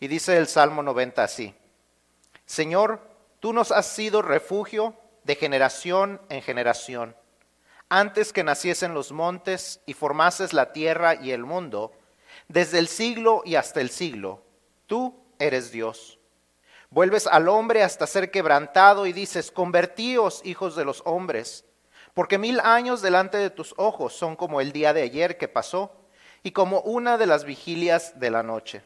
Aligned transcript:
Y 0.00 0.08
dice 0.08 0.38
el 0.38 0.48
Salmo 0.48 0.82
90 0.82 1.22
así, 1.22 1.54
Señor, 2.46 3.00
tú 3.38 3.52
nos 3.52 3.70
has 3.70 3.86
sido 3.86 4.22
refugio 4.22 4.96
de 5.24 5.36
generación 5.36 6.20
en 6.30 6.40
generación. 6.40 7.14
Antes 7.90 8.32
que 8.32 8.42
naciesen 8.42 8.94
los 8.94 9.12
montes 9.12 9.80
y 9.84 9.92
formases 9.92 10.52
la 10.54 10.72
tierra 10.72 11.16
y 11.16 11.32
el 11.32 11.44
mundo, 11.44 11.92
desde 12.48 12.78
el 12.78 12.88
siglo 12.88 13.42
y 13.44 13.56
hasta 13.56 13.80
el 13.80 13.90
siglo, 13.90 14.42
tú 14.86 15.22
eres 15.38 15.70
Dios. 15.70 16.18
Vuelves 16.88 17.26
al 17.26 17.48
hombre 17.48 17.82
hasta 17.82 18.06
ser 18.06 18.30
quebrantado 18.30 19.06
y 19.06 19.12
dices, 19.12 19.50
convertíos, 19.50 20.40
hijos 20.44 20.76
de 20.76 20.84
los 20.84 21.02
hombres, 21.04 21.64
porque 22.14 22.38
mil 22.38 22.58
años 22.60 23.02
delante 23.02 23.36
de 23.36 23.50
tus 23.50 23.74
ojos 23.76 24.14
son 24.14 24.34
como 24.34 24.60
el 24.60 24.72
día 24.72 24.92
de 24.92 25.02
ayer 25.02 25.36
que 25.36 25.46
pasó 25.46 25.92
y 26.42 26.52
como 26.52 26.80
una 26.80 27.18
de 27.18 27.26
las 27.26 27.44
vigilias 27.44 28.18
de 28.18 28.30
la 28.30 28.42
noche. 28.42 28.82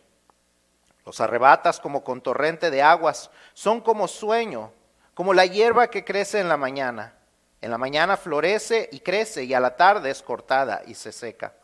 Los 1.04 1.20
arrebatas 1.20 1.80
como 1.80 2.02
con 2.02 2.20
torrente 2.20 2.70
de 2.70 2.82
aguas, 2.82 3.30
son 3.52 3.80
como 3.80 4.08
sueño, 4.08 4.72
como 5.14 5.34
la 5.34 5.46
hierba 5.46 5.88
que 5.88 6.04
crece 6.04 6.40
en 6.40 6.48
la 6.48 6.56
mañana. 6.56 7.14
En 7.60 7.70
la 7.70 7.78
mañana 7.78 8.16
florece 8.16 8.88
y 8.92 9.00
crece 9.00 9.44
y 9.44 9.54
a 9.54 9.60
la 9.60 9.76
tarde 9.76 10.10
es 10.10 10.22
cortada 10.22 10.82
y 10.86 10.94
se 10.94 11.12
seca 11.12 11.54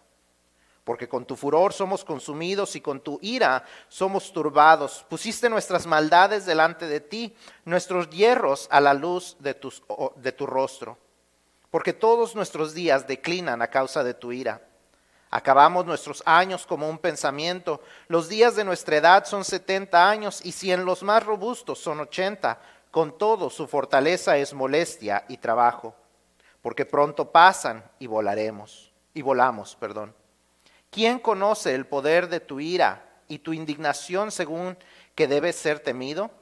porque 0.91 1.09
con 1.09 1.25
tu 1.25 1.37
furor 1.37 1.73
somos 1.73 2.05
consumidos 2.05 2.75
y 2.75 2.80
con 2.80 3.01
tu 3.01 3.21
ira 3.23 3.65
somos 3.89 4.33
turbados. 4.33 5.07
Pusiste 5.09 5.49
nuestras 5.49 5.87
maldades 5.87 6.47
delante 6.47 6.88
de 6.88 6.99
ti, 6.99 7.37
nuestros 7.65 8.11
hierros 8.11 8.66
a 8.73 8.80
la 8.80 8.93
luz 8.93 9.37
de, 9.38 9.57
de 10.16 10.33
tu 10.33 10.47
rostro, 10.47 10.99
porque 11.71 11.93
todos 11.93 12.35
nuestros 12.35 12.75
días 12.75 13.07
declinan 13.07 13.63
a 13.63 13.69
causa 13.69 14.02
de 14.02 14.15
tu 14.15 14.33
ira. 14.33 14.63
Acabamos 15.30 15.87
nuestros 15.87 16.23
años 16.27 16.66
como 16.66 16.89
un 16.89 16.98
pensamiento. 16.98 17.80
Los 18.09 18.29
días 18.29 18.57
de 18.57 18.65
nuestra 18.65 18.97
edad 18.97 19.25
son 19.25 19.45
setenta 19.45 20.11
años 20.11 20.45
y 20.45 20.52
si 20.52 20.73
en 20.73 20.84
los 20.84 21.05
más 21.05 21.25
robustos 21.25 21.79
son 21.79 22.01
ochenta, 22.01 22.61
con 22.91 23.16
todo 23.16 23.51
su 23.51 23.68
fortaleza 23.68 24.37
es 24.37 24.52
molestia 24.52 25.24
y 25.29 25.37
trabajo, 25.37 25.95
porque 26.63 26.85
pronto 26.85 27.30
pasan 27.30 27.85
y 28.01 28.09
volaremos, 28.09 28.93
y 29.15 29.23
volamos, 29.23 29.77
perdón. 29.77 30.13
¿Quién 30.90 31.21
conoce 31.21 31.77
el 31.77 31.87
poder 31.87 32.29
de 32.29 32.40
tu 32.40 32.59
ira 32.59 33.07
y 33.29 33.38
tu 33.38 33.52
indignación 33.52 34.33
según 34.33 34.77
que 35.15 35.29
debe 35.29 35.52
ser 35.52 35.79
temido? 35.79 36.33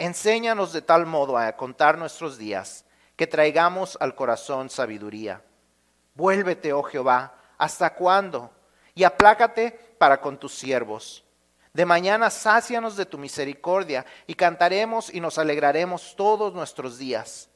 Enséñanos 0.00 0.72
de 0.72 0.82
tal 0.82 1.06
modo 1.06 1.38
a 1.38 1.52
contar 1.52 1.96
nuestros 1.96 2.36
días, 2.36 2.84
que 3.14 3.28
traigamos 3.28 3.96
al 4.00 4.16
corazón 4.16 4.68
sabiduría. 4.68 5.42
Vuélvete, 6.16 6.72
oh 6.72 6.82
Jehová, 6.82 7.34
¿hasta 7.58 7.94
cuándo? 7.94 8.50
Y 8.94 9.04
aplácate 9.04 9.72
para 9.98 10.20
con 10.20 10.38
tus 10.38 10.54
siervos. 10.54 11.24
De 11.72 11.84
mañana 11.84 12.30
sácianos 12.30 12.96
de 12.96 13.06
tu 13.06 13.18
misericordia 13.18 14.06
y 14.26 14.34
cantaremos 14.34 15.12
y 15.12 15.20
nos 15.20 15.38
alegraremos 15.38 16.14
todos 16.16 16.54
nuestros 16.54 16.98
días. 16.98 17.48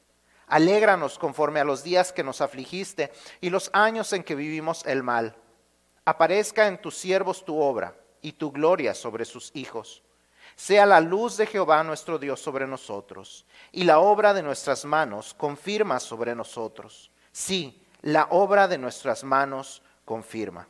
Alégranos 0.47 1.17
conforme 1.17 1.59
a 1.59 1.63
los 1.63 1.83
días 1.83 2.11
que 2.11 2.23
nos 2.23 2.41
afligiste 2.41 3.11
y 3.39 3.49
los 3.49 3.69
años 3.71 4.11
en 4.13 4.23
que 4.23 4.35
vivimos 4.35 4.85
el 4.85 5.03
mal 5.03 5.35
aparezca 6.09 6.65
en 6.65 6.81
tus 6.81 6.97
siervos 6.97 7.45
tu 7.45 7.61
obra 7.61 7.95
y 8.19 8.31
tu 8.31 8.51
gloria 8.51 8.95
sobre 8.95 9.25
sus 9.25 9.51
hijos. 9.53 10.01
Sea 10.55 10.87
la 10.87 10.99
luz 10.99 11.37
de 11.37 11.45
Jehová 11.45 11.83
nuestro 11.83 12.17
Dios 12.17 12.41
sobre 12.41 12.65
nosotros, 12.65 13.45
y 13.71 13.83
la 13.83 13.99
obra 13.99 14.33
de 14.33 14.41
nuestras 14.41 14.85
manos 14.85 15.35
confirma 15.35 15.99
sobre 15.99 16.33
nosotros. 16.33 17.11
Sí, 17.31 17.85
la 18.01 18.27
obra 18.31 18.67
de 18.67 18.79
nuestras 18.79 19.23
manos 19.23 19.83
confirma. 20.09 20.67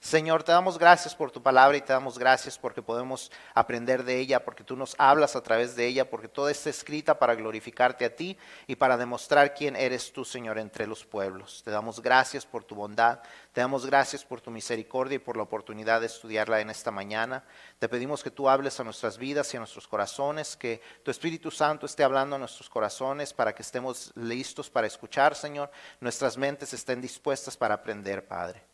Señor, 0.00 0.44
te 0.44 0.52
damos 0.52 0.78
gracias 0.78 1.12
por 1.12 1.32
tu 1.32 1.42
palabra 1.42 1.76
y 1.76 1.80
te 1.80 1.92
damos 1.92 2.20
gracias 2.20 2.56
porque 2.56 2.80
podemos 2.80 3.32
aprender 3.52 4.04
de 4.04 4.20
ella, 4.20 4.44
porque 4.44 4.62
tú 4.62 4.76
nos 4.76 4.94
hablas 4.96 5.34
a 5.34 5.42
través 5.42 5.74
de 5.74 5.86
ella, 5.86 6.08
porque 6.08 6.28
toda 6.28 6.52
está 6.52 6.70
escrita 6.70 7.18
para 7.18 7.34
glorificarte 7.34 8.04
a 8.04 8.14
ti 8.14 8.38
y 8.68 8.76
para 8.76 8.96
demostrar 8.96 9.54
quién 9.54 9.74
eres 9.74 10.12
tú, 10.12 10.24
Señor, 10.24 10.56
entre 10.58 10.86
los 10.86 11.04
pueblos. 11.04 11.62
Te 11.64 11.72
damos 11.72 12.00
gracias 12.00 12.46
por 12.46 12.62
tu 12.62 12.76
bondad, 12.76 13.20
te 13.52 13.60
damos 13.60 13.84
gracias 13.84 14.24
por 14.24 14.40
tu 14.40 14.52
misericordia 14.52 15.16
y 15.16 15.18
por 15.18 15.36
la 15.36 15.42
oportunidad 15.42 16.00
de 16.00 16.06
estudiarla 16.06 16.60
en 16.60 16.70
esta 16.70 16.92
mañana. 16.92 17.44
Te 17.80 17.88
pedimos 17.88 18.22
que 18.22 18.30
tú 18.30 18.48
hables 18.48 18.78
a 18.78 18.84
nuestras 18.84 19.18
vidas 19.18 19.52
y 19.52 19.56
a 19.56 19.60
nuestros 19.60 19.88
corazones, 19.88 20.56
que 20.56 20.80
tu 21.02 21.10
Espíritu 21.10 21.50
Santo 21.50 21.86
esté 21.86 22.04
hablando 22.04 22.36
a 22.36 22.38
nuestros 22.38 22.70
corazones 22.70 23.34
para 23.34 23.52
que 23.52 23.62
estemos 23.62 24.12
listos 24.14 24.70
para 24.70 24.86
escuchar, 24.86 25.34
Señor, 25.34 25.72
nuestras 26.00 26.36
mentes 26.36 26.72
estén 26.72 27.00
dispuestas 27.00 27.56
para 27.56 27.74
aprender, 27.74 28.24
Padre. 28.24 28.67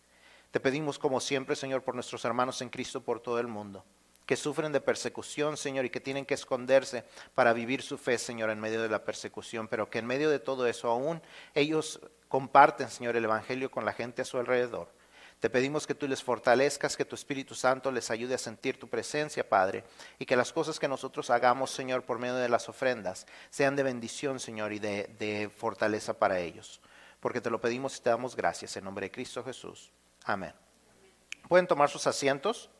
Te 0.54 0.60
pedimos 0.60 1.00
como 1.00 1.18
siempre, 1.18 1.56
Señor, 1.56 1.82
por 1.82 1.96
nuestros 1.96 2.24
hermanos 2.24 2.62
en 2.62 2.68
Cristo 2.68 3.02
por 3.02 3.18
todo 3.18 3.40
el 3.40 3.48
mundo, 3.48 3.84
que 4.24 4.36
sufren 4.36 4.70
de 4.70 4.80
persecución, 4.80 5.56
Señor, 5.56 5.84
y 5.84 5.90
que 5.90 5.98
tienen 5.98 6.24
que 6.24 6.34
esconderse 6.34 7.02
para 7.34 7.52
vivir 7.52 7.82
su 7.82 7.98
fe, 7.98 8.18
Señor, 8.18 8.50
en 8.50 8.60
medio 8.60 8.80
de 8.80 8.88
la 8.88 9.02
persecución, 9.02 9.66
pero 9.66 9.90
que 9.90 9.98
en 9.98 10.06
medio 10.06 10.30
de 10.30 10.38
todo 10.38 10.68
eso 10.68 10.88
aún 10.88 11.20
ellos 11.54 11.98
comparten, 12.28 12.88
Señor, 12.88 13.16
el 13.16 13.24
Evangelio 13.24 13.68
con 13.68 13.84
la 13.84 13.94
gente 13.94 14.22
a 14.22 14.24
su 14.24 14.38
alrededor. 14.38 14.92
Te 15.40 15.50
pedimos 15.50 15.88
que 15.88 15.96
tú 15.96 16.06
les 16.06 16.22
fortalezcas, 16.22 16.96
que 16.96 17.04
tu 17.04 17.16
Espíritu 17.16 17.56
Santo 17.56 17.90
les 17.90 18.12
ayude 18.12 18.36
a 18.36 18.38
sentir 18.38 18.78
tu 18.78 18.86
presencia, 18.86 19.48
Padre, 19.48 19.82
y 20.20 20.24
que 20.24 20.36
las 20.36 20.52
cosas 20.52 20.78
que 20.78 20.86
nosotros 20.86 21.30
hagamos, 21.30 21.72
Señor, 21.72 22.04
por 22.04 22.20
medio 22.20 22.36
de 22.36 22.48
las 22.48 22.68
ofrendas, 22.68 23.26
sean 23.50 23.74
de 23.74 23.82
bendición, 23.82 24.38
Señor, 24.38 24.72
y 24.72 24.78
de, 24.78 25.50
fortaleza 25.56 26.16
para 26.16 26.38
ellos. 26.38 26.80
Porque 27.18 27.40
te 27.40 27.50
lo 27.50 27.60
pedimos 27.60 27.98
y 27.98 28.02
te 28.02 28.10
damos 28.10 28.36
gracias 28.36 28.76
en 28.76 28.84
nombre 28.84 29.06
de 29.06 29.10
Cristo 29.10 29.42
Jesús. 29.42 29.90
Amén. 30.24 30.54
Pueden 31.48 31.66
tomar 31.66 31.90
sus 31.90 32.06
asientos. 32.06 32.70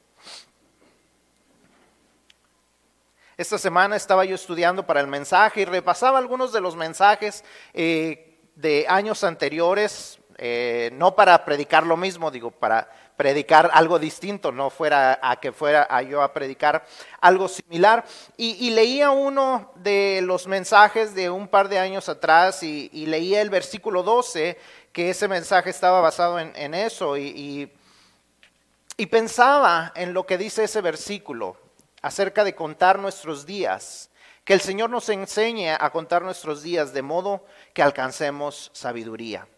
Esta 3.37 3.59
semana 3.59 3.97
estaba 3.97 4.25
yo 4.25 4.35
estudiando 4.35 4.87
para 4.87 5.01
el 5.01 5.09
mensaje 5.09 5.61
y 5.61 5.65
repasaba 5.67 6.19
algunos 6.19 6.53
de 6.53 6.63
los 6.63 6.75
mensajes 6.75 7.45
eh, 7.75 8.41
de 8.55 8.87
años 8.89 9.25
anteriores, 9.25 10.19
eh, 10.39 10.91
no 10.95 11.15
para 11.15 11.45
predicar 11.45 11.85
lo 11.85 11.99
mismo, 11.99 12.31
digo, 12.31 12.51
para 12.51 12.91
predicar 13.17 13.71
algo 13.73 13.99
distinto, 13.99 14.53
no 14.53 14.71
fuera 14.71 15.19
a 15.23 15.37
que 15.37 15.53
fuera 15.53 15.87
a 15.89 16.03
yo 16.03 16.23
a 16.23 16.33
predicar 16.33 16.85
algo 17.21 17.49
similar. 17.49 18.05
Y, 18.37 18.71
leía 18.71 19.11
uno 19.11 19.73
de 19.77 20.21
los 20.23 20.47
mensajes 20.47 21.15
de 21.15 21.31
un 21.31 21.49
par 21.49 21.69
de 21.69 21.79
años 21.79 22.09
atrás 22.09 22.63
y, 22.63 22.89
leía 23.07 23.41
el 23.41 23.51
versículo 23.51 24.03
12 24.03 24.59
que 24.93 25.11
ese 25.11 25.29
mensaje 25.29 25.71
estaba 25.71 26.01
basado 26.01 26.39
en, 26.39 26.75
eso 26.75 27.17
y, 27.17 27.71
y 28.97 29.07
pensaba 29.07 29.93
en 29.97 30.13
lo 30.13 30.25
que 30.25 30.39
dice 30.39 30.65
ese 30.65 30.81
versículo 30.81 31.57
acerca 32.03 32.45
de 32.45 32.55
contar 32.55 32.99
nuestros 32.99 33.47
días, 33.47 34.11
que 34.45 34.53
el 34.53 34.61
Señor 34.61 34.91
nos 34.91 35.09
enseñe 35.09 35.71
a 35.71 35.91
contar 35.91 36.23
nuestros 36.23 36.63
días 36.63 36.93
de 36.93 37.03
modo 37.03 37.45
que 37.73 37.83
alcancemos 37.83 38.71
sabiduría. 38.75 39.49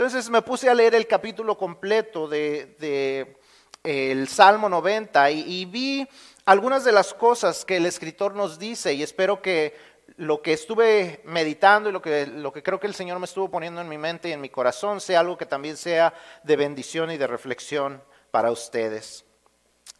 Entonces 0.00 0.30
me 0.30 0.40
puse 0.40 0.66
a 0.70 0.72
leer 0.72 0.94
el 0.94 1.06
capítulo 1.06 1.58
completo 1.58 2.26
de, 2.26 3.36
el 3.84 4.28
Salmo 4.28 4.66
90 4.66 5.30
y, 5.30 5.66
vi 5.66 6.08
algunas 6.46 6.84
de 6.84 6.92
las 6.92 7.12
cosas 7.12 7.66
que 7.66 7.76
el 7.76 7.84
escritor 7.84 8.34
nos 8.34 8.58
dice 8.58 8.94
y 8.94 9.02
espero 9.02 9.42
que 9.42 9.76
lo 10.16 10.40
que 10.40 10.54
estuve 10.54 11.20
meditando 11.26 11.90
y 11.90 11.92
lo 11.92 12.00
que, 12.00 12.26
lo 12.26 12.50
que 12.50 12.62
creo 12.62 12.80
que 12.80 12.86
el 12.86 12.94
Señor 12.94 13.18
me 13.18 13.26
estuvo 13.26 13.50
poniendo 13.50 13.82
en 13.82 13.90
mi 13.90 13.98
mente 13.98 14.30
y 14.30 14.32
en 14.32 14.40
mi 14.40 14.48
corazón 14.48 15.02
sea 15.02 15.20
algo 15.20 15.36
que 15.36 15.44
también 15.44 15.76
sea 15.76 16.14
de 16.44 16.56
bendición 16.56 17.10
y 17.10 17.18
de 17.18 17.26
reflexión 17.26 18.02
para 18.30 18.50
ustedes. 18.50 19.26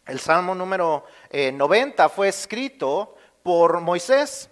El 0.07 0.19
Salmo 0.19 0.55
número 0.55 1.05
90 1.31 2.03
eh, 2.03 2.09
fue 2.09 2.27
escrito 2.27 3.13
por 3.43 3.79
Moisés, 3.81 4.49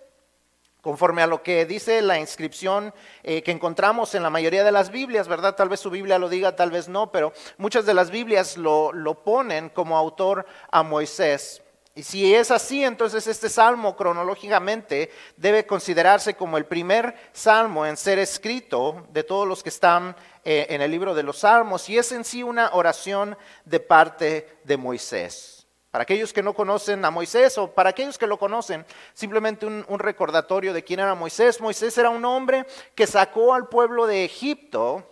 conforme 0.81 1.22
a 1.22 1.28
lo 1.28 1.44
que 1.44 1.66
dice 1.66 2.01
la 2.01 2.19
inscripción 2.19 2.94
eh, 3.23 3.41
que 3.44 3.51
encontramos 3.51 4.16
en 4.16 4.23
la 4.23 4.29
mayoría 4.29 4.63
de 4.63 4.72
las 4.72 4.91
Biblias, 4.91 5.28
¿verdad? 5.28 5.56
Tal 5.56 5.69
vez 5.69 5.79
su 5.79 5.90
Biblia 5.90 6.19
lo 6.19 6.29
diga, 6.29 6.56
tal 6.56 6.72
vez 6.72 6.88
no, 6.88 7.12
pero 7.12 7.34
muchas 7.57 7.85
de 7.85 7.94
las 7.94 8.12
Biblias 8.12 8.57
lo, 8.57 8.94
lo 8.94 9.23
ponen 9.23 9.69
como 9.69 9.97
autor 9.97 10.45
a 10.72 10.84
Moisés. 10.84 11.62
Y 11.95 12.03
si 12.03 12.34
es 12.34 12.49
así, 12.49 12.84
entonces 12.85 13.28
este 13.28 13.49
salmo 13.49 13.97
cronológicamente 13.97 15.11
debe 15.35 15.66
considerarse 15.66 16.34
como 16.35 16.58
el 16.58 16.66
primer 16.66 17.14
salmo 17.34 17.85
en 17.85 17.97
ser 17.97 18.20
escrito 18.20 19.05
de 19.11 19.23
todos 19.23 19.46
los 19.46 19.64
que 19.64 19.70
están 19.70 20.16
eh, 20.46 20.67
en 20.70 20.81
el 20.81 20.91
libro 20.91 21.14
de 21.14 21.23
los 21.23 21.40
salmos 21.40 21.90
y 21.90 21.97
es 21.97 22.14
en 22.14 22.23
sí 22.23 22.41
una 22.41 22.70
oración 22.72 23.37
de 23.66 23.81
parte 23.81 24.59
de 24.64 24.78
Moisés. 24.78 25.59
Para 25.91 26.03
aquellos 26.03 26.32
que 26.32 26.44
no 26.44 26.53
conocen 26.53 27.03
a 27.03 27.09
Moisés 27.09 27.58
o 27.58 27.72
para 27.72 27.90
aquellos 27.90 28.18
que 28.18 28.28
lo 28.28 28.38
conocen, 28.38 28.86
simplemente 29.14 29.66
un, 29.66 30.00
recordatorio 30.00 30.72
de 30.72 30.84
quién 30.84 31.00
era 31.00 31.16
Moisés. 31.16 31.59
Moisés 31.59 31.97
era 31.97 32.12
un 32.12 32.24
hombre 32.26 32.68
que 32.94 33.08
sacó 33.08 33.56
al 33.56 33.68
pueblo 33.70 34.06
de 34.06 34.24
Egipto, 34.24 35.03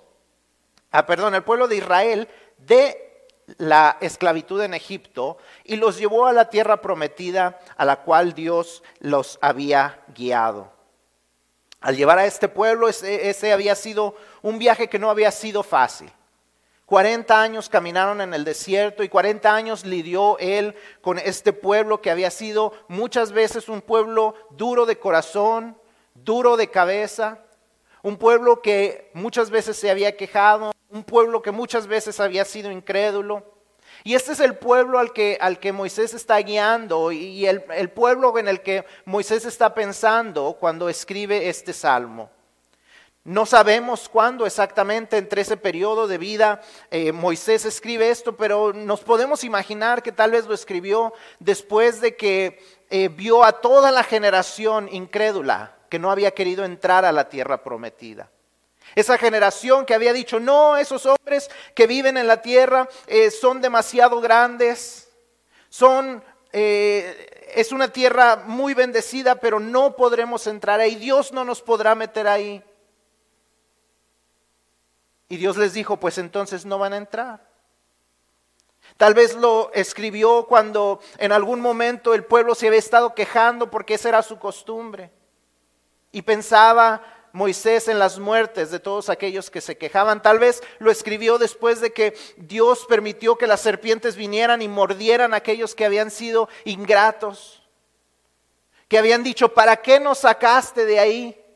ah, 0.92 1.06
perdón, 1.06 1.34
al 1.34 1.44
pueblo 1.44 1.68
de 1.68 1.78
Israel 1.78 2.28
de 2.58 3.08
la 3.58 3.98
esclavitud 4.02 4.62
en 4.62 4.74
Egipto 4.74 5.38
y 5.64 5.78
los 5.78 5.98
llevó 5.98 6.28
a 6.28 6.34
la 6.34 6.50
tierra 6.50 6.82
prometida 6.82 7.60
a 7.78 7.86
la 7.86 8.02
cual 8.02 8.34
Dios 8.34 8.84
los 9.00 9.40
había 9.42 10.04
guiado. 10.14 10.72
Al 11.80 11.96
llevar 11.96 12.20
a 12.20 12.26
este 12.26 12.48
pueblo, 12.48 12.90
ese, 12.90 13.54
había 13.54 13.76
sido 13.76 14.16
un 14.42 14.60
viaje 14.60 14.90
que 14.90 15.00
no 15.00 15.10
había 15.10 15.32
sido 15.32 15.64
fácil. 15.64 16.12
40 16.88 17.42
años 17.42 17.68
caminaron 17.68 18.22
en 18.22 18.34
el 18.34 18.46
desierto 18.46 19.04
y 19.04 19.10
40 19.10 19.54
años 19.54 19.86
lidió 19.86 20.38
él 20.40 20.74
con 21.02 21.20
este 21.20 21.52
pueblo 21.52 22.02
que 22.02 22.10
había 22.10 22.32
sido 22.32 22.72
muchas 22.88 23.34
veces 23.34 23.68
un 23.68 23.82
pueblo 23.82 24.36
duro 24.52 24.86
de 24.86 24.98
corazón, 24.98 25.78
duro 26.14 26.56
de 26.56 26.72
cabeza, 26.72 27.44
un 28.04 28.16
pueblo 28.16 28.62
que 28.62 29.12
muchas 29.14 29.50
veces 29.50 29.76
se 29.76 29.92
había 29.92 30.16
quejado, 30.16 30.72
un 30.90 31.04
pueblo 31.04 31.42
que 31.42 31.52
muchas 31.52 31.88
veces 31.88 32.22
había 32.22 32.46
sido 32.46 32.72
incrédulo. 32.72 33.44
Y 34.06 34.16
este 34.16 34.32
es 34.32 34.40
el 34.40 34.56
pueblo 34.56 34.98
al 34.98 35.12
que, 35.12 35.38
al 35.42 35.60
que 35.60 35.74
Moisés 35.74 36.14
está 36.14 36.38
guiando 36.38 37.12
y 37.12 37.46
el, 37.48 37.66
el 37.76 37.90
pueblo 37.90 38.38
en 38.38 38.48
el 38.48 38.62
que 38.62 38.86
Moisés 39.04 39.44
está 39.44 39.74
pensando 39.74 40.56
cuando 40.58 40.88
escribe 40.88 41.50
este 41.50 41.74
salmo. 41.74 42.30
No 43.28 43.46
sabemos 43.46 44.08
cuándo 44.08 44.46
exactamente 44.46 45.18
entre 45.18 45.42
ese 45.42 45.58
periodo 45.58 46.08
de 46.08 46.18
vida 46.18 46.62
eh, 46.90 47.12
Moisés 47.12 47.66
escribe 47.66 48.10
esto, 48.10 48.38
pero 48.38 48.72
nos 48.72 49.02
podemos 49.02 49.44
imaginar 49.44 50.02
que 50.02 50.14
tal 50.14 50.32
vez 50.32 50.46
lo 50.46 50.54
escribió 50.54 51.12
después 51.38 52.00
de 52.00 52.16
que 52.16 52.64
eh, 52.90 53.10
vio 53.10 53.44
a 53.44 53.60
toda 53.60 53.92
la 53.92 54.06
generación 54.06 54.88
incrédula 54.90 55.76
que 55.90 56.00
no 56.00 56.10
había 56.10 56.32
querido 56.32 56.64
entrar 56.64 57.04
a 57.04 57.12
la 57.12 57.28
tierra 57.28 57.66
prometida. 57.66 58.32
Esa 58.96 59.18
generación 59.18 59.86
que 59.86 59.94
había 59.94 60.14
dicho, 60.14 60.40
no, 60.40 60.78
esos 60.78 61.06
hombres 61.06 61.52
que 61.76 61.86
viven 61.86 62.16
en 62.16 62.28
la 62.28 62.42
tierra 62.42 62.88
eh, 63.08 63.30
son 63.30 63.60
demasiado 63.60 64.22
grandes, 64.22 65.10
son 65.68 66.24
es 66.54 67.72
una 67.74 67.90
tierra 67.90 68.44
muy 68.46 68.74
bendecida, 68.74 69.36
pero 69.36 69.60
no 69.60 69.98
podremos 69.98 70.48
entrar 70.48 70.80
ahí. 70.80 70.96
Dios 70.96 71.34
no 71.34 71.44
nos 71.44 71.62
podrá 71.62 71.94
meter 71.94 72.26
ahí. 72.26 72.64
Y 75.30 75.38
Dios 75.38 75.58
les 75.58 75.74
dijo, 75.74 75.98
pues 75.98 76.18
entonces 76.18 76.66
no 76.66 76.78
van 76.78 76.94
a 76.94 76.98
entrar. 76.98 77.46
Tal 78.96 79.14
vez 79.14 79.36
lo 79.36 79.72
escribió 79.74 80.46
cuando 80.48 81.02
en 81.18 81.32
algún 81.32 81.60
momento 81.60 82.14
el 82.14 82.24
pueblo 82.24 82.56
se 82.56 82.68
había 82.68 82.80
estado 82.80 83.14
quejando 83.14 83.70
porque 83.70 83.96
esa 83.96 84.10
era 84.10 84.24
su 84.24 84.40
costumbre. 84.40 85.12
Y 86.12 86.22
pensaba 86.22 87.04
Moisés 87.34 87.90
en 87.90 88.00
las 88.00 88.18
muertes 88.18 88.72
de 88.72 88.80
todos 88.80 89.10
aquellos 89.10 89.52
que 89.52 89.62
se 89.62 89.78
quejaban. 89.78 90.22
Tal 90.22 90.40
vez 90.40 90.64
lo 90.80 90.90
escribió 90.90 91.38
después 91.38 91.82
de 91.82 91.92
que 91.92 92.18
Dios 92.38 92.86
permitió 92.88 93.38
que 93.38 93.48
las 93.48 93.62
serpientes 93.62 94.16
vinieran 94.16 94.62
y 94.62 94.68
mordieran 94.68 95.34
a 95.34 95.38
aquellos 95.38 95.76
que 95.76 95.86
habían 95.86 96.10
sido 96.10 96.48
ingratos. 96.64 97.62
Que 98.88 98.98
habían 98.98 99.22
dicho, 99.22 99.54
¿para 99.54 99.76
qué 99.78 100.00
nos 100.00 100.20
sacaste 100.20 100.86
de 100.86 101.00
ahí? 101.00 101.47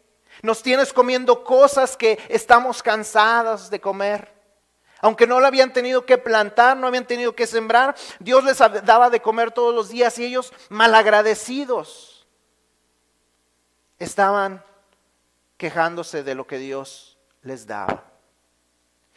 Nos 0.41 0.63
tienes 0.63 0.93
comiendo 0.93 1.43
cosas 1.43 1.95
que 1.95 2.19
estamos 2.29 2.81
cansadas 2.81 3.69
de 3.69 3.79
comer. 3.79 4.31
Aunque 4.99 5.25
no 5.25 5.39
lo 5.39 5.47
habían 5.47 5.73
tenido 5.73 6.05
que 6.05 6.17
plantar, 6.17 6.77
no 6.77 6.87
habían 6.87 7.07
tenido 7.07 7.35
que 7.35 7.47
sembrar, 7.47 7.95
Dios 8.19 8.43
les 8.43 8.57
daba 8.85 9.09
de 9.09 9.19
comer 9.19 9.51
todos 9.51 9.73
los 9.73 9.89
días 9.89 10.17
y 10.19 10.25
ellos 10.25 10.53
malagradecidos 10.69 12.27
estaban 13.97 14.63
quejándose 15.57 16.23
de 16.23 16.35
lo 16.35 16.45
que 16.45 16.57
Dios 16.57 17.17
les 17.41 17.65
daba. 17.65 18.11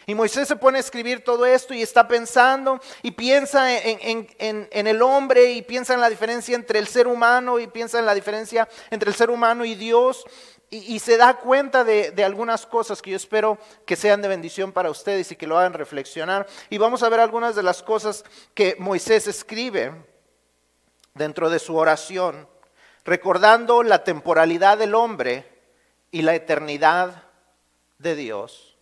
Y 0.06 0.14
Moisés 0.14 0.46
se 0.46 0.56
pone 0.56 0.76
a 0.76 0.80
escribir 0.80 1.24
todo 1.24 1.46
esto 1.46 1.72
y 1.72 1.80
está 1.80 2.06
pensando 2.06 2.78
y 3.02 3.12
piensa 3.12 3.74
en, 3.78 4.28
en, 4.38 4.86
el 4.86 5.00
hombre 5.00 5.52
y 5.52 5.62
piensa 5.62 5.94
en 5.94 6.00
la 6.00 6.10
diferencia 6.10 6.54
entre 6.54 6.78
el 6.78 6.86
ser 6.86 7.06
humano 7.06 7.58
y 7.58 7.66
piensa 7.68 7.98
en 7.98 8.04
la 8.04 8.14
diferencia 8.14 8.68
entre 8.90 9.08
el 9.08 9.16
ser 9.16 9.30
humano 9.30 9.64
y 9.64 9.74
Dios 9.74 10.26
y, 10.70 10.98
se 10.98 11.16
da 11.16 11.36
cuenta 11.38 11.84
de, 11.84 12.12
algunas 12.24 12.66
cosas 12.66 13.00
que 13.00 13.10
yo 13.10 13.16
espero 13.16 13.58
que 13.86 13.96
sean 13.96 14.22
de 14.22 14.28
bendición 14.28 14.72
para 14.72 14.90
ustedes 14.90 15.30
y 15.30 15.36
que 15.36 15.46
lo 15.46 15.56
hagan 15.56 15.72
reflexionar. 15.72 16.46
Y 16.68 16.78
vamos 16.78 17.02
a 17.02 17.08
ver 17.08 17.20
algunas 17.20 17.54
de 17.54 17.62
las 17.62 17.82
cosas 17.82 18.24
que 18.54 18.76
Moisés 18.78 19.28
escribe 19.28 19.92
dentro 21.14 21.48
de 21.48 21.60
su 21.60 21.76
oración, 21.76 22.48
recordando 23.04 23.82
la 23.82 24.02
temporalidad 24.02 24.78
del 24.78 24.94
hombre 24.94 25.48
y 26.10 26.22
la 26.22 26.34
eternidad 26.34 27.24
de 27.98 28.16
Dios, 28.16 28.76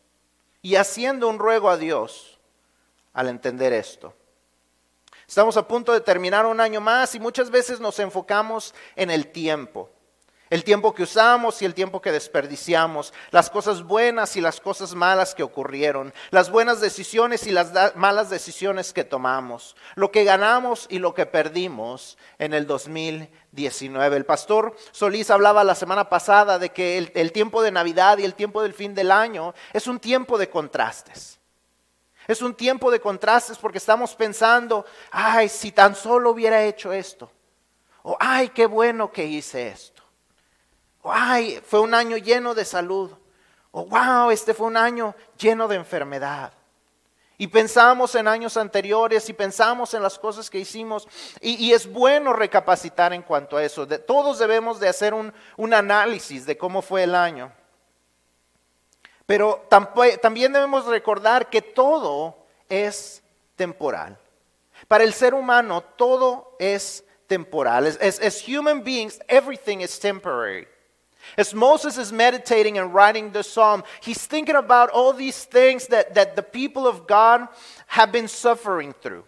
y 0.62 0.76
haciendo 0.76 1.28
un 1.28 1.38
ruego 1.38 1.68
a 1.68 1.76
Dios 1.76 2.38
al 3.12 3.28
entender 3.28 3.74
esto. 3.74 4.14
Estamos 5.28 5.56
a 5.56 5.68
punto 5.68 5.92
de 5.92 6.00
terminar 6.00 6.46
un 6.46 6.60
año 6.60 6.80
más 6.80 7.14
y 7.14 7.20
muchas 7.20 7.50
veces 7.50 7.80
nos 7.80 7.98
enfocamos 7.98 8.74
en 8.96 9.10
el 9.10 9.26
tiempo 9.28 9.90
el 10.52 10.64
tiempo 10.64 10.92
que 10.92 11.04
usamos 11.04 11.62
y 11.62 11.64
el 11.64 11.72
tiempo 11.72 12.02
que 12.02 12.12
desperdiciamos, 12.12 13.14
las 13.30 13.48
cosas 13.48 13.84
buenas 13.84 14.36
y 14.36 14.42
las 14.42 14.60
cosas 14.60 14.94
malas 14.94 15.34
que 15.34 15.42
ocurrieron, 15.42 16.12
las 16.28 16.50
buenas 16.50 16.78
decisiones 16.78 17.46
y 17.46 17.52
las 17.52 17.72
malas 17.96 18.28
decisiones 18.28 18.92
que 18.92 19.02
tomamos, 19.02 19.76
lo 19.94 20.12
que 20.12 20.24
ganamos 20.24 20.86
y 20.90 20.98
lo 20.98 21.14
que 21.14 21.24
perdimos 21.24 22.18
en 22.38 22.52
el 22.52 22.66
2019. 22.66 24.14
El 24.14 24.26
pastor 24.26 24.76
Solís 24.90 25.30
hablaba 25.30 25.64
la 25.64 25.74
semana 25.74 26.10
pasada 26.10 26.58
de 26.58 26.68
que 26.68 26.98
el, 26.98 27.32
tiempo 27.32 27.62
de 27.62 27.72
Navidad 27.72 28.18
y 28.18 28.24
el 28.24 28.34
tiempo 28.34 28.60
del 28.60 28.74
fin 28.74 28.94
del 28.94 29.10
año 29.10 29.54
es 29.72 29.86
un 29.86 29.98
tiempo 29.98 30.36
de 30.36 30.50
contrastes. 30.50 31.40
Es 32.28 32.42
un 32.42 32.54
tiempo 32.54 32.90
de 32.90 33.00
contrastes 33.00 33.56
porque 33.56 33.78
estamos 33.78 34.14
pensando, 34.14 34.84
ay, 35.12 35.48
si 35.48 35.72
tan 35.72 35.94
solo 35.94 36.30
hubiera 36.30 36.62
hecho 36.62 36.92
esto. 36.92 37.32
O, 38.02 38.18
ay, 38.20 38.50
qué 38.50 38.66
bueno 38.66 39.10
que 39.10 39.24
hice 39.24 39.68
esto 39.68 40.01
ay, 41.10 41.60
fue 41.66 41.80
un 41.80 41.94
año 41.94 42.16
lleno 42.16 42.54
de 42.54 42.64
salud. 42.64 43.10
O 43.70 43.86
wow, 43.86 44.30
este 44.30 44.54
fue 44.54 44.66
un 44.66 44.76
año 44.76 45.14
lleno 45.38 45.66
de 45.66 45.76
enfermedad. 45.76 46.52
Y 47.38 47.48
pensamos 47.48 48.14
en 48.14 48.28
años 48.28 48.56
anteriores 48.56 49.28
y 49.28 49.32
pensamos 49.32 49.94
en 49.94 50.02
las 50.02 50.18
cosas 50.18 50.48
que 50.48 50.58
hicimos. 50.58 51.08
Y, 51.40 51.72
es 51.72 51.90
bueno 51.90 52.32
recapacitar 52.32 53.12
en 53.12 53.22
cuanto 53.22 53.56
a 53.56 53.64
eso. 53.64 53.88
todos 53.88 54.38
debemos 54.38 54.78
de 54.78 54.88
hacer 54.88 55.12
un, 55.12 55.32
un 55.56 55.74
análisis 55.74 56.46
de 56.46 56.56
cómo 56.56 56.82
fue 56.82 57.02
el 57.02 57.14
año. 57.14 57.50
Pero 59.26 59.66
también 60.20 60.52
debemos 60.52 60.86
recordar 60.86 61.48
que 61.48 61.62
todo 61.62 62.36
es 62.68 63.22
temporal. 63.56 64.18
Para 64.86 65.04
el 65.04 65.12
ser 65.12 65.34
humano 65.34 65.82
todo 65.96 66.54
es 66.58 67.04
temporal. 67.26 67.86
as 67.86 68.44
human 68.46 68.84
beings, 68.84 69.18
everything 69.28 69.80
is 69.80 69.98
temporary. 69.98 70.68
As 71.36 71.54
Moses 71.54 71.98
is 71.98 72.12
meditating 72.12 72.78
and 72.78 72.92
writing 72.92 73.30
the 73.30 73.42
psalm, 73.42 73.84
he's 74.00 74.24
thinking 74.24 74.56
about 74.56 74.90
all 74.90 75.12
these 75.12 75.44
things 75.44 75.86
that, 75.88 76.14
that 76.14 76.36
the 76.36 76.42
people 76.42 76.86
of 76.86 77.06
God 77.06 77.48
have 77.86 78.12
been 78.12 78.28
suffering 78.28 78.92
through. 78.92 79.24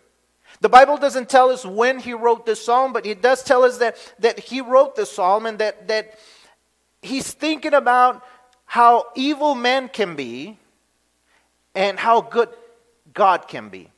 The 0.60 0.68
Bible 0.68 0.96
doesn't 0.96 1.28
tell 1.28 1.50
us 1.50 1.64
when 1.64 1.98
he 1.98 2.14
wrote 2.14 2.46
the 2.46 2.56
psalm, 2.56 2.92
but 2.92 3.06
it 3.06 3.22
does 3.22 3.42
tell 3.42 3.64
us 3.64 3.78
that, 3.78 3.96
that 4.18 4.38
he 4.38 4.60
wrote 4.60 4.96
the 4.96 5.06
psalm 5.06 5.46
and 5.46 5.58
that, 5.58 5.88
that 5.88 6.18
he's 7.02 7.32
thinking 7.32 7.74
about 7.74 8.24
how 8.64 9.06
evil 9.14 9.54
men 9.54 9.88
can 9.88 10.16
be 10.16 10.58
and 11.74 11.98
how 11.98 12.20
good 12.20 12.48
God 13.12 13.48
can 13.48 13.68
be. 13.68 13.90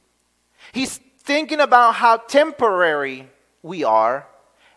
He's 0.72 0.98
thinking 1.20 1.60
about 1.60 1.94
how 1.94 2.18
temporary 2.18 3.28
we 3.62 3.84
are, 3.84 4.26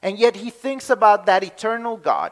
and 0.01 0.17
yet 0.17 0.35
he 0.35 0.49
thinks 0.49 0.89
about 0.89 1.25
that 1.25 1.43
eternal 1.43 1.97
God 1.97 2.31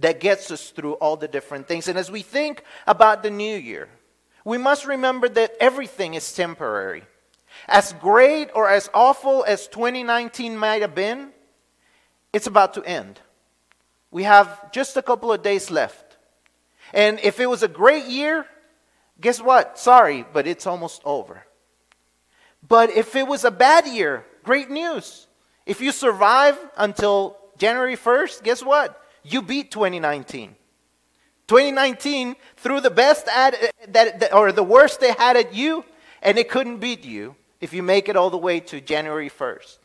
that 0.00 0.20
gets 0.20 0.50
us 0.50 0.70
through 0.70 0.94
all 0.94 1.16
the 1.16 1.28
different 1.28 1.68
things. 1.68 1.88
And 1.88 1.98
as 1.98 2.10
we 2.10 2.22
think 2.22 2.64
about 2.86 3.22
the 3.22 3.30
new 3.30 3.56
year, 3.56 3.88
we 4.44 4.58
must 4.58 4.86
remember 4.86 5.28
that 5.28 5.52
everything 5.60 6.14
is 6.14 6.32
temporary. 6.32 7.04
As 7.68 7.92
great 7.94 8.50
or 8.54 8.68
as 8.68 8.88
awful 8.94 9.44
as 9.44 9.66
2019 9.68 10.56
might 10.56 10.82
have 10.82 10.94
been, 10.94 11.30
it's 12.32 12.46
about 12.46 12.74
to 12.74 12.84
end. 12.84 13.20
We 14.10 14.22
have 14.24 14.72
just 14.72 14.96
a 14.96 15.02
couple 15.02 15.32
of 15.32 15.42
days 15.42 15.70
left. 15.70 16.16
And 16.92 17.20
if 17.22 17.38
it 17.38 17.46
was 17.46 17.62
a 17.62 17.68
great 17.68 18.06
year, 18.06 18.46
guess 19.20 19.40
what? 19.40 19.78
Sorry, 19.78 20.24
but 20.32 20.46
it's 20.46 20.66
almost 20.66 21.02
over. 21.04 21.44
But 22.66 22.90
if 22.90 23.14
it 23.14 23.26
was 23.26 23.44
a 23.44 23.50
bad 23.50 23.86
year, 23.86 24.24
great 24.42 24.70
news. 24.70 25.26
If 25.66 25.80
you 25.80 25.92
survive 25.92 26.58
until 26.76 27.36
January 27.58 27.96
1st, 27.96 28.42
guess 28.42 28.62
what? 28.62 29.00
You 29.22 29.42
beat 29.42 29.70
2019. 29.70 30.56
2019 31.48 32.36
threw 32.56 32.80
the 32.80 32.90
best 32.90 33.26
at 33.28 33.56
that, 33.88 34.32
or 34.32 34.52
the 34.52 34.62
worst 34.62 35.00
they 35.00 35.12
had 35.12 35.36
at 35.36 35.52
you, 35.52 35.84
and 36.22 36.38
it 36.38 36.48
couldn't 36.48 36.78
beat 36.78 37.04
you 37.04 37.34
if 37.60 37.72
you 37.72 37.82
make 37.82 38.08
it 38.08 38.16
all 38.16 38.30
the 38.30 38.38
way 38.38 38.60
to 38.60 38.80
January 38.80 39.28
1st. 39.28 39.78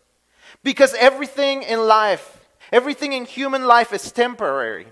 Because 0.63 0.93
everything 0.93 1.63
in 1.63 1.79
life, 1.87 2.45
everything 2.71 3.13
in 3.13 3.25
human 3.25 3.65
life 3.65 3.93
is 3.93 4.11
temporary. 4.11 4.87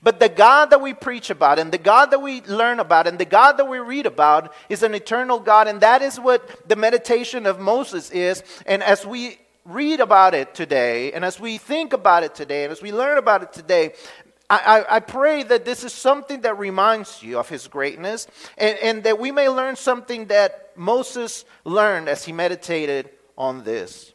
But 0.00 0.20
the 0.20 0.28
God 0.28 0.70
that 0.70 0.80
we 0.80 0.94
preach 0.94 1.28
about 1.28 1.58
and 1.58 1.72
the 1.72 1.78
God 1.78 2.12
that 2.12 2.22
we 2.22 2.40
learn 2.42 2.80
about 2.80 3.06
and 3.06 3.18
the 3.18 3.24
God 3.24 3.56
that 3.56 3.68
we 3.68 3.78
read 3.78 4.06
about 4.06 4.54
is 4.68 4.82
an 4.82 4.94
eternal 4.94 5.38
God. 5.38 5.66
And 5.68 5.80
that 5.80 6.02
is 6.02 6.18
what 6.18 6.68
the 6.68 6.76
meditation 6.76 7.46
of 7.46 7.58
Moses 7.58 8.10
is. 8.10 8.42
And 8.64 8.82
as 8.82 9.04
we 9.04 9.38
read 9.64 10.00
about 10.00 10.34
it 10.34 10.54
today, 10.54 11.12
and 11.12 11.24
as 11.24 11.38
we 11.38 11.58
think 11.58 11.92
about 11.92 12.22
it 12.22 12.34
today, 12.34 12.64
and 12.64 12.72
as 12.72 12.82
we 12.82 12.92
learn 12.92 13.18
about 13.18 13.42
it 13.42 13.52
today, 13.52 13.92
I, 14.50 14.84
I, 14.96 15.00
pray 15.00 15.44
that 15.44 15.64
this 15.64 15.82
is 15.82 15.94
something 15.94 16.42
that 16.42 16.58
reminds 16.58 17.22
you 17.22 17.38
of 17.38 17.48
his 17.48 17.68
greatness 17.68 18.26
and, 18.58 18.76
and 18.82 19.04
that 19.04 19.18
we 19.18 19.32
may 19.32 19.48
learn 19.48 19.76
something 19.76 20.26
that 20.26 20.76
Moses 20.76 21.46
learned 21.64 22.06
as 22.10 22.26
he 22.26 22.32
meditated 22.32 23.08
on 23.38 23.64
this. 23.64 24.12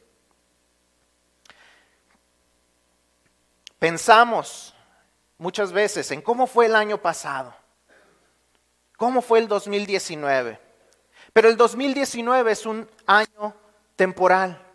Pensamos 3.81 4.73
muchas 5.39 5.71
veces 5.71 6.11
en 6.11 6.21
cómo 6.21 6.47
fue 6.47 6.67
el 6.67 6.75
año 6.75 7.01
pasado, 7.01 7.53
cómo 8.95 9.23
fue 9.23 9.39
el 9.39 9.47
2019, 9.47 10.59
pero 11.33 11.49
el 11.49 11.57
2019 11.57 12.51
es 12.51 12.65
un 12.67 12.87
año 13.07 13.55
temporal. 13.95 14.66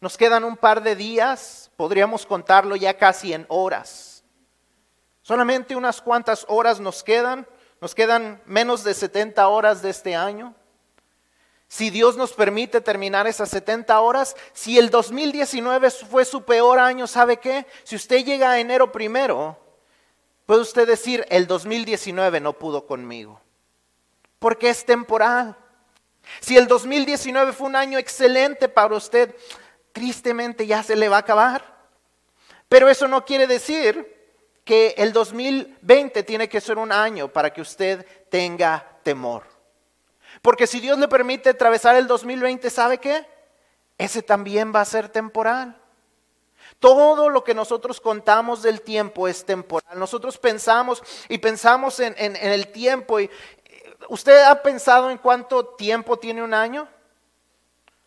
Nos 0.00 0.16
quedan 0.16 0.44
un 0.44 0.56
par 0.56 0.82
de 0.82 0.96
días, 0.96 1.70
podríamos 1.76 2.24
contarlo 2.24 2.74
ya 2.74 2.96
casi 2.96 3.34
en 3.34 3.44
horas. 3.48 4.24
Solamente 5.20 5.76
unas 5.76 6.00
cuantas 6.00 6.46
horas 6.48 6.80
nos 6.80 7.04
quedan, 7.04 7.46
nos 7.82 7.94
quedan 7.94 8.42
menos 8.46 8.82
de 8.82 8.94
70 8.94 9.46
horas 9.46 9.82
de 9.82 9.90
este 9.90 10.16
año. 10.16 10.54
Si 11.68 11.90
Dios 11.90 12.16
nos 12.16 12.32
permite 12.32 12.80
terminar 12.80 13.26
esas 13.26 13.50
70 13.50 14.00
horas, 14.00 14.34
si 14.54 14.78
el 14.78 14.90
2019 14.90 15.90
fue 15.90 16.24
su 16.24 16.44
peor 16.44 16.78
año, 16.78 17.06
¿sabe 17.06 17.36
qué? 17.36 17.66
Si 17.84 17.94
usted 17.94 18.24
llega 18.24 18.50
a 18.50 18.58
enero 18.58 18.90
primero, 18.90 19.56
puede 20.46 20.62
usted 20.62 20.86
decir, 20.86 21.24
el 21.28 21.46
2019 21.46 22.40
no 22.40 22.54
pudo 22.54 22.86
conmigo, 22.86 23.40
porque 24.38 24.70
es 24.70 24.84
temporal. 24.84 25.56
Si 26.40 26.56
el 26.56 26.66
2019 26.66 27.52
fue 27.52 27.68
un 27.68 27.76
año 27.76 27.98
excelente 27.98 28.68
para 28.68 28.96
usted, 28.96 29.34
tristemente 30.00 30.66
ya 30.66 30.82
se 30.82 30.96
le 30.96 31.10
va 31.10 31.16
a 31.16 31.20
acabar. 31.20 31.62
Pero 32.70 32.88
eso 32.88 33.06
no 33.06 33.22
quiere 33.26 33.46
decir 33.46 34.16
que 34.64 34.94
el 34.96 35.12
2020 35.12 36.22
tiene 36.22 36.48
que 36.48 36.62
ser 36.62 36.78
un 36.78 36.90
año 36.90 37.28
para 37.28 37.52
que 37.52 37.60
usted 37.60 38.06
tenga 38.30 38.98
temor. 39.02 39.42
Porque 40.40 40.66
si 40.66 40.80
Dios 40.80 40.98
le 40.98 41.06
permite 41.06 41.50
atravesar 41.50 41.96
el 41.96 42.06
2020, 42.06 42.70
¿sabe 42.70 42.96
qué? 42.96 43.26
Ese 43.98 44.22
también 44.22 44.72
va 44.74 44.80
a 44.80 44.86
ser 44.86 45.10
temporal. 45.10 45.78
Todo 46.78 47.28
lo 47.28 47.44
que 47.44 47.52
nosotros 47.52 48.00
contamos 48.00 48.62
del 48.62 48.80
tiempo 48.80 49.28
es 49.28 49.44
temporal. 49.44 49.98
Nosotros 49.98 50.38
pensamos 50.38 51.02
y 51.28 51.36
pensamos 51.36 52.00
en, 52.00 52.14
en 52.16 52.36
el 52.36 52.68
tiempo. 52.68 53.20
Y, 53.20 53.28
¿Usted 54.08 54.44
ha 54.44 54.62
pensado 54.62 55.10
en 55.10 55.18
cuánto 55.18 55.66
tiempo 55.66 56.18
tiene 56.18 56.42
un 56.42 56.54
año? 56.54 56.88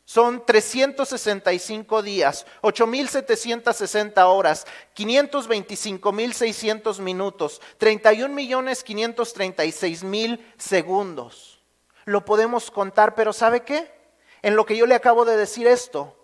Son 0.05 0.45
365 0.45 2.03
días, 2.03 2.45
8.760 2.61 4.25
horas, 4.25 4.67
525.600 4.95 6.99
minutos, 6.99 7.61
31.536.000 7.79 10.39
segundos. 10.57 11.61
Lo 12.05 12.25
podemos 12.25 12.69
contar, 12.69 13.15
pero 13.15 13.31
¿sabe 13.31 13.63
qué? 13.63 13.93
En 14.41 14.57
lo 14.57 14.65
que 14.65 14.75
yo 14.75 14.85
le 14.85 14.95
acabo 14.95 15.23
de 15.23 15.37
decir 15.37 15.67
esto, 15.67 16.17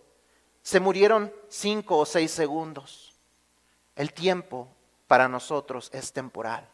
se 0.62 0.82
murieron 0.82 1.34
5 1.48 1.98
o 1.98 2.06
6 2.06 2.30
segundos. 2.30 3.16
El 3.96 4.12
tiempo 4.14 4.68
para 5.08 5.30
nosotros 5.30 5.90
es 5.94 6.12
temporal, 6.12 6.68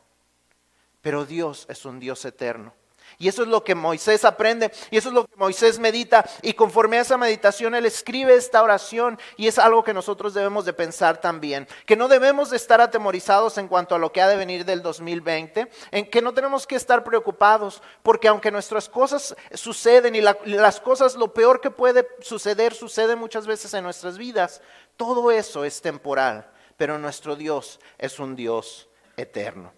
pero 1.02 1.26
Dios 1.26 1.68
es 1.70 1.86
un 1.86 2.00
Dios 2.00 2.26
eterno. 2.26 2.74
Y 3.18 3.28
eso 3.28 3.44
es 3.44 3.48
lo 3.48 3.64
que 3.64 3.76
Moisés 3.76 4.26
aprende 4.26 4.72
y 4.92 4.98
eso 4.98 5.10
es 5.10 5.16
lo 5.16 5.26
que 5.26 5.36
Moisés 5.36 5.80
medita. 5.80 6.26
Y 6.42 6.54
conforme 6.54 6.98
a 6.98 7.02
esa 7.02 7.18
meditación, 7.18 7.76
él 7.76 7.86
escribe 7.86 8.36
esta 8.36 8.62
oración 8.62 9.20
y 9.38 9.48
es 9.48 9.58
algo 9.58 9.84
que 9.84 9.94
nosotros 9.94 10.34
debemos 10.34 10.66
de 10.66 10.74
pensar 10.74 11.22
también. 11.22 11.68
Que 11.86 11.96
no 11.96 12.08
debemos 12.08 12.50
de 12.50 12.58
estar 12.58 12.82
atemorizados 12.82 13.58
en 13.58 13.68
cuanto 13.68 13.96
a 13.96 14.00
lo 14.00 14.12
que 14.12 14.22
ha 14.22 14.28
de 14.28 14.36
venir 14.36 14.66
del 14.66 14.82
2020. 14.82 15.70
En 15.92 16.10
que 16.10 16.22
no 16.22 16.34
tenemos 16.34 16.68
que 16.68 16.76
estar 16.76 17.04
preocupados 17.04 17.82
porque 18.04 18.28
aunque 18.28 18.52
nuestras 18.52 18.90
cosas 18.90 19.36
suceden 19.54 20.16
y 20.16 20.22
las 20.22 20.80
cosas, 20.80 21.16
lo 21.16 21.34
peor 21.34 21.62
que 21.62 21.72
puede 21.72 22.08
suceder, 22.22 22.74
sucede 22.74 23.16
muchas 23.16 23.48
veces 23.48 23.74
en 23.74 23.84
nuestras 23.84 24.18
vidas. 24.18 24.62
Todo 24.98 25.32
eso 25.32 25.66
es 25.66 25.82
temporal, 25.82 26.50
pero 26.78 26.98
nuestro 26.98 27.36
Dios 27.36 27.80
es 27.98 28.20
un 28.20 28.36
Dios 28.36 28.90
eterno. 29.18 29.74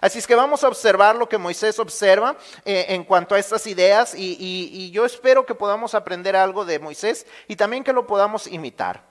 Así 0.00 0.18
es 0.18 0.26
que 0.26 0.34
vamos 0.34 0.62
a 0.62 0.68
observar 0.68 1.16
lo 1.16 1.28
que 1.28 1.38
Moisés 1.38 1.78
observa 1.78 2.36
eh, 2.64 2.86
en 2.90 3.04
cuanto 3.04 3.34
a 3.34 3.38
estas 3.38 3.66
ideas 3.66 4.14
y, 4.16 4.90
yo 4.92 5.04
espero 5.04 5.44
que 5.44 5.54
podamos 5.54 5.94
aprender 5.94 6.34
algo 6.36 6.64
de 6.64 6.78
Moisés 6.78 7.26
y 7.46 7.56
también 7.56 7.84
que 7.84 7.92
lo 7.92 8.06
podamos 8.06 8.46
imitar. 8.46 9.06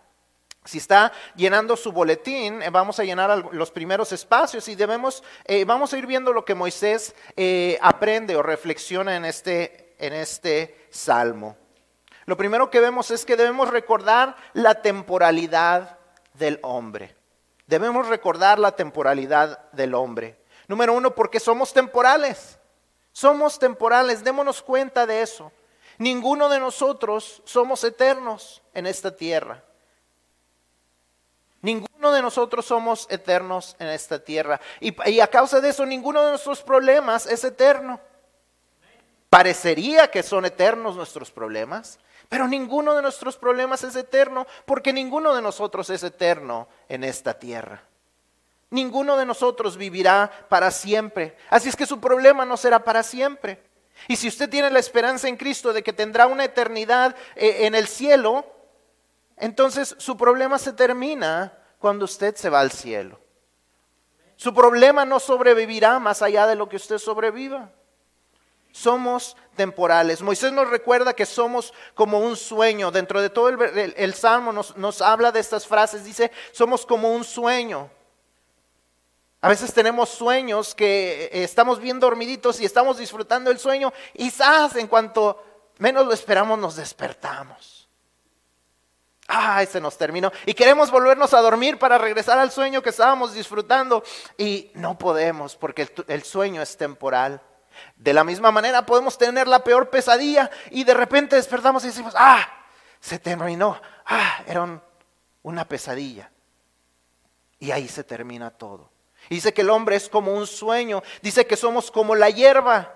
Si 0.66 0.80
está 0.80 1.14
llenando 1.36 1.78
su 1.78 1.92
boletín, 1.92 2.62
eh, 2.62 2.70
vamos 2.70 3.00
a 3.00 3.04
llenar 3.04 3.54
los 3.54 3.72
primeros 3.72 4.12
espacios 4.12 4.68
y 4.68 4.76
debemos, 4.76 5.24
eh, 5.46 5.64
vamos 5.66 5.94
a 5.94 5.98
ir 5.98 6.06
viendo 6.06 6.34
lo 6.34 6.44
que 6.44 6.56
Moisés 6.56 7.16
aprende 7.82 8.36
o 8.36 8.44
reflexiona 8.44 9.16
en 9.16 9.26
este, 9.26 9.96
en 10.00 10.14
este 10.14 10.88
salmo. 10.90 11.58
Lo 12.26 12.36
primero 12.36 12.70
que 12.70 12.82
vemos 12.82 13.12
es 13.12 13.26
que 13.26 13.38
debemos 13.38 13.70
recordar 13.70 14.36
la 14.54 14.82
temporalidad 14.82 15.98
del 16.34 16.60
hombre. 16.62 17.16
Debemos 17.68 18.08
recordar 18.08 18.60
la 18.60 18.76
temporalidad 18.76 19.72
del 19.72 19.94
hombre. 19.94 20.38
Número 20.68 20.94
uno, 20.94 21.16
porque 21.16 21.40
somos 21.40 21.74
temporales. 21.74 22.58
Somos 23.12 23.58
temporales, 23.58 24.24
démonos 24.24 24.62
cuenta 24.62 25.06
de 25.06 25.22
eso. 25.22 25.52
Ninguno 25.98 26.50
de 26.50 26.60
nosotros 26.60 27.42
somos 27.46 27.84
eternos 27.84 28.62
en 28.74 28.86
esta 28.86 29.16
tierra. 29.16 29.64
Ninguno 31.62 32.12
de 32.12 32.22
nosotros 32.22 32.66
somos 32.66 33.08
eternos 33.10 33.76
en 33.80 33.88
esta 33.88 34.20
tierra. 34.20 34.62
Y, 34.80 35.20
a 35.20 35.28
causa 35.28 35.60
de 35.60 35.70
eso, 35.70 35.86
ninguno 35.86 36.22
de 36.22 36.30
nuestros 36.30 36.62
problemas 36.62 37.26
es 37.26 37.44
eterno. 37.44 38.00
Parecería 39.30 40.12
que 40.12 40.22
son 40.22 40.46
eternos 40.46 40.96
nuestros 40.96 41.32
problemas, 41.32 42.00
pero 42.30 42.48
ninguno 42.48 42.94
de 42.94 43.02
nuestros 43.02 43.36
problemas 43.36 43.84
es 43.84 43.96
eterno 43.96 44.46
porque 44.66 44.94
ninguno 44.94 45.34
de 45.34 45.42
nosotros 45.42 45.90
es 45.90 46.04
eterno 46.04 46.68
en 46.88 47.04
esta 47.04 47.40
tierra. 47.40 47.87
Ninguno 48.70 49.16
de 49.16 49.26
nosotros 49.26 49.78
vivirá 49.78 50.30
para 50.50 50.72
siempre. 50.72 51.38
Así 51.50 51.70
es 51.70 51.76
que 51.76 51.86
su 51.86 52.00
problema 52.00 52.46
no 52.46 52.58
será 52.58 52.84
para 52.84 53.02
siempre. 53.02 53.64
Y 54.08 54.18
si 54.18 54.28
usted 54.28 54.50
tiene 54.50 54.70
la 54.70 54.80
esperanza 54.80 55.28
en 55.28 55.38
Cristo 55.38 55.74
de 55.74 55.84
que 55.84 55.94
tendrá 55.94 56.28
una 56.28 56.44
eternidad 56.44 57.16
eh, 57.36 57.66
en 57.66 57.76
el 57.76 57.88
cielo, 57.88 58.46
entonces 59.38 59.96
su 59.98 60.18
problema 60.18 60.60
se 60.60 60.74
termina 60.74 61.58
cuando 61.80 62.06
usted 62.06 62.36
se 62.36 62.50
va 62.50 62.60
al 62.60 62.72
cielo. 62.72 63.20
Su 64.36 64.54
problema 64.54 65.06
no 65.06 65.20
sobrevivirá 65.20 65.98
más 66.00 66.22
allá 66.22 66.46
de 66.46 66.56
lo 66.56 66.70
que 66.70 66.76
usted 66.76 66.98
sobreviva. 66.98 67.72
Somos 68.72 69.36
temporales. 69.56 70.22
Moisés 70.22 70.52
nos 70.52 70.70
recuerda 70.70 71.14
que 71.14 71.26
somos 71.26 71.74
como 71.96 72.20
un 72.20 72.36
sueño. 72.36 72.92
Dentro 72.92 73.22
de 73.22 73.32
todo 73.32 73.50
el, 73.50 74.14
Salmo 74.14 74.52
nos, 74.52 74.78
nos 74.78 75.02
habla 75.02 75.32
de 75.32 75.40
estas 75.40 75.66
frases. 75.66 76.04
Dice, 76.04 76.32
somos 76.52 76.86
como 76.86 77.12
un 77.12 77.24
sueño. 77.24 77.90
A 79.42 79.50
veces 79.50 79.74
tenemos 79.74 80.10
sueños 80.10 80.74
que 80.74 81.26
eh, 81.26 81.44
estamos 81.44 81.80
bien 81.80 82.00
dormiditos 82.00 82.60
y 82.60 82.66
estamos 82.66 82.98
disfrutando 82.98 83.52
el 83.52 83.60
sueño 83.60 83.94
¡zas! 84.32 84.76
en 84.76 84.88
cuanto 84.88 85.44
menos 85.78 86.06
lo 86.06 86.14
esperamos 86.14 86.58
nos 86.58 86.76
despertamos. 86.76 87.88
Ay, 89.28 89.68
se 89.68 89.82
nos 89.82 89.98
terminó. 89.98 90.32
Y 90.46 90.54
queremos 90.54 90.90
volvernos 90.90 91.34
a 91.34 91.42
dormir 91.42 91.78
para 91.78 91.98
regresar 91.98 92.40
al 92.40 92.50
sueño 92.50 92.82
que 92.82 92.90
estábamos 92.90 93.34
disfrutando 93.34 94.04
y 94.38 94.72
no 94.74 94.98
podemos 94.98 95.56
porque 95.56 95.84
el, 95.84 95.92
el 96.08 96.24
sueño 96.24 96.62
es 96.62 96.78
temporal. 96.78 97.42
De 97.96 98.14
la 98.14 98.24
misma 98.24 98.52
manera 98.52 98.86
podemos 98.86 99.18
tener 99.18 99.48
la 99.48 99.64
peor 99.64 99.90
pesadilla 99.90 100.50
y 100.72 100.84
de 100.84 100.94
repente 100.94 101.36
despertamos 101.36 101.84
y 101.84 101.88
decimos, 101.88 102.14
ah, 102.18 102.48
se 103.00 103.20
terminó, 103.20 103.80
ah, 104.06 104.44
era 104.48 104.82
una 105.44 105.68
pesadilla. 105.68 106.32
Y 107.60 107.72
ahí 107.72 107.88
se 107.88 108.04
termina 108.04 108.50
todo. 108.50 108.97
Dice 109.30 109.54
que 109.54 109.62
el 109.62 109.70
hombre 109.70 109.96
es 109.96 110.10
como 110.10 110.34
un 110.34 110.48
sueño. 110.48 111.04
Dice 111.22 111.46
que 111.46 111.58
somos 111.58 111.92
como 111.92 112.16
la 112.16 112.30
hierba. 112.30 112.94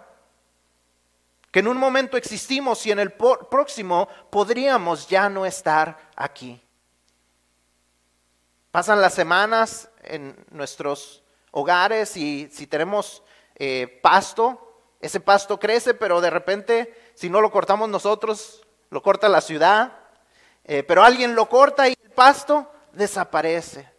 Que 1.51 1.59
en 1.59 1.67
un 1.67 1.77
momento 1.77 2.15
existimos 2.15 2.85
y 2.85 2.91
en 2.91 2.99
el 2.99 3.11
próximo 3.11 4.07
podríamos 4.29 5.07
ya 5.07 5.29
no 5.29 5.45
estar 5.45 5.97
aquí. 6.15 6.61
Pasan 8.71 9.01
las 9.01 9.13
semanas 9.13 9.89
en 10.03 10.45
nuestros 10.49 11.23
hogares 11.51 12.15
y 12.15 12.49
si 12.51 12.67
tenemos 12.67 13.21
eh, 13.55 13.99
pasto, 14.01 14.71
ese 15.01 15.19
pasto 15.19 15.59
crece, 15.59 15.93
pero 15.93 16.21
de 16.21 16.29
repente, 16.29 17.11
si 17.15 17.29
no 17.29 17.41
lo 17.41 17.51
cortamos 17.51 17.89
nosotros, 17.89 18.65
lo 18.89 19.01
corta 19.01 19.27
la 19.27 19.41
ciudad. 19.41 19.97
Eh, 20.63 20.83
pero 20.83 21.03
alguien 21.03 21.35
lo 21.35 21.49
corta 21.49 21.89
y 21.89 21.95
el 22.01 22.11
pasto 22.11 22.71
desaparece. 22.93 23.91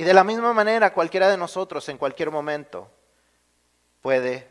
Y 0.00 0.02
de 0.02 0.14
la 0.14 0.24
misma 0.24 0.54
manera, 0.54 0.94
cualquiera 0.94 1.28
de 1.28 1.36
nosotros 1.36 1.86
en 1.90 1.98
cualquier 1.98 2.30
momento 2.30 2.90
puede 4.00 4.48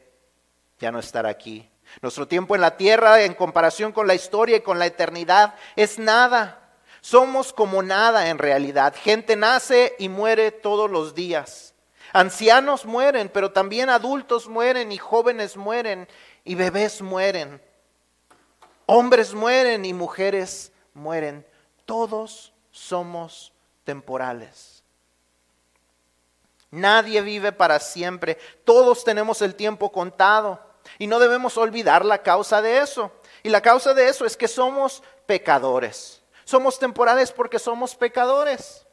ya 0.77 0.91
no 0.91 0.99
estar 0.99 1.25
aquí. 1.25 1.67
Nuestro 2.03 2.27
tiempo 2.27 2.53
en 2.53 2.61
la 2.61 2.77
tierra 2.77 3.23
en 3.23 3.33
comparación 3.33 3.91
con 3.91 4.05
la 4.05 4.13
historia 4.13 4.57
y 4.57 4.61
con 4.61 4.77
la 4.77 4.85
eternidad 4.85 5.55
es 5.75 5.97
nada. 5.97 6.69
Somos 7.01 7.51
como 7.51 7.81
nada 7.81 8.29
en 8.29 8.37
realidad. 8.37 8.93
Gente 8.95 9.35
nace 9.35 9.95
y 9.97 10.07
muere 10.07 10.51
todos 10.51 10.87
los 10.91 11.15
días. 11.15 11.73
Ancianos 12.13 12.85
mueren, 12.85 13.27
pero 13.33 13.51
también 13.51 13.89
adultos 13.89 14.47
mueren 14.47 14.91
y 14.91 14.99
jóvenes 14.99 15.57
mueren 15.57 16.07
y 16.43 16.53
bebés 16.53 17.01
mueren. 17.01 17.59
Hombres 18.85 19.33
mueren 19.33 19.83
y 19.83 19.93
mujeres 19.93 20.71
mueren. 20.93 21.43
Todos 21.85 22.53
somos 22.69 23.51
temporales. 23.83 24.78
Nadie 26.71 27.21
vive 27.21 27.51
para 27.51 27.79
siempre. 27.79 28.37
Todos 28.63 29.03
tenemos 29.03 29.41
el 29.41 29.55
tiempo 29.55 29.91
contado. 29.91 30.59
Y 30.97 31.07
no 31.07 31.19
debemos 31.19 31.57
olvidar 31.57 32.05
la 32.05 32.23
causa 32.23 32.61
de 32.61 32.79
eso. 32.79 33.11
Y 33.43 33.49
la 33.49 33.61
causa 33.61 33.93
de 33.93 34.09
eso 34.09 34.25
es 34.25 34.35
que 34.35 34.47
somos 34.47 35.03
pecadores. 35.25 36.21
Somos 36.45 36.79
temporales 36.79 37.31
porque 37.31 37.59
somos 37.59 37.95
pecadores. 37.95 38.85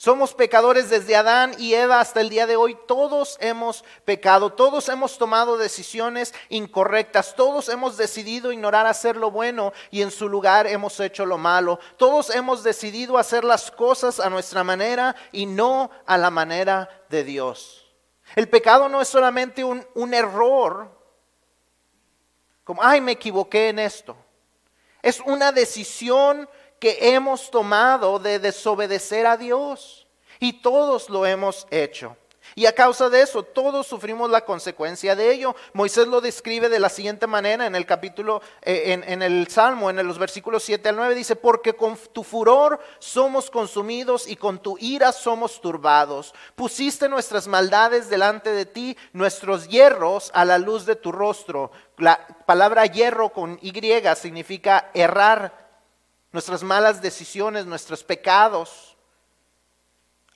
Somos 0.00 0.32
pecadores 0.32 0.90
desde 0.90 1.16
Adán 1.16 1.56
y 1.58 1.74
Eva 1.74 1.98
hasta 1.98 2.20
el 2.20 2.28
día 2.28 2.46
de 2.46 2.54
hoy. 2.54 2.78
Todos 2.86 3.36
hemos 3.40 3.84
pecado, 4.04 4.52
todos 4.52 4.88
hemos 4.88 5.18
tomado 5.18 5.58
decisiones 5.58 6.32
incorrectas, 6.50 7.34
todos 7.34 7.68
hemos 7.68 7.96
decidido 7.96 8.52
ignorar 8.52 8.86
hacer 8.86 9.16
lo 9.16 9.32
bueno 9.32 9.72
y 9.90 10.02
en 10.02 10.12
su 10.12 10.28
lugar 10.28 10.68
hemos 10.68 11.00
hecho 11.00 11.26
lo 11.26 11.36
malo. 11.36 11.80
Todos 11.96 12.30
hemos 12.30 12.62
decidido 12.62 13.18
hacer 13.18 13.42
las 13.42 13.72
cosas 13.72 14.20
a 14.20 14.30
nuestra 14.30 14.62
manera 14.62 15.16
y 15.32 15.46
no 15.46 15.90
a 16.06 16.16
la 16.16 16.30
manera 16.30 16.88
de 17.08 17.24
Dios. 17.24 17.92
El 18.36 18.48
pecado 18.48 18.88
no 18.88 19.00
es 19.00 19.08
solamente 19.08 19.64
un, 19.64 19.84
un 19.96 20.14
error, 20.14 20.96
como, 22.62 22.84
ay, 22.84 23.00
me 23.00 23.12
equivoqué 23.12 23.70
en 23.70 23.80
esto. 23.80 24.16
Es 25.02 25.18
una 25.20 25.50
decisión 25.50 26.48
que 26.78 27.14
hemos 27.14 27.50
tomado 27.50 28.18
de 28.18 28.38
desobedecer 28.38 29.26
a 29.26 29.36
Dios. 29.36 30.06
Y 30.40 30.60
todos 30.60 31.10
lo 31.10 31.26
hemos 31.26 31.66
hecho. 31.70 32.16
Y 32.54 32.66
a 32.66 32.74
causa 32.74 33.08
de 33.08 33.22
eso, 33.22 33.42
todos 33.42 33.86
sufrimos 33.86 34.30
la 34.30 34.44
consecuencia 34.44 35.14
de 35.14 35.32
ello. 35.32 35.54
Moisés 35.74 36.06
lo 36.06 36.20
describe 36.20 36.68
de 36.68 36.80
la 36.80 36.88
siguiente 36.88 37.26
manera 37.26 37.66
en 37.66 37.74
el 37.74 37.86
capítulo, 37.86 38.42
eh, 38.62 39.00
en, 39.06 39.22
el 39.22 39.48
Salmo, 39.48 39.90
en 39.90 40.04
los 40.06 40.18
versículos 40.18 40.64
7 40.64 40.88
al 40.88 40.96
9, 40.96 41.14
dice, 41.14 41.36
porque 41.36 41.74
con 41.74 41.96
tu 42.12 42.24
furor 42.24 42.80
somos 42.98 43.50
consumidos 43.50 44.26
y 44.26 44.36
con 44.36 44.58
tu 44.58 44.76
ira 44.78 45.12
somos 45.12 45.60
turbados. 45.60 46.34
Pusiste 46.56 47.08
nuestras 47.08 47.46
maldades 47.46 48.08
delante 48.08 48.50
de 48.50 48.66
ti, 48.66 48.96
nuestros 49.12 49.68
hierros 49.68 50.30
a 50.34 50.44
la 50.44 50.58
luz 50.58 50.86
de 50.86 50.96
tu 50.96 51.12
rostro. 51.12 51.70
La 51.96 52.26
palabra 52.46 52.86
hierro 52.86 53.30
con 53.30 53.58
Y 53.62 53.72
significa 54.16 54.90
errar, 54.94 55.67
nuestras 56.32 56.62
malas 56.62 57.00
decisiones, 57.00 57.66
nuestros 57.66 58.04
pecados 58.04 58.96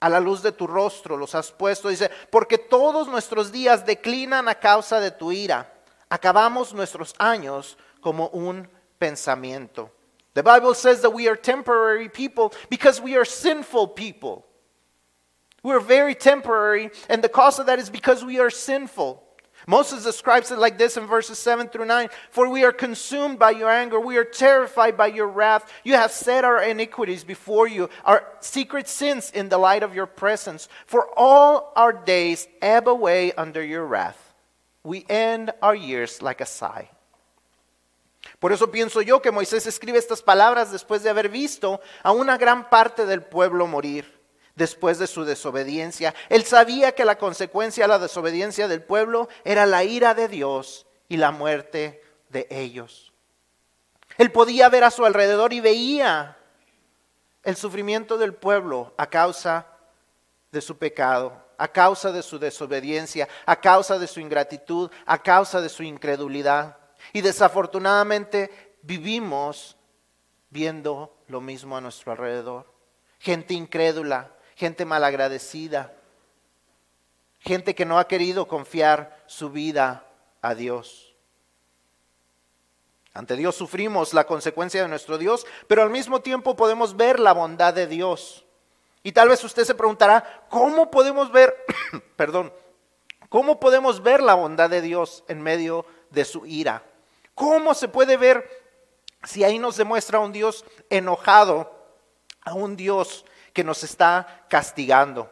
a 0.00 0.08
la 0.08 0.18
luz 0.18 0.42
de 0.42 0.50
tu 0.50 0.66
rostro 0.66 1.16
los 1.16 1.34
has 1.34 1.52
puesto. 1.52 1.88
Dice, 1.88 2.10
porque 2.30 2.58
todos 2.58 3.06
nuestros 3.06 3.52
días 3.52 3.86
declinan 3.86 4.48
a 4.48 4.54
causa 4.56 4.98
de 4.98 5.12
tu 5.12 5.30
ira. 5.30 5.72
Acabamos 6.08 6.74
nuestros 6.74 7.14
años 7.18 7.78
como 8.00 8.28
un 8.28 8.68
pensamiento. 8.98 9.90
The 10.34 10.42
Bible 10.42 10.74
says 10.74 11.02
that 11.02 11.10
we 11.10 11.28
are 11.28 11.36
temporary 11.36 12.08
people 12.08 12.52
because 12.68 13.00
we 13.00 13.16
are 13.16 13.24
sinful 13.24 13.88
people. 13.88 14.44
We 15.62 15.72
are 15.72 15.80
very 15.80 16.16
temporary, 16.16 16.90
and 17.08 17.22
the 17.22 17.28
cause 17.28 17.60
of 17.60 17.66
that 17.66 17.78
is 17.78 17.88
because 17.88 18.24
we 18.24 18.40
are 18.40 18.50
sinful. 18.50 19.22
Moses 19.66 20.04
describes 20.04 20.50
it 20.50 20.58
like 20.58 20.78
this 20.78 20.96
in 20.96 21.06
verses 21.06 21.38
7 21.38 21.68
through 21.68 21.86
9 21.86 22.08
For 22.30 22.48
we 22.48 22.64
are 22.64 22.72
consumed 22.72 23.38
by 23.38 23.50
your 23.50 23.70
anger, 23.70 24.00
we 24.00 24.16
are 24.16 24.24
terrified 24.24 24.96
by 24.96 25.08
your 25.08 25.28
wrath. 25.28 25.72
You 25.84 25.94
have 25.94 26.10
set 26.10 26.44
our 26.44 26.62
iniquities 26.62 27.24
before 27.24 27.68
you, 27.68 27.88
our 28.04 28.24
secret 28.40 28.88
sins 28.88 29.30
in 29.30 29.48
the 29.48 29.58
light 29.58 29.82
of 29.82 29.94
your 29.94 30.06
presence. 30.06 30.68
For 30.86 31.08
all 31.16 31.72
our 31.76 31.92
days 31.92 32.48
ebb 32.60 32.88
away 32.88 33.32
under 33.32 33.62
your 33.62 33.86
wrath. 33.86 34.34
We 34.84 35.06
end 35.08 35.52
our 35.62 35.74
years 35.74 36.22
like 36.22 36.40
a 36.40 36.46
sigh. 36.46 36.88
Por 38.40 38.52
eso 38.52 38.66
pienso 38.66 39.00
yo 39.02 39.20
que 39.20 39.30
Moisés 39.30 39.66
escribe 39.66 39.98
estas 39.98 40.22
palabras 40.22 40.72
después 40.72 41.02
de 41.02 41.10
haber 41.10 41.28
visto 41.28 41.80
a 42.02 42.12
una 42.12 42.36
gran 42.38 42.68
parte 42.68 43.06
del 43.06 43.22
pueblo 43.22 43.66
morir 43.66 44.21
después 44.54 44.98
de 44.98 45.06
su 45.06 45.24
desobediencia. 45.24 46.14
Él 46.28 46.44
sabía 46.44 46.92
que 46.92 47.04
la 47.04 47.18
consecuencia 47.18 47.84
de 47.84 47.88
la 47.88 47.98
desobediencia 47.98 48.68
del 48.68 48.82
pueblo 48.82 49.28
era 49.44 49.66
la 49.66 49.84
ira 49.84 50.14
de 50.14 50.28
Dios 50.28 50.86
y 51.08 51.16
la 51.16 51.30
muerte 51.30 52.02
de 52.28 52.46
ellos. 52.50 53.12
Él 54.18 54.30
podía 54.30 54.68
ver 54.68 54.84
a 54.84 54.90
su 54.90 55.04
alrededor 55.04 55.52
y 55.52 55.60
veía 55.60 56.36
el 57.42 57.56
sufrimiento 57.56 58.18
del 58.18 58.34
pueblo 58.34 58.92
a 58.96 59.08
causa 59.08 59.66
de 60.50 60.60
su 60.60 60.76
pecado, 60.76 61.32
a 61.56 61.68
causa 61.68 62.12
de 62.12 62.22
su 62.22 62.38
desobediencia, 62.38 63.28
a 63.46 63.60
causa 63.60 63.98
de 63.98 64.06
su 64.06 64.20
ingratitud, 64.20 64.90
a 65.06 65.22
causa 65.22 65.60
de 65.60 65.68
su 65.68 65.82
incredulidad. 65.82 66.76
Y 67.12 67.20
desafortunadamente 67.20 68.76
vivimos 68.82 69.76
viendo 70.50 71.16
lo 71.28 71.40
mismo 71.40 71.76
a 71.76 71.80
nuestro 71.80 72.12
alrededor. 72.12 72.70
Gente 73.18 73.54
incrédula, 73.54 74.32
gente 74.62 74.84
malagradecida, 74.84 75.92
gente 77.40 77.74
que 77.74 77.84
no 77.84 77.98
ha 77.98 78.06
querido 78.06 78.46
confiar 78.46 79.20
su 79.26 79.50
vida 79.50 80.06
a 80.40 80.54
Dios. 80.54 81.16
Ante 83.12 83.34
Dios 83.34 83.56
sufrimos 83.56 84.14
la 84.14 84.24
consecuencia 84.24 84.80
de 84.80 84.86
nuestro 84.86 85.18
Dios, 85.18 85.44
pero 85.66 85.82
al 85.82 85.90
mismo 85.90 86.20
tiempo 86.20 86.54
podemos 86.54 86.96
ver 86.96 87.18
la 87.18 87.32
bondad 87.32 87.74
de 87.74 87.88
Dios. 87.88 88.44
Y 89.02 89.10
tal 89.10 89.30
vez 89.30 89.42
usted 89.42 89.64
se 89.64 89.74
preguntará, 89.74 90.46
¿cómo 90.48 90.92
podemos 90.92 91.32
ver, 91.32 91.52
perdón, 92.16 92.52
cómo 93.28 93.58
podemos 93.58 94.00
ver 94.00 94.22
la 94.22 94.34
bondad 94.34 94.70
de 94.70 94.80
Dios 94.80 95.24
en 95.26 95.42
medio 95.42 95.86
de 96.10 96.24
su 96.24 96.46
ira? 96.46 96.84
¿Cómo 97.34 97.74
se 97.74 97.88
puede 97.88 98.16
ver 98.16 98.48
si 99.24 99.42
ahí 99.42 99.58
nos 99.58 99.76
demuestra 99.76 100.20
un 100.20 100.30
Dios 100.30 100.64
enojado, 100.88 101.82
a 102.42 102.54
un 102.54 102.76
Dios 102.76 103.24
que 103.52 103.64
nos 103.64 103.84
está 103.84 104.44
castigando. 104.48 105.30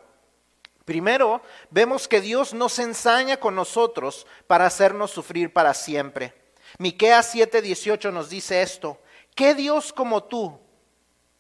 Primero, 0.85 1.41
vemos 1.71 2.09
que 2.09 2.21
Dios 2.21 2.53
nos 2.53 2.79
ensaña 2.79 3.37
con 3.39 3.55
nosotros 3.55 4.27
para 4.47 4.67
hacernos 4.67 5.11
sufrir 5.11 5.53
para 5.53 5.73
siempre. 5.75 6.35
Miqueas 6.79 7.35
7:18 7.35 8.13
nos 8.13 8.29
dice 8.29 8.63
esto: 8.63 8.99
¿Qué 9.35 9.55
Dios 9.55 9.93
como 9.93 10.25
tú, 10.25 10.59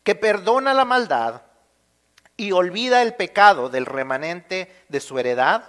que 0.04 0.14
perdona 0.14 0.72
la 0.74 0.84
maldad 0.84 1.42
y 2.36 2.52
olvida 2.52 3.02
el 3.02 3.14
pecado 3.14 3.68
del 3.68 3.86
remanente 3.86 4.84
de 4.88 5.00
su 5.00 5.18
heredad, 5.18 5.64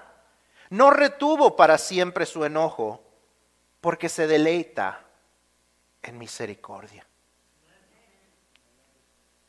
no 0.69 0.91
retuvo 0.91 1.55
para 1.55 1.77
siempre 1.77 2.25
su 2.25 2.45
enojo, 2.45 3.03
porque 3.81 4.09
se 4.09 4.27
deleita 4.27 5.05
en 6.03 6.17
misericordia? 6.17 7.05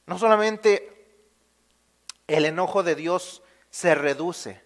No 0.06 0.18
solamente 0.18 0.91
el 2.26 2.44
enojo 2.44 2.82
de 2.82 2.94
Dios 2.94 3.42
se 3.70 3.94
reduce, 3.94 4.62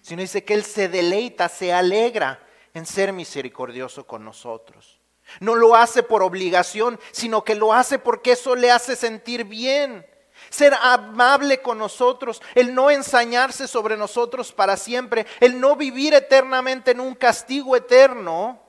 sino 0.00 0.22
dice 0.22 0.44
que 0.44 0.54
Él 0.54 0.64
se 0.64 0.88
deleita, 0.88 1.48
se 1.48 1.72
alegra 1.72 2.44
en 2.74 2.86
ser 2.86 3.12
misericordioso 3.12 4.06
con 4.06 4.24
nosotros. 4.24 5.00
No 5.40 5.54
lo 5.54 5.76
hace 5.76 6.02
por 6.02 6.22
obligación, 6.22 6.98
sino 7.12 7.44
que 7.44 7.54
lo 7.54 7.72
hace 7.72 7.98
porque 7.98 8.32
eso 8.32 8.54
le 8.56 8.70
hace 8.70 8.96
sentir 8.96 9.44
bien. 9.44 10.06
Ser 10.50 10.74
amable 10.74 11.62
con 11.62 11.78
nosotros, 11.78 12.42
el 12.54 12.74
no 12.74 12.90
ensañarse 12.90 13.68
sobre 13.68 13.96
nosotros 13.96 14.52
para 14.52 14.76
siempre, 14.76 15.26
el 15.40 15.60
no 15.60 15.76
vivir 15.76 16.14
eternamente 16.14 16.90
en 16.90 17.00
un 17.00 17.14
castigo 17.14 17.76
eterno, 17.76 18.60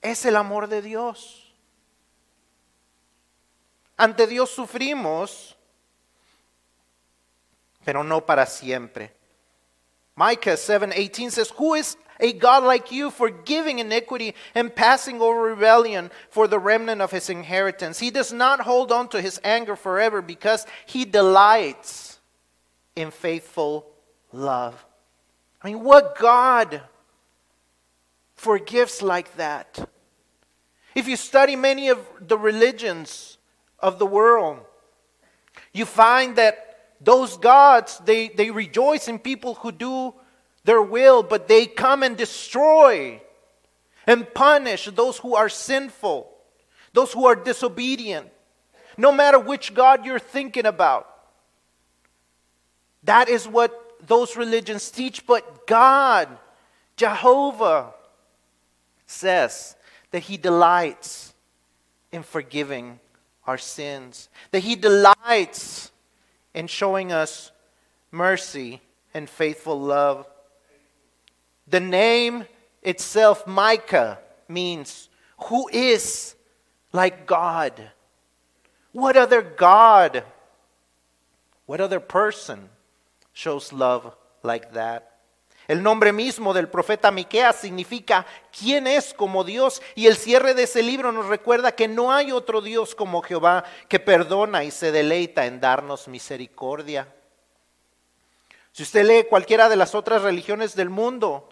es 0.00 0.24
el 0.24 0.36
amor 0.36 0.68
de 0.68 0.82
Dios. 0.82 1.54
Ante 3.96 4.26
Dios 4.26 4.50
sufrimos 4.50 5.55
pero 7.86 8.02
no 8.02 8.20
para 8.20 8.44
siempre. 8.46 9.12
Micah 10.16 10.56
7:18 10.56 11.30
says, 11.30 11.50
"Who 11.50 11.74
is 11.74 11.96
a 12.18 12.32
God 12.32 12.64
like 12.64 12.90
you, 12.90 13.10
forgiving 13.10 13.78
iniquity 13.78 14.34
and 14.54 14.74
passing 14.74 15.20
over 15.20 15.40
rebellion 15.40 16.10
for 16.28 16.48
the 16.48 16.58
remnant 16.58 17.00
of 17.00 17.12
his 17.12 17.30
inheritance? 17.30 18.00
He 18.00 18.10
does 18.10 18.32
not 18.32 18.60
hold 18.60 18.90
on 18.90 19.08
to 19.10 19.20
his 19.22 19.40
anger 19.44 19.76
forever 19.76 20.20
because 20.20 20.66
he 20.84 21.04
delights 21.04 22.18
in 22.96 23.12
faithful 23.12 23.86
love." 24.32 24.84
I 25.62 25.68
mean, 25.68 25.84
what 25.84 26.18
God 26.18 26.82
forgives 28.34 29.00
like 29.00 29.36
that? 29.36 29.88
If 30.94 31.06
you 31.06 31.16
study 31.16 31.54
many 31.54 31.88
of 31.88 31.98
the 32.20 32.38
religions 32.38 33.38
of 33.78 33.98
the 33.98 34.06
world, 34.06 34.64
you 35.72 35.84
find 35.84 36.36
that 36.36 36.65
those 37.00 37.36
gods, 37.36 38.00
they, 38.04 38.28
they 38.28 38.50
rejoice 38.50 39.08
in 39.08 39.18
people 39.18 39.54
who 39.54 39.72
do 39.72 40.14
their 40.64 40.82
will, 40.82 41.22
but 41.22 41.48
they 41.48 41.66
come 41.66 42.02
and 42.02 42.16
destroy 42.16 43.20
and 44.06 44.32
punish 44.34 44.86
those 44.86 45.18
who 45.18 45.34
are 45.34 45.48
sinful, 45.48 46.30
those 46.92 47.12
who 47.12 47.26
are 47.26 47.36
disobedient. 47.36 48.30
no 48.96 49.12
matter 49.12 49.38
which 49.38 49.74
God 49.74 50.04
you're 50.04 50.18
thinking 50.18 50.66
about. 50.66 51.08
That 53.02 53.28
is 53.28 53.46
what 53.46 54.06
those 54.06 54.36
religions 54.36 54.90
teach, 54.90 55.26
but 55.26 55.66
God, 55.66 56.28
Jehovah, 56.96 57.92
says 59.06 59.76
that 60.10 60.20
He 60.20 60.36
delights 60.36 61.34
in 62.10 62.22
forgiving 62.22 62.98
our 63.46 63.58
sins, 63.58 64.28
that 64.50 64.60
He 64.60 64.76
delights 64.76 65.92
in 66.56 66.66
showing 66.66 67.12
us 67.12 67.52
mercy 68.10 68.80
and 69.12 69.28
faithful 69.28 69.78
love. 69.78 70.26
The 71.68 71.80
name 71.80 72.46
itself, 72.82 73.46
Micah, 73.46 74.18
means 74.48 75.10
who 75.44 75.68
is 75.68 76.34
like 76.92 77.26
God? 77.26 77.90
What 78.92 79.18
other 79.18 79.42
God, 79.42 80.24
what 81.66 81.82
other 81.82 82.00
person 82.00 82.70
shows 83.34 83.70
love 83.70 84.16
like 84.42 84.72
that? 84.72 85.15
El 85.68 85.82
nombre 85.82 86.12
mismo 86.12 86.54
del 86.54 86.68
profeta 86.68 87.10
Miqueas 87.10 87.56
significa 87.56 88.24
quién 88.56 88.86
es 88.86 89.12
como 89.12 89.42
Dios 89.42 89.82
y 89.96 90.06
el 90.06 90.16
cierre 90.16 90.54
de 90.54 90.62
ese 90.62 90.82
libro 90.82 91.10
nos 91.10 91.26
recuerda 91.26 91.72
que 91.72 91.88
no 91.88 92.12
hay 92.12 92.30
otro 92.30 92.60
Dios 92.60 92.94
como 92.94 93.22
Jehová 93.22 93.64
que 93.88 93.98
perdona 93.98 94.62
y 94.62 94.70
se 94.70 94.92
deleita 94.92 95.46
en 95.46 95.60
darnos 95.60 96.06
misericordia. 96.06 97.12
Si 98.70 98.84
usted 98.84 99.04
lee 99.04 99.26
cualquiera 99.28 99.68
de 99.68 99.76
las 99.76 99.94
otras 99.94 100.22
religiones 100.22 100.76
del 100.76 100.90
mundo, 100.90 101.48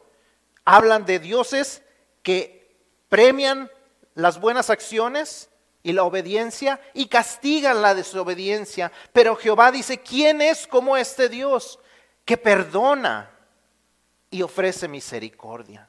hablan 0.64 1.04
de 1.06 1.18
dioses 1.18 1.82
que 2.22 2.76
premian 3.08 3.70
las 4.14 4.40
buenas 4.40 4.70
acciones 4.70 5.50
y 5.82 5.92
la 5.92 6.04
obediencia 6.04 6.80
y 6.94 7.06
castigan 7.06 7.82
la 7.82 7.94
desobediencia. 7.94 8.92
Pero 9.12 9.34
Jehová 9.34 9.72
dice, 9.72 9.98
¿quién 9.98 10.40
es 10.40 10.68
como 10.68 10.96
este 10.96 11.28
Dios 11.28 11.80
que 12.24 12.36
perdona 12.36 13.33
y 14.34 14.42
ofrece 14.42 14.88
misericordia? 14.88 15.88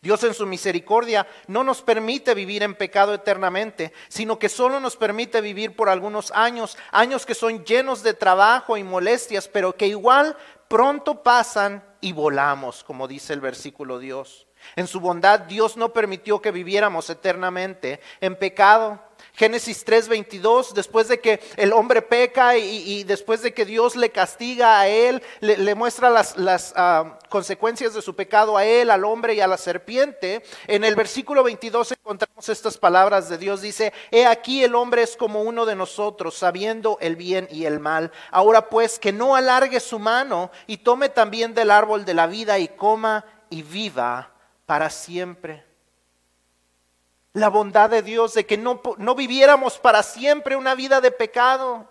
Dios 0.00 0.24
en 0.24 0.34
su 0.34 0.46
misericordia 0.46 1.28
no 1.46 1.62
nos 1.62 1.80
permite 1.80 2.34
vivir 2.34 2.64
en 2.64 2.74
pecado 2.74 3.14
eternamente, 3.14 3.92
sino 4.08 4.36
que 4.36 4.48
solo 4.48 4.80
nos 4.80 4.96
permite 4.96 5.40
vivir 5.40 5.76
por 5.76 5.88
algunos 5.88 6.32
años, 6.32 6.76
años 6.90 7.24
que 7.24 7.36
son 7.36 7.64
llenos 7.64 8.02
de 8.02 8.14
trabajo 8.14 8.76
y 8.76 8.82
molestias, 8.82 9.46
pero 9.46 9.76
que 9.76 9.86
igual 9.86 10.36
pronto 10.66 11.22
pasan 11.22 11.84
y 12.00 12.12
volamos, 12.12 12.82
como 12.82 13.06
dice 13.06 13.32
el 13.32 13.40
versículo 13.40 14.00
Dios. 14.00 14.48
En 14.74 14.88
su 14.88 14.98
bondad 14.98 15.38
Dios 15.38 15.76
no 15.76 15.92
permitió 15.92 16.42
que 16.42 16.50
viviéramos 16.50 17.08
eternamente 17.08 18.00
en 18.20 18.34
pecado. 18.34 19.00
Génesis 19.34 19.84
3:22, 19.86 20.74
después 20.74 21.08
de 21.08 21.18
que 21.20 21.40
el 21.56 21.72
hombre 21.72 22.02
peca 22.02 22.58
y, 22.58 23.02
después 23.04 23.40
de 23.40 23.54
que 23.54 23.64
Dios 23.64 23.96
le 23.96 24.10
castiga 24.10 24.78
a 24.78 24.88
él, 24.88 25.22
le, 25.40 25.74
muestra 25.74 26.10
las, 26.10 26.74
ah, 26.76 27.18
consecuencias 27.30 27.94
de 27.94 28.02
su 28.02 28.14
pecado 28.14 28.58
a 28.58 28.66
él, 28.66 28.90
al 28.90 29.04
hombre 29.04 29.34
y 29.34 29.40
a 29.40 29.46
la 29.46 29.56
serpiente, 29.56 30.42
en 30.66 30.84
el 30.84 30.94
versículo 30.94 31.42
22 31.42 31.92
encontramos 31.92 32.46
estas 32.50 32.76
palabras 32.76 33.30
de 33.30 33.38
Dios. 33.38 33.62
Dice, 33.62 33.94
he 34.10 34.26
aquí 34.26 34.62
el 34.64 34.74
hombre 34.74 35.02
es 35.02 35.16
como 35.16 35.40
uno 35.40 35.64
de 35.64 35.76
nosotros, 35.76 36.36
sabiendo 36.36 36.98
el 37.00 37.16
bien 37.16 37.48
y 37.50 37.64
el 37.64 37.80
mal. 37.80 38.12
Ahora 38.30 38.68
pues, 38.68 38.98
que 38.98 39.12
no 39.12 39.34
alargue 39.34 39.80
su 39.80 39.98
mano 39.98 40.50
y 40.66 40.78
tome 40.78 41.08
también 41.08 41.54
del 41.54 41.70
árbol 41.70 42.04
de 42.04 42.12
la 42.12 42.26
vida 42.26 42.58
y 42.58 42.68
coma 42.68 43.24
y 43.48 43.62
viva 43.62 44.30
para 44.66 44.90
siempre. 44.90 45.71
La 47.34 47.48
bondad 47.48 47.90
de 47.90 48.02
Dios 48.02 48.34
de 48.34 48.44
que 48.44 48.58
no, 48.58 48.80
no 48.98 49.14
viviéramos 49.14 49.78
para 49.78 50.02
siempre 50.02 50.56
una 50.56 50.74
vida 50.74 51.00
de 51.00 51.10
pecado, 51.10 51.88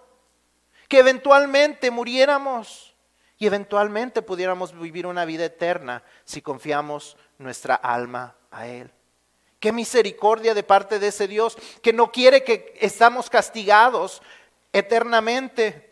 que 0.87 0.99
eventualmente 0.99 1.89
muriéramos 1.89 2.95
y 3.37 3.47
eventualmente 3.47 4.21
pudiéramos 4.21 4.77
vivir 4.79 5.07
una 5.07 5.25
vida 5.25 5.45
eterna 5.45 6.03
si 6.25 6.41
confiamos 6.41 7.17
nuestra 7.39 7.75
alma 7.75 8.35
a 8.51 8.67
Él. 8.67 8.91
Qué 9.59 9.71
misericordia 9.71 10.53
de 10.53 10.63
parte 10.63 10.99
de 10.99 11.07
ese 11.07 11.27
Dios 11.27 11.57
que 11.81 11.93
no 11.93 12.11
quiere 12.11 12.43
que 12.43 12.75
estamos 12.79 13.29
castigados 13.29 14.21
eternamente. 14.73 15.89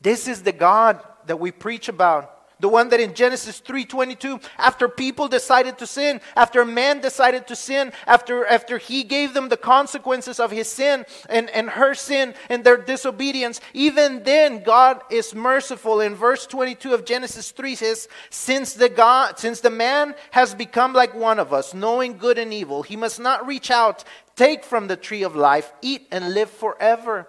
This 0.00 0.28
is 0.28 0.42
the 0.42 0.52
God 0.52 1.00
that 1.26 1.36
we 1.36 1.52
preach 1.52 1.88
about. 1.88 2.35
The 2.58 2.68
one 2.68 2.88
that 2.88 3.00
in 3.00 3.12
Genesis 3.12 3.60
3:22 3.60 4.40
after 4.56 4.88
people 4.88 5.28
decided 5.28 5.76
to 5.78 5.86
sin, 5.86 6.22
after 6.34 6.64
man 6.64 7.00
decided 7.00 7.46
to 7.48 7.56
sin, 7.56 7.92
after 8.06 8.46
after 8.46 8.78
he 8.78 9.04
gave 9.04 9.34
them 9.34 9.50
the 9.50 9.58
consequences 9.58 10.40
of 10.40 10.52
his 10.52 10.66
sin 10.66 11.04
and, 11.28 11.50
and 11.50 11.68
her 11.68 11.94
sin 11.94 12.34
and 12.48 12.64
their 12.64 12.78
disobedience, 12.78 13.60
even 13.74 14.22
then 14.22 14.62
God 14.62 15.02
is 15.10 15.34
merciful. 15.34 16.00
In 16.00 16.14
verse 16.14 16.46
22 16.46 16.94
of 16.94 17.04
Genesis 17.04 17.50
3 17.50 17.74
says, 17.74 18.08
since 18.30 18.72
the 18.72 18.88
God 18.88 19.38
since 19.38 19.60
the 19.60 19.68
man 19.68 20.14
has 20.30 20.54
become 20.54 20.94
like 20.94 21.14
one 21.14 21.38
of 21.38 21.52
us, 21.52 21.74
knowing 21.74 22.16
good 22.16 22.38
and 22.38 22.54
evil, 22.54 22.82
he 22.82 22.96
must 22.96 23.20
not 23.20 23.46
reach 23.46 23.70
out, 23.70 24.02
take 24.34 24.64
from 24.64 24.86
the 24.86 24.96
tree 24.96 25.22
of 25.22 25.36
life, 25.36 25.74
eat 25.82 26.08
and 26.10 26.32
live 26.32 26.50
forever. 26.50 27.28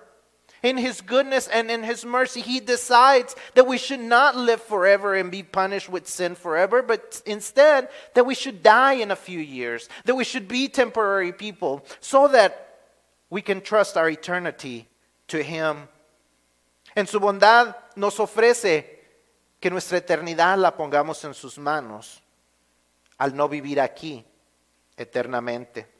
In 0.63 0.77
His 0.77 1.01
goodness 1.01 1.47
and 1.47 1.69
in 1.69 1.83
His 1.83 2.03
mercy, 2.05 2.41
He 2.41 2.59
decides 2.59 3.35
that 3.53 3.67
we 3.67 3.77
should 3.77 3.99
not 3.99 4.35
live 4.35 4.61
forever 4.61 5.13
and 5.15 5.31
be 5.31 5.43
punished 5.43 5.89
with 5.89 6.07
sin 6.07 6.35
forever, 6.35 6.81
but 6.81 7.21
instead 7.25 7.89
that 8.13 8.25
we 8.25 8.35
should 8.35 8.63
die 8.63 8.93
in 8.93 9.11
a 9.11 9.15
few 9.15 9.39
years, 9.39 9.89
that 10.05 10.15
we 10.15 10.23
should 10.23 10.47
be 10.47 10.67
temporary 10.67 11.31
people, 11.31 11.85
so 11.99 12.27
that 12.29 12.79
we 13.29 13.41
can 13.41 13.61
trust 13.61 13.97
our 13.97 14.09
eternity 14.09 14.87
to 15.27 15.43
Him. 15.43 15.87
En 16.95 17.05
su 17.05 17.19
bondad 17.19 17.75
nos 17.95 18.17
ofrece 18.17 18.85
que 19.59 19.69
nuestra 19.69 19.99
eternidad 19.99 20.57
la 20.57 20.75
pongamos 20.75 21.23
en 21.25 21.33
sus 21.33 21.57
manos 21.57 22.21
al 23.19 23.35
no 23.35 23.47
vivir 23.47 23.79
aquí 23.79 24.23
eternamente. 24.95 25.96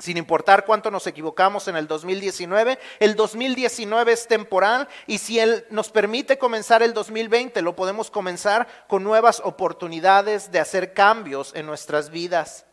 Sin 0.00 0.16
importar 0.16 0.64
cuánto 0.64 0.92
nos 0.92 1.08
equivocamos 1.08 1.66
en 1.66 1.74
el 1.74 1.88
2019, 1.88 2.78
el 3.00 3.16
2019 3.16 4.12
es 4.12 4.28
temporal 4.28 4.86
y 5.08 5.18
si 5.18 5.40
Él 5.40 5.66
nos 5.70 5.90
permite 5.90 6.38
comenzar 6.38 6.84
el 6.84 6.94
2020, 6.94 7.60
lo 7.62 7.74
podemos 7.74 8.08
comenzar 8.08 8.68
con 8.86 9.02
nuevas 9.02 9.42
oportunidades 9.44 10.52
de 10.52 10.60
hacer 10.60 10.94
cambios 10.94 11.52
en 11.56 11.66
nuestras 11.66 12.10
vidas. 12.10 12.64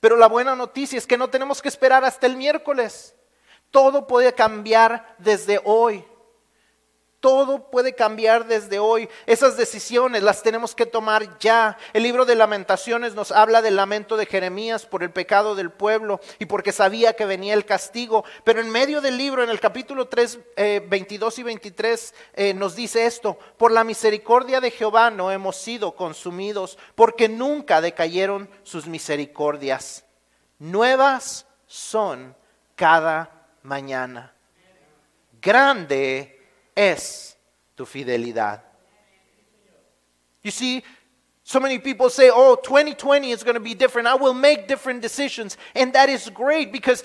Pero 0.00 0.16
la 0.16 0.28
buena 0.28 0.54
noticia 0.54 0.98
es 0.98 1.06
que 1.06 1.16
no 1.16 1.28
tenemos 1.28 1.62
que 1.62 1.68
esperar 1.68 2.04
hasta 2.04 2.26
el 2.26 2.36
miércoles. 2.36 3.14
Todo 3.70 4.06
puede 4.06 4.34
cambiar 4.34 5.16
desde 5.18 5.60
hoy. 5.64 6.04
Todo 7.20 7.68
puede 7.68 7.96
cambiar 7.96 8.46
desde 8.46 8.78
hoy. 8.78 9.08
Esas 9.26 9.56
decisiones 9.56 10.22
las 10.22 10.44
tenemos 10.44 10.76
que 10.76 10.86
tomar 10.86 11.36
ya. 11.40 11.76
El 11.92 12.04
libro 12.04 12.24
de 12.24 12.36
lamentaciones 12.36 13.14
nos 13.14 13.32
habla 13.32 13.60
del 13.60 13.74
lamento 13.74 14.16
de 14.16 14.26
Jeremías 14.26 14.86
por 14.86 15.02
el 15.02 15.10
pecado 15.10 15.56
del 15.56 15.72
pueblo 15.72 16.20
y 16.38 16.46
porque 16.46 16.70
sabía 16.70 17.14
que 17.14 17.26
venía 17.26 17.54
el 17.54 17.64
castigo. 17.64 18.24
Pero 18.44 18.60
en 18.60 18.70
medio 18.70 19.00
del 19.00 19.18
libro, 19.18 19.42
en 19.42 19.50
el 19.50 19.58
capítulo 19.58 20.06
3, 20.06 20.38
22 20.88 21.38
eh, 21.38 21.40
y 21.40 21.44
23, 21.44 22.14
eh, 22.34 22.54
nos 22.54 22.76
dice 22.76 23.04
esto. 23.04 23.36
Por 23.56 23.72
la 23.72 23.82
misericordia 23.82 24.60
de 24.60 24.70
Jehová 24.70 25.10
no 25.10 25.32
hemos 25.32 25.56
sido 25.56 25.96
consumidos, 25.96 26.78
porque 26.94 27.28
nunca 27.28 27.80
decayeron 27.80 28.48
sus 28.62 28.86
misericordias. 28.86 30.04
Nuevas 30.60 31.46
son 31.66 32.36
cada 32.76 33.48
mañana. 33.64 34.32
Grande 35.42 36.37
es 36.78 37.36
tu 37.76 37.84
fidelidad. 37.84 38.60
You 40.42 40.52
see, 40.52 40.82
so 41.42 41.58
many 41.58 41.78
people 41.78 42.08
say, 42.08 42.30
oh, 42.32 42.54
2020 42.54 43.30
is 43.32 43.42
going 43.42 43.54
to 43.54 43.60
be 43.60 43.74
different. 43.74 44.06
I 44.06 44.14
will 44.14 44.34
make 44.34 44.68
different 44.68 45.02
decisions. 45.02 45.56
And 45.74 45.92
that 45.94 46.08
is 46.08 46.30
great 46.32 46.72
because 46.72 47.02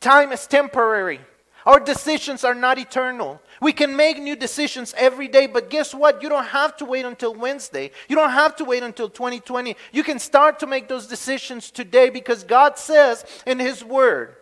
time 0.00 0.32
is 0.32 0.46
temporary. 0.46 1.20
Our 1.64 1.80
decisions 1.80 2.44
are 2.44 2.54
not 2.54 2.78
eternal. 2.78 3.40
We 3.62 3.72
can 3.72 3.96
make 3.96 4.18
new 4.18 4.36
decisions 4.36 4.92
every 4.98 5.28
day, 5.28 5.46
but 5.46 5.70
guess 5.70 5.94
what? 5.94 6.22
You 6.22 6.28
don't 6.28 6.44
have 6.44 6.76
to 6.76 6.84
wait 6.84 7.06
until 7.06 7.34
Wednesday. 7.34 7.90
You 8.06 8.16
don't 8.16 8.32
have 8.32 8.54
to 8.56 8.64
wait 8.64 8.82
until 8.82 9.08
2020. 9.08 9.74
You 9.92 10.02
can 10.02 10.18
start 10.18 10.58
to 10.58 10.66
make 10.66 10.88
those 10.88 11.06
decisions 11.06 11.70
today 11.70 12.10
because 12.10 12.44
God 12.44 12.76
says 12.76 13.24
in 13.46 13.58
His 13.58 13.82
Word, 13.82 14.36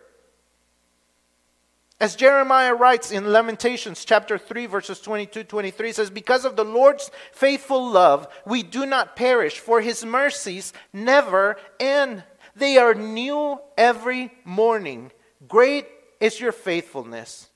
as 2.03 2.17
Jeremiah 2.17 2.73
writes 2.73 3.11
in 3.11 3.31
Lamentations 3.31 4.03
chapter 4.03 4.37
3 4.37 4.65
verses 4.65 4.99
22 4.99 5.45
23 5.45 5.93
says 5.93 6.09
because 6.09 6.43
of 6.43 6.57
the 6.57 6.65
Lord's 6.65 7.09
faithful 7.31 7.89
love 7.89 8.27
we 8.45 8.61
do 8.61 8.85
not 8.85 9.15
perish 9.15 9.59
for 9.59 9.79
his 9.79 10.03
mercies 10.03 10.73
never 10.91 11.55
end. 11.79 12.23
They 12.57 12.77
are 12.77 12.93
new 12.93 13.57
every 13.77 14.33
morning. 14.43 15.13
Great 15.47 15.87
is 16.19 16.41
your 16.41 16.51
faithfulness. 16.51 17.47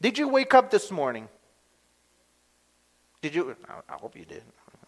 Did 0.00 0.16
you 0.16 0.26
wake 0.26 0.54
up 0.54 0.70
this 0.70 0.90
morning? 0.90 1.28
Did 3.20 3.34
you? 3.34 3.54
I 3.68 3.92
hope 3.92 4.16
you 4.16 4.24
did 4.24 4.42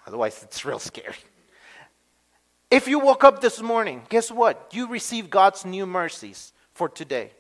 otherwise 0.07 0.43
it's 0.43 0.65
real 0.65 0.79
scary 0.79 1.15
If 2.73 2.89
you 2.89 3.01
woke 3.01 3.23
up 3.23 3.43
this 3.43 3.61
morning, 3.61 4.01
guess 4.09 4.31
what? 4.31 4.71
You 4.73 4.87
received 4.87 5.29
God's 5.29 5.67
new 5.67 5.85
mercies 5.85 6.55
for 6.73 6.89
today. 6.89 7.33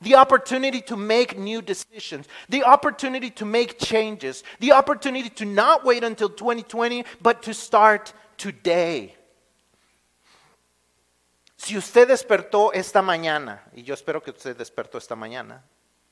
The 0.00 0.14
opportunity 0.14 0.80
to 0.80 0.96
make 0.96 1.38
new 1.38 1.60
decisions, 1.60 2.26
the 2.48 2.64
opportunity 2.64 3.28
to 3.32 3.44
make 3.44 3.78
changes, 3.78 4.44
the 4.58 4.72
opportunity 4.72 5.28
to 5.28 5.44
not 5.44 5.84
wait 5.84 6.02
until 6.02 6.30
2020, 6.30 7.04
but 7.20 7.42
to 7.42 7.52
start 7.52 8.14
today. 8.38 9.14
Si 11.58 11.76
usted 11.76 12.08
despertó 12.08 12.72
esta 12.72 13.02
mañana, 13.02 13.60
y 13.74 13.82
yo 13.82 13.92
espero 13.92 14.22
que 14.22 14.30
usted 14.30 14.56
despertó 14.56 14.96
esta 14.96 15.14
mañana, 15.14 15.62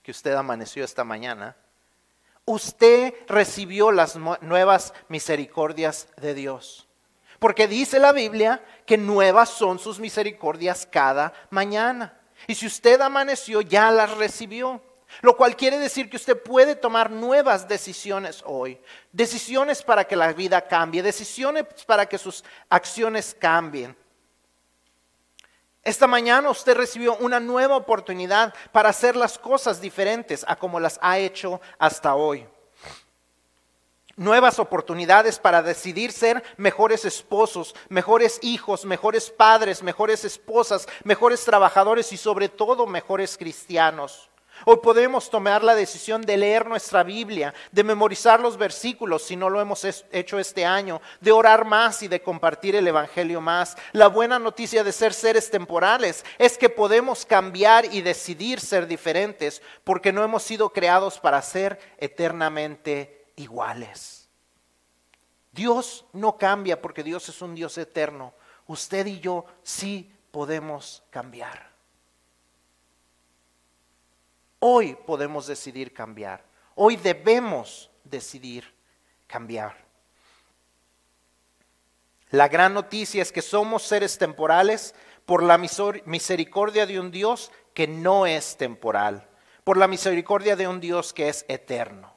que 0.02 0.11
usted 0.11 0.35
amaneció 0.35 0.85
esta 0.85 1.02
mañana, 1.02 1.57
usted 2.44 3.14
recibió 3.26 3.90
las 3.90 4.16
nuevas 4.16 4.92
misericordias 5.09 6.09
de 6.20 6.35
Dios. 6.35 6.87
Porque 7.38 7.68
dice 7.68 7.99
la 7.99 8.12
Biblia 8.12 8.62
que 8.87 8.97
nuevas 8.97 9.51
son 9.51 9.79
sus 9.79 9.99
misericordias 9.99 10.87
cada 10.90 11.33
mañana. 11.51 12.18
Y 12.47 12.55
si 12.55 12.66
usted 12.66 13.01
amaneció, 13.01 13.61
ya 13.61 13.90
las 13.90 14.16
recibió. 14.16 14.83
Lo 15.20 15.37
cual 15.37 15.57
quiere 15.57 15.79
decir 15.79 16.11
que 16.11 16.16
usted 16.16 16.42
puede 16.42 16.75
tomar 16.75 17.11
nuevas 17.11 17.68
decisiones 17.68 18.42
hoy. 18.47 18.81
Decisiones 19.12 19.83
para 19.83 20.05
que 20.05 20.16
la 20.16 20.33
vida 20.33 20.61
cambie, 20.62 21.03
decisiones 21.03 21.64
para 21.87 22.07
que 22.07 22.18
sus 22.18 22.44
acciones 22.68 23.37
cambien. 23.38 23.97
Esta 25.83 26.07
mañana 26.07 26.51
usted 26.51 26.75
recibió 26.77 27.16
una 27.18 27.38
nueva 27.38 27.77
oportunidad 27.77 28.55
para 28.73 28.88
hacer 28.88 29.14
las 29.14 29.38
cosas 29.38 29.81
diferentes 29.81 30.44
a 30.49 30.57
como 30.57 30.81
las 30.81 30.99
ha 31.03 31.18
hecho 31.18 31.61
hasta 31.79 32.14
hoy 32.14 32.47
nuevas 34.16 34.59
oportunidades 34.59 35.38
para 35.38 35.62
decidir 35.62 36.12
ser 36.12 36.42
mejores 36.57 37.05
esposos, 37.05 37.74
mejores 37.88 38.38
hijos, 38.42 38.85
mejores 38.85 39.31
padres, 39.31 39.83
mejores 39.83 40.24
esposas, 40.24 40.88
mejores 41.05 41.44
trabajadores 41.44 42.12
y 42.12 42.16
sobre 42.16 42.48
todo 42.48 42.87
mejores 42.87 43.37
cristianos. 43.37 44.31
Hoy 44.66 44.79
podemos 44.83 45.29
tomar 45.31 45.64
la 45.64 45.74
decisión 45.74 46.22
de 46.22 46.37
leer 46.37 46.66
nuestra 46.66 47.03
Biblia, 47.03 47.53
de 47.72 47.85
memorizar 47.85 48.40
los 48.40 48.57
versículos 48.57 49.22
si 49.22 49.37
no 49.37 49.50
lo 49.50 49.61
hemos 49.61 49.85
hecho 49.85 50.38
este 50.38 50.64
año, 50.64 51.03
de 51.20 51.33
orar 51.33 51.64
más 51.64 52.03
y 52.03 52.09
de 52.09 52.22
compartir 52.22 52.77
el 52.77 52.87
Evangelio 52.87 53.40
más. 53.40 53.77
La 53.92 54.07
buena 54.07 54.38
noticia 54.38 54.85
de 54.85 54.92
ser 54.92 55.12
seres 55.12 55.50
temporales 55.50 56.24
es 56.38 56.57
que 56.57 56.68
podemos 56.68 57.27
cambiar 57.27 57.85
y 57.92 58.00
decidir 58.00 58.61
ser 58.61 58.87
diferentes 58.87 59.61
porque 59.83 60.12
no 60.12 60.22
hemos 60.22 60.42
sido 60.44 60.70
creados 60.70 61.18
para 61.18 61.42
ser 61.42 61.79
eternamente 61.98 63.13
iguales. 63.37 64.29
Dios 65.53 66.05
no 66.12 66.37
cambia 66.37 66.83
porque 66.83 67.03
Dios 67.03 67.29
es 67.29 67.40
un 67.40 67.55
Dios 67.55 67.79
eterno. 67.79 68.35
Usted 68.66 69.07
y 69.07 69.20
yo 69.20 69.44
sí 69.62 70.12
podemos 70.31 71.03
cambiar. 71.11 71.73
Hoy 74.59 74.97
podemos 75.07 75.47
decidir 75.47 75.92
cambiar. 75.92 76.44
Hoy 76.75 76.97
debemos 76.97 77.90
decidir 78.03 78.75
cambiar. 79.27 79.85
La 82.31 82.49
gran 82.49 82.75
noticia 82.75 83.23
es 83.23 83.31
que 83.31 83.42
somos 83.42 83.85
seres 83.85 84.18
temporales 84.18 84.94
por 85.25 85.42
la 85.42 85.57
misericordia 85.59 86.87
de 86.87 86.99
un 86.99 87.11
Dios 87.11 87.53
que 87.75 87.87
no 87.87 88.27
es 88.27 88.57
temporal, 88.57 89.29
por 89.62 89.77
la 89.77 89.87
misericordia 89.87 90.57
de 90.57 90.66
un 90.66 90.81
Dios 90.81 91.12
que 91.12 91.29
es 91.29 91.44
eterno. 91.49 92.13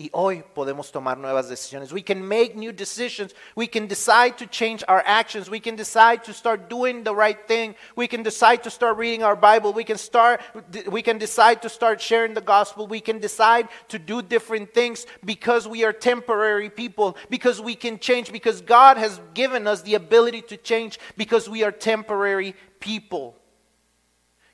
Y 0.00 0.10
hoy 0.12 0.44
podemos 0.54 0.92
tomar 0.92 1.18
nuevas 1.18 1.50
decisiones. 1.50 1.90
We 1.92 2.02
can 2.02 2.26
make 2.26 2.54
new 2.54 2.70
decisions. 2.72 3.34
We 3.56 3.66
can 3.66 3.88
decide 3.88 4.38
to 4.38 4.46
change 4.46 4.84
our 4.86 5.02
actions. 5.04 5.50
We 5.50 5.58
can 5.58 5.74
decide 5.74 6.22
to 6.24 6.32
start 6.32 6.70
doing 6.70 7.02
the 7.02 7.12
right 7.12 7.48
thing. 7.48 7.74
We 7.96 8.06
can 8.06 8.22
decide 8.22 8.62
to 8.62 8.70
start 8.70 8.96
reading 8.96 9.24
our 9.24 9.34
Bible. 9.34 9.72
We 9.72 9.82
can 9.82 9.98
start 9.98 10.40
we 10.88 11.02
can 11.02 11.18
decide 11.18 11.62
to 11.62 11.68
start 11.68 12.00
sharing 12.00 12.34
the 12.34 12.40
gospel. 12.40 12.86
We 12.86 13.00
can 13.00 13.18
decide 13.18 13.68
to 13.88 13.98
do 13.98 14.22
different 14.22 14.72
things 14.72 15.04
because 15.24 15.66
we 15.66 15.82
are 15.82 15.92
temporary 15.92 16.70
people, 16.70 17.16
because 17.28 17.60
we 17.60 17.74
can 17.74 17.98
change 17.98 18.30
because 18.30 18.60
God 18.60 18.98
has 18.98 19.20
given 19.34 19.66
us 19.66 19.82
the 19.82 19.96
ability 19.96 20.42
to 20.42 20.56
change 20.56 21.00
because 21.16 21.48
we 21.48 21.64
are 21.64 21.72
temporary 21.72 22.54
people. 22.78 23.37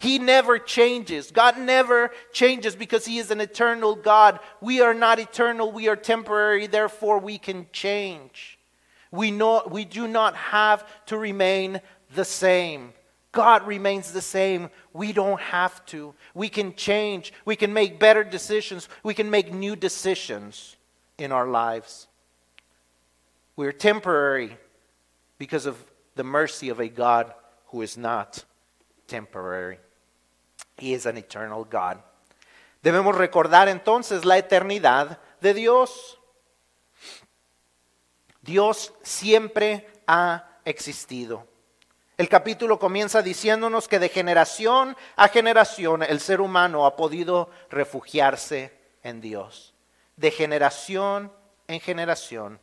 He 0.04 0.18
never 0.18 0.58
changes. 0.58 1.30
God 1.30 1.58
never 1.58 2.10
changes 2.30 2.76
because 2.76 3.06
He 3.06 3.16
is 3.16 3.30
an 3.30 3.40
eternal 3.40 3.94
God. 3.94 4.38
We 4.60 4.82
are 4.82 4.92
not 4.92 5.18
eternal, 5.18 5.72
we 5.72 5.88
are 5.88 5.96
temporary, 5.96 6.66
therefore 6.66 7.18
we 7.18 7.38
can 7.38 7.68
change. 7.72 8.58
We, 9.10 9.30
know, 9.30 9.62
we 9.66 9.86
do 9.86 10.06
not 10.06 10.36
have 10.36 10.84
to 11.06 11.16
remain 11.16 11.80
the 12.14 12.26
same. 12.26 12.92
God 13.32 13.66
remains 13.66 14.12
the 14.12 14.20
same. 14.20 14.68
We 14.92 15.14
don't 15.14 15.40
have 15.40 15.82
to. 15.86 16.12
We 16.34 16.50
can 16.50 16.74
change. 16.74 17.32
We 17.46 17.56
can 17.56 17.72
make 17.72 17.98
better 17.98 18.24
decisions. 18.24 18.90
We 19.02 19.14
can 19.14 19.30
make 19.30 19.54
new 19.54 19.74
decisions 19.74 20.76
in 21.16 21.32
our 21.32 21.46
lives. 21.48 22.08
We're 23.56 23.72
temporary 23.72 24.58
because 25.38 25.64
of 25.64 25.82
the 26.14 26.24
mercy 26.24 26.68
of 26.68 26.78
a 26.78 26.88
God 26.88 27.32
who 27.68 27.80
is 27.80 27.96
not 27.96 28.44
temporary. 29.06 29.78
He 30.76 30.94
is 30.94 31.06
an 31.06 31.16
eternal 31.16 31.64
God. 31.64 31.98
Debemos 32.82 33.16
recordar 33.16 33.68
entonces 33.68 34.24
la 34.24 34.36
eternidad 34.38 35.18
de 35.40 35.54
Dios. 35.54 36.18
Dios 38.42 38.92
siempre 39.02 39.90
ha 40.06 40.58
existido. 40.64 41.46
El 42.16 42.28
capítulo 42.28 42.78
comienza 42.78 43.22
diciéndonos 43.22 43.88
que 43.88 43.98
de 43.98 44.08
generación 44.08 44.96
a 45.16 45.28
generación 45.28 46.02
el 46.02 46.20
ser 46.20 46.40
humano 46.40 46.86
ha 46.86 46.94
podido 46.94 47.50
refugiarse 47.70 48.78
en 49.02 49.20
Dios. 49.20 49.74
De 50.16 50.30
generación 50.30 51.32
en 51.66 51.80
generación. 51.80 52.60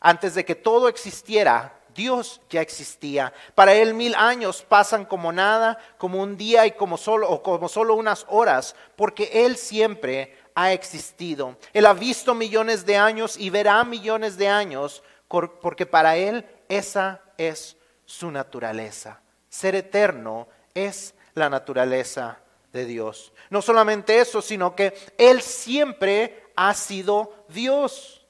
Antes 0.00 0.34
de 0.34 0.44
que 0.44 0.54
todo 0.54 0.88
existiera, 0.88 1.81
Dios 1.94 2.40
ya 2.50 2.60
existía. 2.60 3.32
Para 3.54 3.74
él 3.74 3.94
mil 3.94 4.14
años 4.14 4.64
pasan 4.68 5.04
como 5.04 5.32
nada, 5.32 5.78
como 5.98 6.20
un 6.20 6.36
día 6.36 6.66
y 6.66 6.72
como 6.72 6.96
solo, 6.96 7.30
o 7.30 7.42
como 7.42 7.68
solo 7.68 7.94
unas 7.94 8.26
horas, 8.28 8.74
porque 8.96 9.30
él 9.44 9.56
siempre 9.56 10.36
ha 10.54 10.72
existido. 10.72 11.56
Él 11.72 11.86
ha 11.86 11.94
visto 11.94 12.34
millones 12.34 12.84
de 12.86 12.96
años 12.96 13.36
y 13.36 13.50
verá 13.50 13.84
millones 13.84 14.36
de 14.36 14.48
años, 14.48 15.02
porque 15.28 15.86
para 15.86 16.16
él 16.16 16.46
esa 16.68 17.22
es 17.38 17.76
su 18.04 18.30
naturaleza. 18.30 19.20
Ser 19.48 19.74
eterno 19.74 20.48
es 20.74 21.14
la 21.34 21.48
naturaleza 21.48 22.38
de 22.72 22.84
Dios. 22.84 23.32
No 23.50 23.62
solamente 23.62 24.18
eso, 24.18 24.42
sino 24.42 24.74
que 24.74 24.94
él 25.18 25.42
siempre 25.42 26.50
ha 26.56 26.74
sido 26.74 27.44
Dios. 27.48 28.21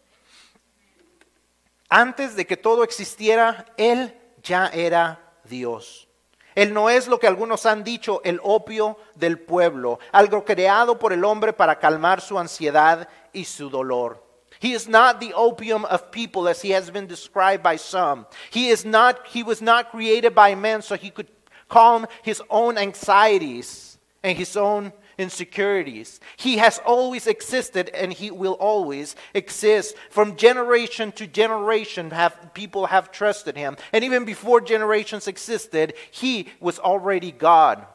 Antes 1.94 2.36
de 2.36 2.46
que 2.46 2.56
todo 2.56 2.84
existiera, 2.84 3.66
Él 3.76 4.18
ya 4.42 4.68
era 4.68 5.20
Dios. 5.44 6.08
Él 6.54 6.72
no 6.72 6.88
es 6.88 7.06
lo 7.06 7.18
que 7.18 7.26
algunos 7.26 7.66
han 7.66 7.84
dicho, 7.84 8.22
el 8.24 8.40
opio 8.42 8.96
del 9.14 9.38
pueblo, 9.38 9.98
algo 10.10 10.42
creado 10.42 10.98
por 10.98 11.12
el 11.12 11.22
hombre 11.22 11.52
para 11.52 11.78
calmar 11.78 12.22
su 12.22 12.38
ansiedad 12.38 13.10
y 13.34 13.44
su 13.44 13.68
dolor. 13.68 14.24
He 14.58 14.72
is 14.72 14.88
not 14.88 15.20
the 15.20 15.34
opium 15.34 15.84
of 15.84 16.10
people 16.10 16.48
as 16.48 16.64
he 16.64 16.74
has 16.74 16.90
been 16.90 17.06
described 17.06 17.62
by 17.62 17.76
some. 17.76 18.24
He 18.50 18.70
is 18.70 18.86
not 18.86 19.26
he 19.26 19.42
was 19.42 19.60
not 19.60 19.90
created 19.90 20.34
by 20.34 20.54
men 20.54 20.80
so 20.80 20.96
he 20.96 21.10
could 21.10 21.28
calm 21.68 22.06
his 22.22 22.42
own 22.48 22.78
anxieties 22.78 23.98
and 24.22 24.38
his 24.38 24.56
own 24.56 24.94
insecurities. 25.18 26.20
He 26.36 26.58
has 26.58 26.78
always 26.84 27.26
existed 27.26 27.90
and 27.90 28.12
he 28.12 28.30
will 28.30 28.54
always 28.54 29.16
exist. 29.34 29.96
From 30.10 30.36
generation 30.36 31.12
to 31.12 31.26
generation 31.26 32.10
have 32.10 32.54
people 32.54 32.86
have 32.86 33.12
trusted 33.12 33.56
him. 33.56 33.76
And 33.92 34.04
even 34.04 34.24
before 34.24 34.60
generations 34.60 35.28
existed, 35.28 35.94
he 36.10 36.48
was 36.60 36.78
already 36.78 37.32
God. 37.32 37.86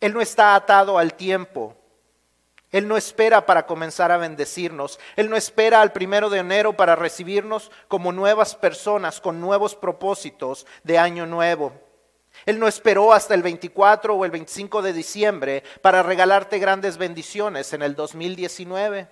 Él 0.00 0.12
no 0.12 0.20
está 0.20 0.54
atado 0.54 1.00
al 1.00 1.10
tiempo. 1.10 1.74
Él 2.74 2.88
no 2.88 2.96
espera 2.96 3.46
para 3.46 3.66
comenzar 3.66 4.10
a 4.10 4.16
bendecirnos. 4.16 4.98
Él 5.14 5.30
no 5.30 5.36
espera 5.36 5.80
al 5.80 5.92
primero 5.92 6.28
de 6.28 6.40
enero 6.40 6.72
para 6.72 6.96
recibirnos 6.96 7.70
como 7.86 8.10
nuevas 8.10 8.56
personas 8.56 9.20
con 9.20 9.40
nuevos 9.40 9.76
propósitos 9.76 10.66
de 10.82 10.98
año 10.98 11.24
nuevo. 11.24 11.72
Él 12.46 12.58
no 12.58 12.66
esperó 12.66 13.12
hasta 13.12 13.32
el 13.34 13.44
24 13.44 14.16
o 14.16 14.24
el 14.24 14.32
25 14.32 14.82
de 14.82 14.92
diciembre 14.92 15.62
para 15.82 16.02
regalarte 16.02 16.58
grandes 16.58 16.96
bendiciones 16.98 17.72
en 17.74 17.82
el 17.82 17.94
2019. 17.94 19.06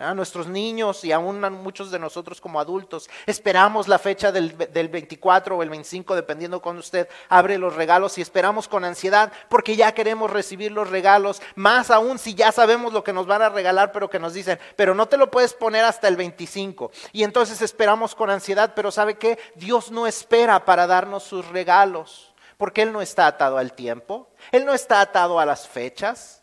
A 0.00 0.14
nuestros 0.14 0.46
niños 0.46 1.02
y 1.04 1.10
aún 1.10 1.44
a 1.44 1.50
muchos 1.50 1.90
de 1.90 1.98
nosotros 1.98 2.40
como 2.40 2.60
adultos. 2.60 3.10
Esperamos 3.26 3.88
la 3.88 3.98
fecha 3.98 4.30
del, 4.30 4.56
del 4.56 4.88
24 4.88 5.56
o 5.56 5.62
el 5.64 5.70
25, 5.70 6.14
dependiendo 6.14 6.62
cuando 6.62 6.78
usted 6.78 7.08
abre 7.28 7.58
los 7.58 7.74
regalos 7.74 8.16
y 8.16 8.22
esperamos 8.22 8.68
con 8.68 8.84
ansiedad 8.84 9.32
porque 9.48 9.74
ya 9.74 9.92
queremos 9.92 10.30
recibir 10.30 10.70
los 10.70 10.88
regalos. 10.88 11.42
Más 11.56 11.90
aún 11.90 12.20
si 12.20 12.36
ya 12.36 12.52
sabemos 12.52 12.92
lo 12.92 13.02
que 13.02 13.12
nos 13.12 13.26
van 13.26 13.42
a 13.42 13.48
regalar, 13.48 13.90
pero 13.90 14.08
que 14.08 14.20
nos 14.20 14.34
dicen, 14.34 14.60
pero 14.76 14.94
no 14.94 15.06
te 15.06 15.16
lo 15.16 15.32
puedes 15.32 15.52
poner 15.52 15.84
hasta 15.84 16.06
el 16.06 16.16
25. 16.16 16.92
Y 17.10 17.24
entonces 17.24 17.60
esperamos 17.60 18.14
con 18.14 18.30
ansiedad, 18.30 18.74
pero 18.76 18.92
¿sabe 18.92 19.18
qué? 19.18 19.36
Dios 19.56 19.90
no 19.90 20.06
espera 20.06 20.64
para 20.64 20.86
darnos 20.86 21.24
sus 21.24 21.44
regalos 21.48 22.32
porque 22.58 22.82
Él 22.82 22.92
no 22.92 23.00
está 23.00 23.26
atado 23.26 23.56
al 23.56 23.72
tiempo, 23.72 24.28
Él 24.52 24.66
no 24.66 24.74
está 24.74 25.00
atado 25.00 25.40
a 25.40 25.46
las 25.46 25.66
fechas, 25.66 26.42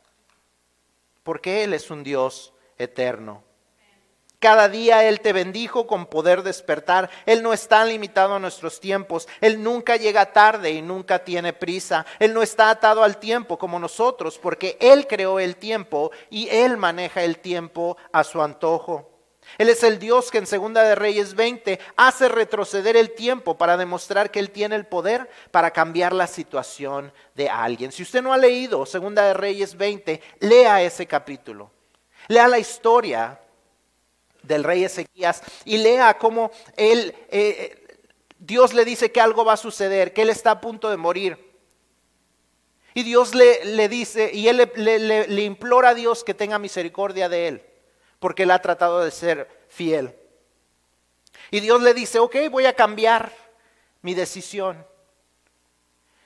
porque 1.24 1.64
Él 1.64 1.74
es 1.74 1.92
un 1.92 2.04
Dios 2.04 2.54
eterno. 2.78 3.44
Cada 4.46 4.70
día 4.70 5.04
Él 5.08 5.22
te 5.22 5.34
bendijo 5.34 5.88
con 5.88 6.06
poder 6.06 6.44
despertar. 6.44 7.10
Él 7.26 7.42
no 7.42 7.52
está 7.52 7.84
limitado 7.84 8.36
a 8.36 8.40
nuestros 8.40 8.80
tiempos. 8.80 9.28
Él 9.42 9.64
nunca 9.64 9.96
llega 9.96 10.34
tarde 10.34 10.72
y 10.72 10.84
nunca 10.84 11.24
tiene 11.24 11.52
prisa. 11.52 12.06
Él 12.20 12.32
no 12.34 12.44
está 12.44 12.70
atado 12.70 13.04
al 13.04 13.18
tiempo 13.18 13.58
como 13.58 13.80
nosotros, 13.80 14.38
porque 14.38 14.78
Él 14.80 15.08
creó 15.08 15.40
el 15.40 15.56
tiempo 15.56 16.12
y 16.30 16.48
Él 16.50 16.78
maneja 16.78 17.24
el 17.24 17.40
tiempo 17.40 17.98
a 18.12 18.24
su 18.24 18.42
antojo. 18.42 19.10
Él 19.58 19.70
es 19.70 19.84
el 19.84 20.00
Dios 20.00 20.32
que 20.32 20.38
en 20.38 20.48
Segunda 20.48 20.84
de 20.84 20.96
Reyes 20.96 21.34
20 21.34 21.80
hace 21.96 22.30
retroceder 22.30 22.98
el 22.98 23.16
tiempo 23.16 23.58
para 23.58 23.78
demostrar 23.78 24.32
que 24.32 24.40
Él 24.40 24.52
tiene 24.52 24.76
el 24.76 24.86
poder 24.86 25.30
para 25.52 25.72
cambiar 25.72 26.14
la 26.14 26.28
situación 26.28 27.14
de 27.36 27.50
alguien. 27.50 27.92
Si 27.92 28.04
usted 28.04 28.22
no 28.22 28.34
ha 28.34 28.38
leído 28.38 28.86
Segunda 28.86 29.24
de 29.24 29.34
Reyes 29.34 29.76
20, 29.76 30.22
lea 30.40 30.82
ese 30.82 31.08
capítulo. 31.08 31.75
Lea 32.28 32.48
la 32.48 32.60
historia 32.60 33.40
del 34.48 34.64
rey 34.64 34.84
Ezequías 34.84 35.42
y 35.66 35.78
lea 35.78 36.18
cómo 36.18 36.52
él, 36.76 37.16
eh, 37.30 38.00
Dios 38.38 38.74
le 38.74 38.86
dice 38.86 39.12
que 39.12 39.22
algo 39.22 39.46
va 39.46 39.54
a 39.54 39.58
suceder, 39.58 40.14
que 40.14 40.22
él 40.22 40.30
está 40.30 40.52
a 40.52 40.62
punto 40.62 40.90
de 40.90 40.98
morir. 40.98 41.46
Y 42.94 43.04
Dios 43.04 43.36
le, 43.36 43.66
le 43.66 43.90
dice, 43.90 44.32
y 44.34 44.48
él 44.48 44.72
le, 44.76 45.28
le, 45.28 45.42
implora 45.42 45.90
a 45.90 45.94
Dios 45.94 46.24
que 46.24 46.34
tenga 46.34 46.60
misericordia 46.60 47.28
de 47.28 47.50
él, 47.50 47.64
porque 48.20 48.44
él 48.44 48.52
ha 48.52 48.62
tratado 48.62 49.04
de 49.04 49.12
ser 49.12 49.66
fiel. 49.68 50.16
Y 51.52 51.60
Dios 51.60 51.82
le 51.82 51.94
dice, 51.94 52.20
ok, 52.20 52.36
voy 52.50 52.66
a 52.68 52.76
cambiar 52.76 53.34
mi 54.02 54.14
decisión. 54.14 54.86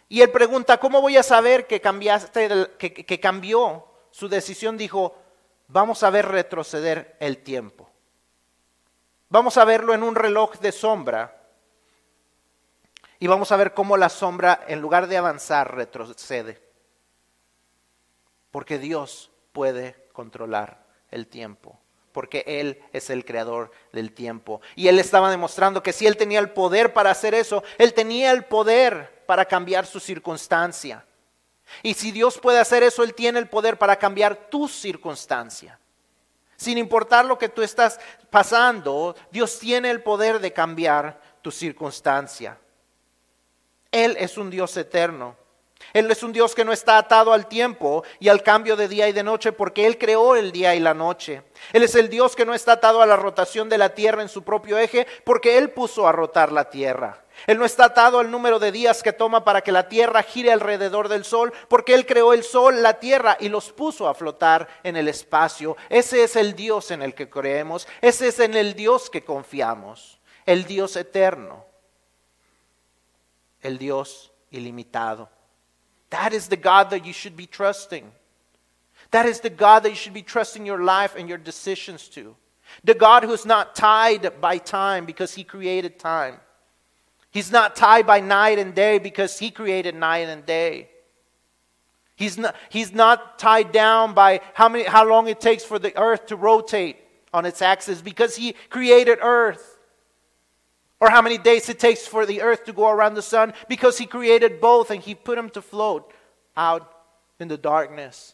Y 0.07 0.21
él 0.21 0.29
pregunta, 0.29 0.77
¿cómo 0.79 1.01
voy 1.01 1.17
a 1.17 1.23
saber 1.23 1.65
que, 1.65 1.81
cambiaste, 1.81 2.69
que, 2.77 2.93
que 2.93 3.19
cambió 3.19 3.87
su 4.11 4.29
decisión? 4.29 4.77
Dijo, 4.77 5.15
vamos 5.69 6.03
a 6.03 6.09
ver 6.09 6.27
retroceder 6.27 7.15
el 7.19 7.37
tiempo. 7.37 7.89
Vamos 9.29 9.57
a 9.57 9.65
verlo 9.65 9.93
en 9.93 10.03
un 10.03 10.15
reloj 10.15 10.57
de 10.59 10.71
sombra 10.71 11.39
y 13.19 13.27
vamos 13.27 13.51
a 13.51 13.57
ver 13.57 13.73
cómo 13.73 13.95
la 13.95 14.09
sombra, 14.09 14.65
en 14.67 14.81
lugar 14.81 15.07
de 15.07 15.17
avanzar, 15.17 15.75
retrocede. 15.75 16.61
Porque 18.51 18.79
Dios 18.79 19.29
puede 19.51 20.07
controlar 20.13 20.83
el 21.11 21.27
tiempo, 21.27 21.79
porque 22.11 22.43
Él 22.47 22.81
es 22.91 23.09
el 23.09 23.23
creador 23.23 23.71
del 23.91 24.13
tiempo. 24.13 24.61
Y 24.75 24.87
Él 24.87 24.97
estaba 24.97 25.29
demostrando 25.29 25.83
que 25.83 25.93
si 25.93 26.07
Él 26.07 26.17
tenía 26.17 26.39
el 26.39 26.51
poder 26.51 26.93
para 26.93 27.11
hacer 27.11 27.35
eso, 27.35 27.63
Él 27.77 27.93
tenía 27.93 28.31
el 28.31 28.45
poder 28.45 29.23
para 29.27 29.45
cambiar 29.45 29.85
su 29.85 29.99
circunstancia. 29.99 31.05
Y 31.83 31.93
si 31.93 32.11
Dios 32.11 32.37
puede 32.37 32.59
hacer 32.59 32.83
eso, 32.83 33.03
Él 33.03 33.13
tiene 33.13 33.39
el 33.39 33.47
poder 33.47 33.77
para 33.77 33.97
cambiar 33.97 34.49
tu 34.49 34.67
circunstancia. 34.67 35.79
Sin 36.55 36.77
importar 36.77 37.25
lo 37.25 37.37
que 37.37 37.49
tú 37.49 37.61
estás 37.61 37.99
pasando, 38.29 39.15
Dios 39.31 39.59
tiene 39.59 39.89
el 39.89 40.03
poder 40.03 40.39
de 40.39 40.51
cambiar 40.51 41.21
tu 41.41 41.51
circunstancia. 41.51 42.57
Él 43.91 44.17
es 44.19 44.37
un 44.37 44.49
Dios 44.49 44.75
eterno. 44.75 45.37
Él 45.93 46.11
es 46.11 46.21
un 46.21 46.33
Dios 46.33 46.53
que 46.53 46.65
no 46.65 46.73
está 46.73 46.97
atado 46.97 47.33
al 47.33 47.47
tiempo 47.47 48.03
y 48.19 48.27
al 48.27 48.43
cambio 48.43 48.75
de 48.75 48.87
día 48.87 49.07
y 49.07 49.13
de 49.13 49.23
noche 49.23 49.51
porque 49.51 49.87
Él 49.87 49.97
creó 49.97 50.35
el 50.35 50.51
día 50.51 50.75
y 50.75 50.79
la 50.79 50.93
noche. 50.93 51.43
Él 51.73 51.83
es 51.83 51.95
el 51.95 52.09
Dios 52.09 52.35
que 52.35 52.45
no 52.45 52.53
está 52.53 52.73
atado 52.73 53.01
a 53.01 53.05
la 53.05 53.15
rotación 53.15 53.69
de 53.69 53.77
la 53.77 53.89
tierra 53.89 54.21
en 54.21 54.29
su 54.29 54.43
propio 54.43 54.77
eje 54.77 55.07
porque 55.23 55.57
Él 55.57 55.71
puso 55.71 56.07
a 56.07 56.11
rotar 56.11 56.51
la 56.51 56.69
tierra. 56.69 57.23
Él 57.49 57.57
no 57.57 57.65
está 57.65 57.85
atado 57.85 58.19
al 58.19 58.29
número 58.29 58.59
de 58.59 58.71
días 58.71 59.01
que 59.01 59.11
toma 59.11 59.43
para 59.43 59.61
que 59.61 59.71
la 59.71 59.89
tierra 59.89 60.21
gire 60.21 60.51
alrededor 60.51 61.09
del 61.09 61.25
sol, 61.25 61.51
porque 61.67 61.95
Él 61.95 62.05
creó 62.05 62.31
el 62.33 62.43
sol, 62.43 62.83
la 62.83 62.99
tierra 62.99 63.37
y 63.39 63.49
los 63.49 63.71
puso 63.71 64.07
a 64.07 64.13
flotar 64.13 64.67
en 64.83 64.95
el 64.95 65.07
espacio. 65.07 65.75
Ese 65.89 66.23
es 66.23 66.35
el 66.35 66.55
Dios 66.55 66.91
en 66.91 67.01
el 67.01 67.15
que 67.15 67.27
creemos, 67.27 67.87
ese 68.01 68.27
es 68.27 68.39
en 68.39 68.53
el 68.53 68.75
Dios 68.75 69.09
que 69.09 69.23
confiamos, 69.23 70.19
el 70.45 70.65
Dios 70.65 70.95
eterno, 70.95 71.65
el 73.61 73.79
Dios 73.79 74.31
ilimitado. 74.51 75.27
That 76.09 76.33
is 76.33 76.49
the 76.49 76.55
God 76.55 76.91
that 76.91 77.03
you 77.03 77.13
should 77.13 77.35
be 77.35 77.47
trusting. 77.47 78.11
That 79.09 79.25
is 79.25 79.41
the 79.41 79.49
God 79.49 79.81
that 79.85 79.89
you 79.89 79.95
should 79.95 80.13
be 80.13 80.21
trusting 80.21 80.67
your 80.67 80.83
life 80.83 81.15
and 81.15 81.27
your 81.27 81.39
decisions 81.39 82.09
to. 82.09 82.35
The 82.83 82.93
God 82.93 83.23
who 83.23 83.33
is 83.33 83.47
not 83.47 83.73
tied 83.73 84.39
by 84.39 84.59
time 84.59 85.07
because 85.07 85.33
He 85.33 85.43
created 85.43 85.97
time. 85.97 86.35
He's 87.31 87.51
not 87.51 87.75
tied 87.75 88.07
by 88.07 88.19
night 88.19 88.57
and 88.57 88.73
day 88.73 88.97
because 88.97 89.37
he 89.37 89.51
created 89.51 89.95
night 89.95 90.29
and 90.29 90.45
day. 90.45 90.89
He's 92.15 92.37
not, 92.37 92.55
he's 92.69 92.91
not 92.91 93.39
tied 93.39 93.71
down 93.71 94.13
by 94.13 94.41
how, 94.53 94.67
many, 94.67 94.83
how 94.83 95.07
long 95.07 95.27
it 95.27 95.39
takes 95.39 95.63
for 95.63 95.79
the 95.79 95.97
earth 95.97 96.27
to 96.27 96.35
rotate 96.35 96.97
on 97.33 97.45
its 97.45 97.61
axis 97.61 98.01
because 98.01 98.35
he 98.35 98.55
created 98.69 99.19
earth. 99.21 99.77
Or 100.99 101.09
how 101.09 101.21
many 101.21 101.37
days 101.37 101.69
it 101.69 101.79
takes 101.79 102.05
for 102.05 102.25
the 102.25 102.41
earth 102.41 102.65
to 102.65 102.73
go 102.73 102.89
around 102.89 103.13
the 103.13 103.21
sun 103.21 103.53
because 103.69 103.97
he 103.97 104.05
created 104.05 104.59
both 104.59 104.91
and 104.91 105.01
he 105.01 105.15
put 105.15 105.37
them 105.37 105.49
to 105.51 105.61
float 105.61 106.11
out 106.57 106.91
in 107.39 107.47
the 107.47 107.57
darkness. 107.57 108.33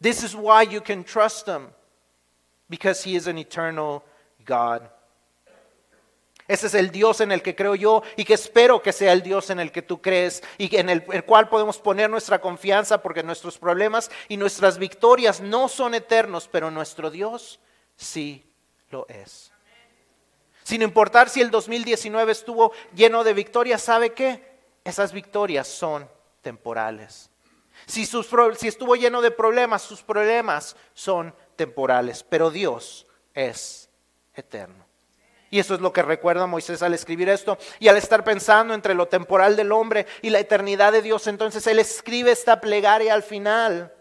This 0.00 0.22
is 0.22 0.34
why 0.34 0.62
you 0.62 0.80
can 0.80 1.04
trust 1.04 1.46
him 1.46 1.68
because 2.70 3.04
he 3.04 3.14
is 3.14 3.26
an 3.26 3.36
eternal 3.36 4.02
God. 4.44 4.88
Ese 6.48 6.68
es 6.68 6.74
el 6.74 6.90
Dios 6.90 7.20
en 7.20 7.32
el 7.32 7.42
que 7.42 7.56
creo 7.56 7.74
yo 7.74 8.02
y 8.16 8.24
que 8.24 8.34
espero 8.34 8.82
que 8.82 8.92
sea 8.92 9.12
el 9.12 9.22
Dios 9.22 9.50
en 9.50 9.58
el 9.58 9.72
que 9.72 9.82
tú 9.82 10.00
crees 10.00 10.42
y 10.58 10.74
en 10.76 10.88
el, 10.88 11.04
el, 11.12 11.24
cual 11.24 11.48
podemos 11.48 11.78
poner 11.78 12.08
nuestra 12.08 12.40
confianza 12.40 13.02
porque 13.02 13.22
nuestros 13.22 13.58
problemas 13.58 14.10
y 14.28 14.36
nuestras 14.36 14.78
victorias 14.78 15.40
no 15.40 15.68
son 15.68 15.94
eternos, 15.94 16.48
pero 16.50 16.70
nuestro 16.70 17.10
Dios 17.10 17.58
sí 17.96 18.44
lo 18.90 19.06
es. 19.08 19.52
Sin 20.62 20.82
importar 20.82 21.28
si 21.28 21.40
el 21.40 21.50
2019 21.50 22.32
estuvo 22.32 22.72
lleno 22.94 23.24
de 23.24 23.34
victorias, 23.34 23.82
¿sabe 23.82 24.12
qué? 24.12 24.56
Esas 24.84 25.12
victorias 25.12 25.66
son 25.68 26.08
temporales. 26.42 27.30
Si, 27.86 28.06
sus, 28.06 28.28
si 28.56 28.68
estuvo 28.68 28.96
lleno 28.96 29.20
de 29.20 29.30
problemas, 29.30 29.82
sus 29.82 30.02
problemas 30.02 30.76
son 30.94 31.34
temporales, 31.56 32.24
pero 32.24 32.50
Dios 32.50 33.06
es 33.34 33.90
eterno. 34.34 34.85
Y 35.50 35.58
eso 35.60 35.74
es 35.74 35.80
lo 35.80 35.92
que 35.92 36.02
recuerda 36.02 36.46
Moisés 36.46 36.82
al 36.82 36.94
escribir 36.94 37.28
esto. 37.28 37.58
Y 37.78 37.88
al 37.88 37.96
estar 37.96 38.24
pensando 38.24 38.74
entre 38.74 38.94
lo 38.94 39.06
temporal 39.06 39.56
del 39.56 39.72
hombre 39.72 40.06
y 40.22 40.30
la 40.30 40.40
eternidad 40.40 40.92
de 40.92 41.02
Dios, 41.02 41.26
entonces 41.26 41.66
él 41.66 41.78
escribe 41.78 42.32
esta 42.32 42.60
plegaria 42.60 43.14
al 43.14 43.22
final. 43.22 43.92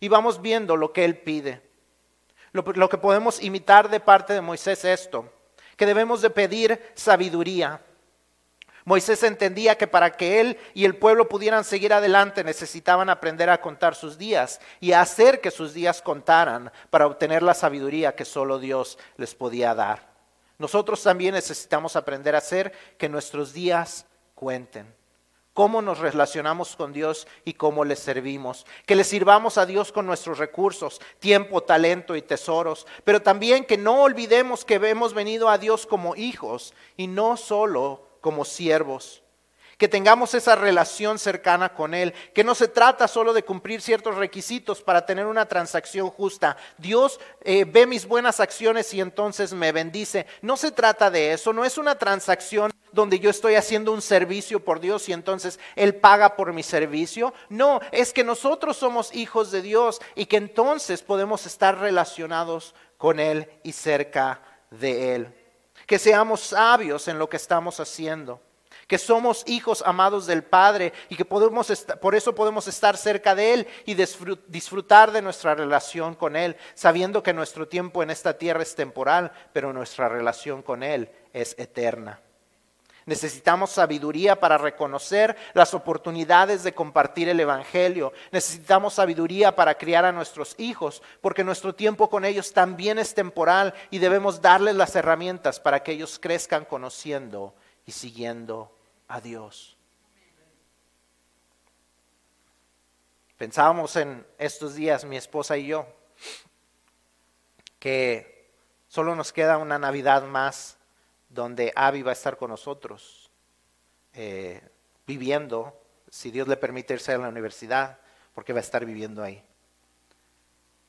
Y 0.00 0.08
vamos 0.08 0.40
viendo 0.40 0.76
lo 0.76 0.92
que 0.92 1.04
él 1.04 1.18
pide. 1.18 1.70
Lo, 2.52 2.88
que 2.88 2.98
podemos 2.98 3.40
imitar 3.42 3.90
de 3.90 4.00
parte 4.00 4.32
de 4.32 4.40
Moisés 4.40 4.84
es 4.84 5.00
esto, 5.00 5.32
que 5.76 5.86
debemos 5.86 6.20
de 6.20 6.30
pedir 6.30 6.82
sabiduría. 6.94 7.80
Moisés 8.84 9.22
entendía 9.22 9.78
que 9.78 9.86
para 9.86 10.10
que 10.16 10.40
él 10.40 10.58
y 10.74 10.84
el 10.84 10.96
pueblo 10.96 11.28
pudieran 11.28 11.62
seguir 11.62 11.92
adelante 11.92 12.42
necesitaban 12.42 13.08
aprender 13.08 13.50
a 13.50 13.60
contar 13.60 13.94
sus 13.94 14.18
días 14.18 14.60
y 14.80 14.92
hacer 14.92 15.40
que 15.40 15.52
sus 15.52 15.74
días 15.74 16.02
contaran 16.02 16.72
para 16.88 17.06
obtener 17.06 17.42
la 17.42 17.54
sabiduría 17.54 18.16
que 18.16 18.24
solo 18.24 18.58
Dios 18.58 18.98
les 19.16 19.34
podía 19.34 19.74
dar. 19.74 20.09
Nosotros 20.60 21.02
también 21.02 21.32
necesitamos 21.32 21.96
aprender 21.96 22.34
a 22.34 22.38
hacer 22.38 22.72
que 22.98 23.08
nuestros 23.08 23.54
días 23.54 24.04
cuenten. 24.34 24.94
Cómo 25.54 25.80
nos 25.80 26.00
relacionamos 26.00 26.76
con 26.76 26.92
Dios 26.92 27.26
y 27.46 27.54
cómo 27.54 27.82
le 27.82 27.96
servimos. 27.96 28.66
Que 28.84 28.94
le 28.94 29.04
sirvamos 29.04 29.56
a 29.56 29.64
Dios 29.64 29.90
con 29.90 30.04
nuestros 30.04 30.36
recursos, 30.36 31.00
tiempo, 31.18 31.62
talento 31.62 32.14
y 32.14 32.20
tesoros. 32.20 32.86
Pero 33.04 33.22
también 33.22 33.64
que 33.64 33.78
no 33.78 34.02
olvidemos 34.02 34.66
que 34.66 34.74
hemos 34.74 35.14
venido 35.14 35.48
a 35.48 35.56
Dios 35.56 35.86
como 35.86 36.14
hijos 36.14 36.74
y 36.98 37.06
no 37.06 37.38
solo 37.38 38.06
como 38.20 38.44
siervos 38.44 39.22
que 39.80 39.88
tengamos 39.88 40.34
esa 40.34 40.56
relación 40.56 41.18
cercana 41.18 41.72
con 41.72 41.94
Él, 41.94 42.12
que 42.34 42.44
no 42.44 42.54
se 42.54 42.68
trata 42.68 43.08
solo 43.08 43.32
de 43.32 43.44
cumplir 43.44 43.80
ciertos 43.80 44.14
requisitos 44.14 44.82
para 44.82 45.06
tener 45.06 45.24
una 45.24 45.46
transacción 45.46 46.10
justa. 46.10 46.58
Dios 46.76 47.18
eh, 47.40 47.64
ve 47.64 47.86
mis 47.86 48.04
buenas 48.04 48.40
acciones 48.40 48.92
y 48.92 49.00
entonces 49.00 49.54
me 49.54 49.72
bendice. 49.72 50.26
No 50.42 50.58
se 50.58 50.70
trata 50.70 51.10
de 51.10 51.32
eso, 51.32 51.54
no 51.54 51.64
es 51.64 51.78
una 51.78 51.96
transacción 51.96 52.70
donde 52.92 53.20
yo 53.20 53.30
estoy 53.30 53.54
haciendo 53.54 53.92
un 53.92 54.02
servicio 54.02 54.62
por 54.62 54.80
Dios 54.80 55.08
y 55.08 55.14
entonces 55.14 55.58
Él 55.76 55.94
paga 55.94 56.36
por 56.36 56.52
mi 56.52 56.62
servicio. 56.62 57.32
No, 57.48 57.80
es 57.90 58.12
que 58.12 58.22
nosotros 58.22 58.76
somos 58.76 59.14
hijos 59.14 59.50
de 59.50 59.62
Dios 59.62 60.02
y 60.14 60.26
que 60.26 60.36
entonces 60.36 61.00
podemos 61.00 61.46
estar 61.46 61.78
relacionados 61.78 62.74
con 62.98 63.18
Él 63.18 63.48
y 63.62 63.72
cerca 63.72 64.42
de 64.70 65.14
Él. 65.14 65.34
Que 65.86 65.98
seamos 65.98 66.40
sabios 66.40 67.08
en 67.08 67.18
lo 67.18 67.30
que 67.30 67.38
estamos 67.38 67.80
haciendo 67.80 68.42
que 68.90 68.98
somos 68.98 69.44
hijos 69.46 69.84
amados 69.86 70.26
del 70.26 70.42
Padre 70.42 70.92
y 71.08 71.14
que 71.14 71.24
podemos 71.24 71.70
por 72.00 72.16
eso 72.16 72.34
podemos 72.34 72.66
estar 72.66 72.96
cerca 72.96 73.36
de 73.36 73.54
Él 73.54 73.68
y 73.86 73.94
disfrutar 73.94 75.12
de 75.12 75.22
nuestra 75.22 75.54
relación 75.54 76.16
con 76.16 76.34
Él, 76.34 76.56
sabiendo 76.74 77.22
que 77.22 77.32
nuestro 77.32 77.68
tiempo 77.68 78.02
en 78.02 78.10
esta 78.10 78.36
tierra 78.36 78.64
es 78.64 78.74
temporal, 78.74 79.30
pero 79.52 79.72
nuestra 79.72 80.08
relación 80.08 80.62
con 80.62 80.82
Él 80.82 81.08
es 81.32 81.54
eterna. 81.56 82.18
Necesitamos 83.06 83.70
sabiduría 83.70 84.40
para 84.40 84.58
reconocer 84.58 85.36
las 85.54 85.72
oportunidades 85.72 86.64
de 86.64 86.74
compartir 86.74 87.28
el 87.28 87.38
Evangelio. 87.38 88.12
Necesitamos 88.32 88.94
sabiduría 88.94 89.54
para 89.54 89.78
criar 89.78 90.04
a 90.04 90.10
nuestros 90.10 90.56
hijos, 90.58 91.00
porque 91.20 91.44
nuestro 91.44 91.76
tiempo 91.76 92.10
con 92.10 92.24
ellos 92.24 92.52
también 92.52 92.98
es 92.98 93.14
temporal 93.14 93.72
y 93.92 93.98
debemos 93.98 94.42
darles 94.42 94.74
las 94.74 94.96
herramientas 94.96 95.60
para 95.60 95.84
que 95.84 95.92
ellos 95.92 96.18
crezcan 96.20 96.64
conociendo 96.64 97.54
y 97.86 97.92
siguiendo 97.92 98.72
a 99.10 99.20
Dios. 99.20 99.76
Pensábamos 103.36 103.96
en 103.96 104.26
estos 104.38 104.74
días, 104.74 105.04
mi 105.04 105.16
esposa 105.16 105.56
y 105.56 105.66
yo, 105.66 105.86
que 107.78 108.50
solo 108.88 109.16
nos 109.16 109.32
queda 109.32 109.58
una 109.58 109.78
Navidad 109.78 110.24
más 110.24 110.76
donde 111.28 111.72
Abby 111.74 112.02
va 112.02 112.10
a 112.10 112.12
estar 112.12 112.36
con 112.36 112.50
nosotros, 112.50 113.30
eh, 114.12 114.60
viviendo, 115.06 115.76
si 116.08 116.30
Dios 116.30 116.46
le 116.48 116.56
permite 116.56 116.94
irse 116.94 117.12
a 117.12 117.18
la 117.18 117.28
universidad, 117.28 117.98
porque 118.34 118.52
va 118.52 118.58
a 118.58 118.62
estar 118.62 118.84
viviendo 118.84 119.22
ahí. 119.22 119.42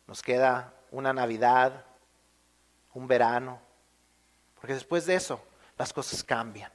Nos 0.07 0.21
queda 0.21 0.73
una 0.91 1.13
Navidad, 1.13 1.85
un 2.93 3.07
verano, 3.07 3.59
porque 4.55 4.73
después 4.73 5.05
de 5.05 5.15
eso 5.15 5.41
las 5.77 5.93
cosas 5.93 6.23
cambian. 6.23 6.71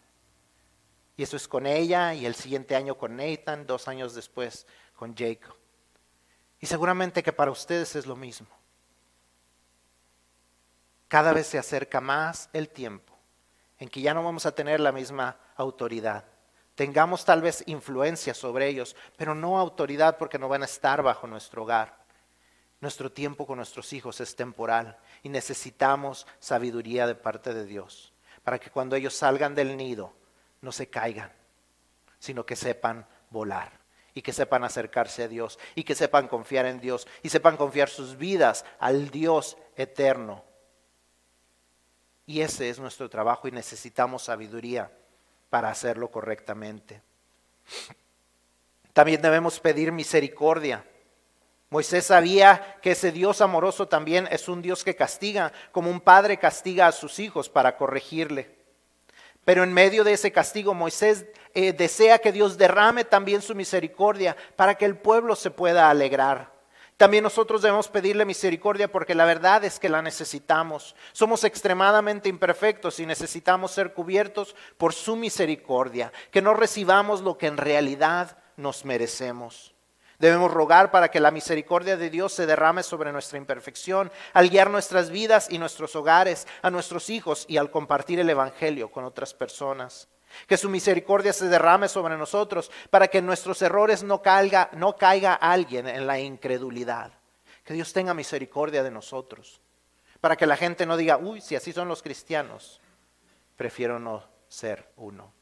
Y 1.16 1.22
eso 1.22 1.36
es 1.36 1.48
con 1.48 1.66
ella 1.66 2.14
y 2.14 2.26
el 2.26 2.34
siguiente 2.34 2.76
año 2.76 2.96
con 2.96 3.16
Nathan, 3.16 3.66
dos 3.66 3.88
años 3.88 4.14
después 4.14 4.66
con 4.94 5.16
Jacob. 5.16 5.56
Y 6.60 6.66
seguramente 6.66 7.22
que 7.22 7.32
para 7.32 7.50
ustedes 7.50 7.96
es 7.96 8.06
lo 8.06 8.16
mismo. 8.16 8.48
Cada 11.08 11.32
vez 11.32 11.46
se 11.46 11.58
acerca 11.58 12.00
más 12.00 12.48
el 12.52 12.68
tiempo 12.68 13.14
en 13.78 13.88
que 13.88 14.00
ya 14.00 14.14
no 14.14 14.24
vamos 14.24 14.46
a 14.46 14.54
tener 14.54 14.80
la 14.80 14.92
misma 14.92 15.38
autoridad. 15.56 16.24
Tengamos 16.74 17.24
tal 17.24 17.40
vez 17.40 17.62
influencia 17.66 18.34
sobre 18.34 18.68
ellos, 18.68 18.96
pero 19.16 19.34
no 19.34 19.58
autoridad 19.58 20.18
porque 20.18 20.38
no 20.38 20.48
van 20.48 20.62
a 20.62 20.66
estar 20.66 21.02
bajo 21.02 21.26
nuestro 21.26 21.62
hogar. 21.62 21.96
Nuestro 22.80 23.10
tiempo 23.10 23.46
con 23.46 23.56
nuestros 23.56 23.92
hijos 23.94 24.20
es 24.20 24.36
temporal 24.36 24.98
y 25.22 25.30
necesitamos 25.30 26.26
sabiduría 26.38 27.06
de 27.06 27.14
parte 27.14 27.54
de 27.54 27.64
Dios 27.64 28.12
para 28.44 28.58
que 28.58 28.70
cuando 28.70 28.96
ellos 28.96 29.14
salgan 29.14 29.54
del 29.54 29.76
nido 29.76 30.12
no 30.60 30.72
se 30.72 30.88
caigan, 30.88 31.32
sino 32.18 32.44
que 32.44 32.56
sepan 32.56 33.06
volar 33.30 33.72
y 34.14 34.22
que 34.22 34.32
sepan 34.32 34.64
acercarse 34.64 35.24
a 35.24 35.28
Dios 35.28 35.58
y 35.74 35.84
que 35.84 35.94
sepan 35.94 36.26
confiar 36.26 36.64
en 36.64 36.80
Dios 36.80 37.06
y 37.22 37.28
sepan 37.28 37.56
confiar 37.56 37.90
sus 37.90 38.16
vidas 38.16 38.64
al 38.78 39.10
Dios 39.10 39.58
eterno. 39.76 40.42
Y 42.24 42.40
ese 42.40 42.70
es 42.70 42.78
nuestro 42.78 43.08
trabajo 43.10 43.46
y 43.46 43.52
necesitamos 43.52 44.24
sabiduría 44.24 44.90
para 45.50 45.70
hacerlo 45.70 46.10
correctamente. 46.10 47.02
También 48.94 49.20
debemos 49.20 49.60
pedir 49.60 49.92
misericordia. 49.92 50.82
Moisés 51.68 52.06
sabía 52.06 52.78
que 52.80 52.92
ese 52.92 53.12
Dios 53.12 53.42
amoroso 53.42 53.86
también 53.86 54.26
es 54.30 54.48
un 54.48 54.62
Dios 54.62 54.82
que 54.82 54.96
castiga, 54.96 55.52
como 55.72 55.90
un 55.90 56.00
padre 56.00 56.38
castiga 56.38 56.86
a 56.86 56.92
sus 56.92 57.18
hijos 57.18 57.50
para 57.50 57.76
corregirle. 57.76 58.55
Pero 59.46 59.62
en 59.62 59.72
medio 59.72 60.02
de 60.02 60.12
ese 60.12 60.32
castigo 60.32 60.74
Moisés 60.74 61.24
eh, 61.54 61.72
desea 61.72 62.18
que 62.18 62.32
Dios 62.32 62.58
derrame 62.58 63.04
también 63.04 63.42
su 63.42 63.54
misericordia 63.54 64.36
para 64.56 64.74
que 64.74 64.84
el 64.84 64.98
pueblo 64.98 65.36
se 65.36 65.52
pueda 65.52 65.88
alegrar. 65.88 66.52
También 66.96 67.22
nosotros 67.22 67.62
debemos 67.62 67.86
pedirle 67.86 68.24
misericordia 68.24 68.90
porque 68.90 69.14
la 69.14 69.24
verdad 69.24 69.62
es 69.62 69.78
que 69.78 69.88
la 69.88 70.02
necesitamos. 70.02 70.96
Somos 71.12 71.44
extremadamente 71.44 72.28
imperfectos 72.28 72.98
y 72.98 73.06
necesitamos 73.06 73.70
ser 73.70 73.92
cubiertos 73.94 74.56
por 74.78 74.92
su 74.92 75.14
misericordia, 75.14 76.12
que 76.32 76.42
no 76.42 76.52
recibamos 76.52 77.20
lo 77.20 77.38
que 77.38 77.46
en 77.46 77.56
realidad 77.56 78.38
nos 78.56 78.84
merecemos. 78.84 79.75
Debemos 80.18 80.50
rogar 80.50 80.90
para 80.90 81.10
que 81.10 81.20
la 81.20 81.30
misericordia 81.30 81.96
de 81.96 82.08
Dios 82.08 82.32
se 82.32 82.46
derrame 82.46 82.82
sobre 82.82 83.12
nuestra 83.12 83.38
imperfección, 83.38 84.10
al 84.32 84.48
guiar 84.48 84.70
nuestras 84.70 85.10
vidas 85.10 85.48
y 85.50 85.58
nuestros 85.58 85.94
hogares, 85.94 86.46
a 86.62 86.70
nuestros 86.70 87.10
hijos 87.10 87.44
y 87.48 87.58
al 87.58 87.70
compartir 87.70 88.18
el 88.18 88.30
Evangelio 88.30 88.90
con 88.90 89.04
otras 89.04 89.34
personas. 89.34 90.08
Que 90.46 90.56
su 90.56 90.70
misericordia 90.70 91.32
se 91.32 91.48
derrame 91.48 91.88
sobre 91.88 92.16
nosotros 92.16 92.70
para 92.90 93.08
que 93.08 93.18
en 93.18 93.26
nuestros 93.26 93.60
errores 93.62 94.02
no 94.02 94.22
caiga, 94.22 94.70
no 94.72 94.96
caiga 94.96 95.34
alguien 95.34 95.86
en 95.86 96.06
la 96.06 96.18
incredulidad. 96.18 97.12
Que 97.62 97.74
Dios 97.74 97.92
tenga 97.92 98.14
misericordia 98.14 98.82
de 98.82 98.90
nosotros. 98.90 99.60
Para 100.20 100.36
que 100.36 100.46
la 100.46 100.56
gente 100.56 100.86
no 100.86 100.96
diga, 100.96 101.18
uy, 101.18 101.40
si 101.40 101.56
así 101.56 101.72
son 101.72 101.88
los 101.88 102.02
cristianos, 102.02 102.80
prefiero 103.56 103.98
no 103.98 104.24
ser 104.48 104.90
uno. 104.96 105.32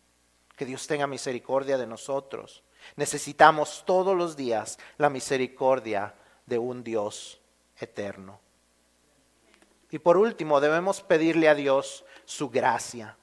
Que 0.56 0.64
Dios 0.64 0.86
tenga 0.86 1.06
misericordia 1.06 1.78
de 1.78 1.86
nosotros 1.86 2.63
Necesitamos 2.96 3.84
todos 3.86 4.16
los 4.16 4.36
días 4.36 4.78
la 4.98 5.10
misericordia 5.10 6.14
de 6.46 6.58
un 6.58 6.84
Dios 6.84 7.40
eterno. 7.78 8.40
Y 9.90 9.98
por 9.98 10.16
último, 10.16 10.60
debemos 10.60 11.02
pedirle 11.02 11.48
a 11.48 11.54
Dios 11.54 12.04
su 12.24 12.50
gracia. 12.50 13.16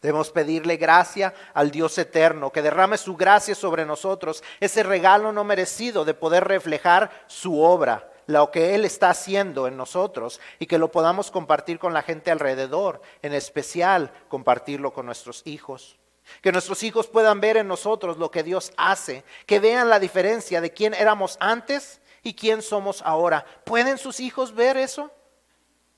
Debemos 0.00 0.30
pedirle 0.30 0.76
gracia 0.76 1.34
al 1.54 1.70
Dios 1.70 1.96
eterno, 1.98 2.50
que 2.50 2.62
derrame 2.62 2.98
su 2.98 3.16
gracia 3.16 3.54
sobre 3.54 3.84
nosotros, 3.84 4.42
ese 4.60 4.82
regalo 4.82 5.30
no 5.30 5.44
merecido 5.44 6.04
de 6.04 6.14
poder 6.14 6.44
reflejar 6.44 7.10
su 7.26 7.60
obra, 7.60 8.10
lo 8.26 8.50
que 8.50 8.74
Él 8.74 8.84
está 8.84 9.10
haciendo 9.10 9.68
en 9.68 9.76
nosotros, 9.76 10.40
y 10.58 10.66
que 10.66 10.78
lo 10.78 10.90
podamos 10.90 11.30
compartir 11.30 11.78
con 11.78 11.92
la 11.92 12.02
gente 12.02 12.30
alrededor, 12.30 13.00
en 13.22 13.32
especial 13.34 14.12
compartirlo 14.28 14.92
con 14.92 15.06
nuestros 15.06 15.42
hijos. 15.44 15.98
Que 16.40 16.52
nuestros 16.52 16.82
hijos 16.82 17.06
puedan 17.06 17.40
ver 17.40 17.56
en 17.56 17.68
nosotros 17.68 18.16
lo 18.16 18.30
que 18.30 18.42
Dios 18.42 18.72
hace, 18.76 19.24
que 19.46 19.60
vean 19.60 19.90
la 19.90 20.00
diferencia 20.00 20.60
de 20.60 20.72
quién 20.72 20.94
éramos 20.94 21.36
antes 21.40 22.00
y 22.22 22.34
quién 22.34 22.62
somos 22.62 23.02
ahora. 23.02 23.44
¿Pueden 23.64 23.98
sus 23.98 24.20
hijos 24.20 24.54
ver 24.54 24.76
eso? 24.76 25.10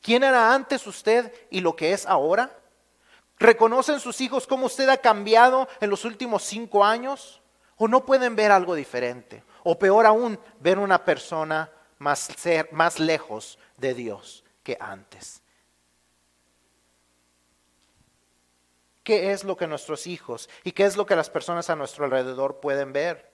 ¿Quién 0.00 0.22
era 0.22 0.54
antes 0.54 0.86
usted 0.86 1.32
y 1.50 1.60
lo 1.60 1.76
que 1.76 1.92
es 1.92 2.06
ahora? 2.06 2.58
¿Reconocen 3.38 4.00
sus 4.00 4.20
hijos 4.20 4.46
cómo 4.46 4.66
usted 4.66 4.88
ha 4.88 4.98
cambiado 4.98 5.68
en 5.80 5.90
los 5.90 6.04
últimos 6.04 6.42
cinco 6.42 6.84
años? 6.84 7.40
¿O 7.76 7.88
no 7.88 8.04
pueden 8.04 8.36
ver 8.36 8.52
algo 8.52 8.74
diferente? 8.74 9.42
O 9.62 9.78
peor 9.78 10.06
aún, 10.06 10.38
ver 10.60 10.78
una 10.78 11.04
persona 11.04 11.70
más, 11.98 12.28
más 12.70 13.00
lejos 13.00 13.58
de 13.76 13.94
Dios 13.94 14.44
que 14.62 14.76
antes. 14.78 15.43
Qué 19.04 19.32
es 19.32 19.44
lo 19.44 19.56
que 19.56 19.66
nuestros 19.66 20.06
hijos 20.06 20.48
y 20.64 20.72
qué 20.72 20.84
es 20.84 20.96
lo 20.96 21.06
que 21.06 21.14
las 21.14 21.30
personas 21.30 21.70
a 21.70 21.76
nuestro 21.76 22.04
alrededor 22.06 22.58
pueden 22.58 22.92
ver. 22.92 23.30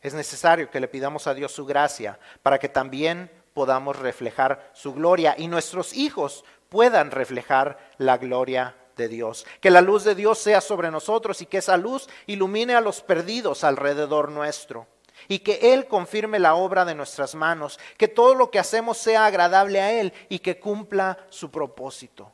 Es 0.00 0.14
necesario 0.14 0.68
que 0.68 0.80
le 0.80 0.88
pidamos 0.88 1.28
a 1.28 1.34
Dios 1.34 1.52
su 1.52 1.64
gracia 1.64 2.18
para 2.42 2.58
que 2.58 2.68
también 2.68 3.30
podamos 3.54 3.98
reflejar 3.98 4.70
su 4.74 4.92
gloria 4.92 5.36
y 5.38 5.46
nuestros 5.46 5.92
hijos 5.94 6.44
puedan 6.68 7.12
reflejar 7.12 7.78
la 7.98 8.18
gloria 8.18 8.74
de 8.96 9.06
Dios. 9.06 9.46
Que 9.60 9.70
la 9.70 9.80
luz 9.80 10.02
de 10.02 10.16
Dios 10.16 10.38
sea 10.38 10.60
sobre 10.60 10.90
nosotros 10.90 11.40
y 11.40 11.46
que 11.46 11.58
esa 11.58 11.76
luz 11.76 12.08
ilumine 12.26 12.74
a 12.74 12.80
los 12.80 13.00
perdidos 13.00 13.62
alrededor 13.62 14.30
nuestro 14.32 14.88
y 15.28 15.40
que 15.40 15.72
Él 15.72 15.86
confirme 15.86 16.38
la 16.38 16.54
obra 16.54 16.84
de 16.84 16.94
nuestras 16.94 17.34
manos, 17.34 17.78
que 17.96 18.08
todo 18.08 18.34
lo 18.34 18.50
que 18.50 18.58
hacemos 18.58 18.98
sea 18.98 19.26
agradable 19.26 19.80
a 19.80 19.92
Él 19.92 20.12
y 20.28 20.38
que 20.40 20.58
cumpla 20.58 21.18
su 21.30 21.50
propósito. 21.50 22.32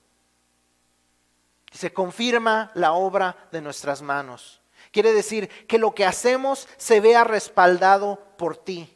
Se 1.72 1.92
confirma 1.92 2.70
la 2.74 2.92
obra 2.92 3.36
de 3.52 3.60
nuestras 3.60 4.02
manos. 4.02 4.60
Quiere 4.90 5.12
decir 5.12 5.48
que 5.66 5.78
lo 5.78 5.94
que 5.94 6.06
hacemos 6.06 6.68
se 6.76 7.00
vea 7.00 7.24
respaldado 7.24 8.18
por 8.36 8.56
ti. 8.56 8.94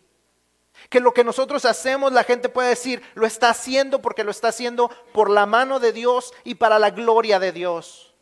Que 0.88 1.00
lo 1.00 1.12
que 1.14 1.24
nosotros 1.24 1.64
hacemos, 1.64 2.12
la 2.12 2.24
gente 2.24 2.48
puede 2.48 2.70
decir, 2.70 3.02
lo 3.14 3.26
está 3.26 3.50
haciendo 3.50 4.00
porque 4.00 4.24
lo 4.24 4.30
está 4.30 4.48
haciendo 4.48 4.90
por 5.12 5.30
la 5.30 5.46
mano 5.46 5.80
de 5.80 5.92
Dios 5.92 6.32
y 6.44 6.54
para 6.54 6.78
la 6.78 6.90
gloria 6.90 7.38
de 7.38 7.52
Dios. 7.52 8.12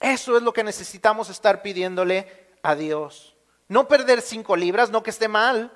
Eso 0.00 0.36
es 0.36 0.42
lo 0.42 0.52
que 0.52 0.64
necesitamos 0.64 1.30
estar 1.30 1.62
pidiéndole 1.62 2.41
a 2.62 2.74
Dios. 2.74 3.36
No 3.68 3.88
perder 3.88 4.20
cinco 4.20 4.56
libras, 4.56 4.90
no 4.90 5.02
que 5.02 5.10
esté 5.10 5.28
mal. 5.28 5.72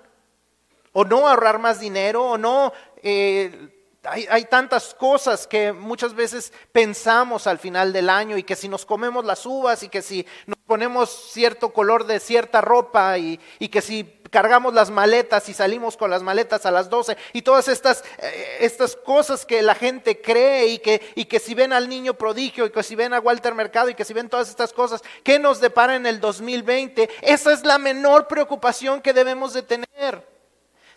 o 0.93 1.05
no 1.05 1.29
ahorrar 1.29 1.59
más 1.59 1.79
dinero, 1.79 2.25
o 2.25 2.39
no... 2.39 2.73
eh, 3.03 3.73
hay, 4.09 4.27
hay 4.31 4.45
tantas 4.45 4.95
cosas 4.95 5.47
que 5.47 5.73
muchas 5.73 6.15
veces 6.15 6.53
pensamos 6.73 7.47
al 7.47 7.59
final 7.59 7.93
del 7.93 8.09
año 8.09 8.37
y 8.37 8.45
que 8.45 8.57
si 8.57 8.69
nos 8.69 8.87
comemos 8.87 9.25
las 9.25 9.45
uvas 9.45 9.83
y 9.83 9.89
que 9.89 10.01
si 10.01 10.25
nos 10.47 10.59
ponemos 10.61 11.11
cierto 11.33 11.73
color 11.73 12.07
de 12.07 12.21
cierta 12.21 12.61
ropa 12.61 13.19
y, 13.19 13.41
y 13.59 13.69
que 13.69 13.81
si 13.81 14.05
cargamos 14.31 14.75
las 14.75 14.91
maletas 14.91 15.49
y 15.49 15.55
salimos 15.55 15.97
con 15.97 16.11
las 16.11 16.23
maletas 16.23 16.67
a 16.67 16.71
las 16.71 16.91
12 16.91 17.17
y 17.33 17.43
todas 17.43 17.69
estas, 17.69 18.05
eh, 18.19 18.59
estas 18.61 18.97
cosas 18.97 19.45
que 19.45 19.63
la 19.63 19.75
gente 19.75 20.21
cree 20.21 20.67
y 20.67 20.79
que, 20.79 21.01
y 21.15 21.27
que 21.27 21.39
si 21.39 21.55
ven 21.55 21.73
al 21.73 21.89
niño 21.89 22.15
prodigio 22.15 22.67
y 22.67 22.71
que 22.71 22.83
si 22.83 22.95
ven 22.95 23.13
a 23.13 23.21
Walter 23.21 23.55
Mercado 23.55 23.91
y 23.91 23.95
que 23.95 24.05
si 24.05 24.15
ven 24.15 24.29
todas 24.29 24.49
estas 24.49 24.73
cosas, 24.73 25.03
¿qué 25.23 25.39
nos 25.39 25.61
depara 25.61 25.97
en 25.97 26.07
el 26.07 26.21
2020? 26.21 27.09
Esa 27.23 27.53
es 27.53 27.65
la 27.65 27.79
menor 27.79 28.27
preocupación 28.29 29.01
que 29.01 29.13
debemos 29.13 29.53
de 29.53 29.63
tener. 29.63 30.37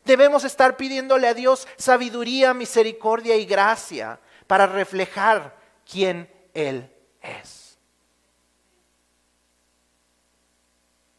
Debemos 0.05 0.43
estar 0.43 0.77
pidiéndole 0.77 1.27
a 1.27 1.33
Dios 1.33 1.67
sabiduría, 1.77 2.53
misericordia 2.53 3.35
y 3.35 3.45
gracia 3.45 4.19
para 4.47 4.65
reflejar 4.65 5.55
quién 5.89 6.31
Él 6.53 6.89
es. 7.21 7.77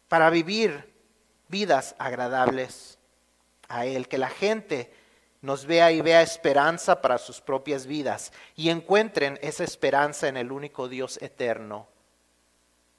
Para 0.08 0.30
vivir 0.30 0.89
vidas 1.50 1.96
agradables 1.98 2.98
a 3.68 3.84
Él, 3.84 4.08
que 4.08 4.18
la 4.18 4.30
gente 4.30 4.92
nos 5.42 5.66
vea 5.66 5.90
y 5.90 6.00
vea 6.00 6.22
esperanza 6.22 7.00
para 7.00 7.18
sus 7.18 7.40
propias 7.40 7.86
vidas 7.86 8.32
y 8.56 8.70
encuentren 8.70 9.38
esa 9.42 9.64
esperanza 9.64 10.28
en 10.28 10.36
el 10.36 10.52
único 10.52 10.88
Dios 10.88 11.20
eterno 11.22 11.88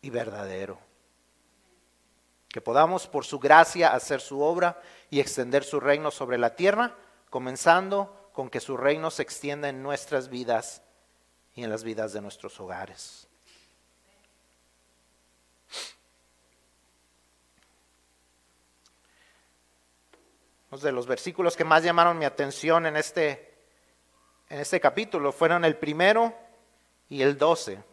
y 0.02 0.10
verdadero. 0.10 0.80
Que 2.50 2.62
podamos 2.62 3.08
por 3.08 3.26
su 3.26 3.40
gracia 3.40 3.94
hacer 3.94 4.20
su 4.20 4.42
obra 4.42 4.82
y 5.10 5.20
extender 5.20 5.64
su 5.64 5.80
reino 5.80 6.12
sobre 6.12 6.38
la 6.38 6.56
tierra, 6.56 6.96
comenzando 7.30 8.30
con 8.34 8.50
que 8.50 8.60
su 8.60 8.76
reino 8.76 9.12
se 9.12 9.22
extienda 9.22 9.70
en 9.70 9.82
nuestras 9.84 10.30
vidas 10.30 10.82
y 11.54 11.64
en 11.64 11.70
las 11.70 11.84
vidas 11.84 12.12
de 12.12 12.22
nuestros 12.22 12.60
hogares. 12.60 13.28
De 20.80 20.94
los 20.94 21.06
versículos 21.06 21.58
que 21.58 21.66
más 21.66 21.84
llamaron 21.84 22.18
mi 22.18 22.24
atención 22.24 22.86
en 22.86 22.96
este, 22.96 23.54
en 24.48 24.60
este 24.60 24.80
capítulo 24.80 25.34
fueron 25.34 25.66
el 25.66 25.76
primero 25.76 26.34
y 27.10 27.22
el 27.24 27.38
doce. 27.38 27.84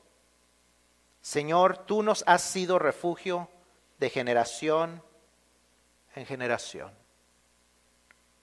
Señor, 1.21 1.79
tú 1.79 2.05
nos 2.05 2.23
has 2.29 2.43
sido 2.43 2.79
refugio 2.79 3.51
de 3.99 4.11
generación 4.11 5.03
en 6.15 6.25
generación. 6.25 6.93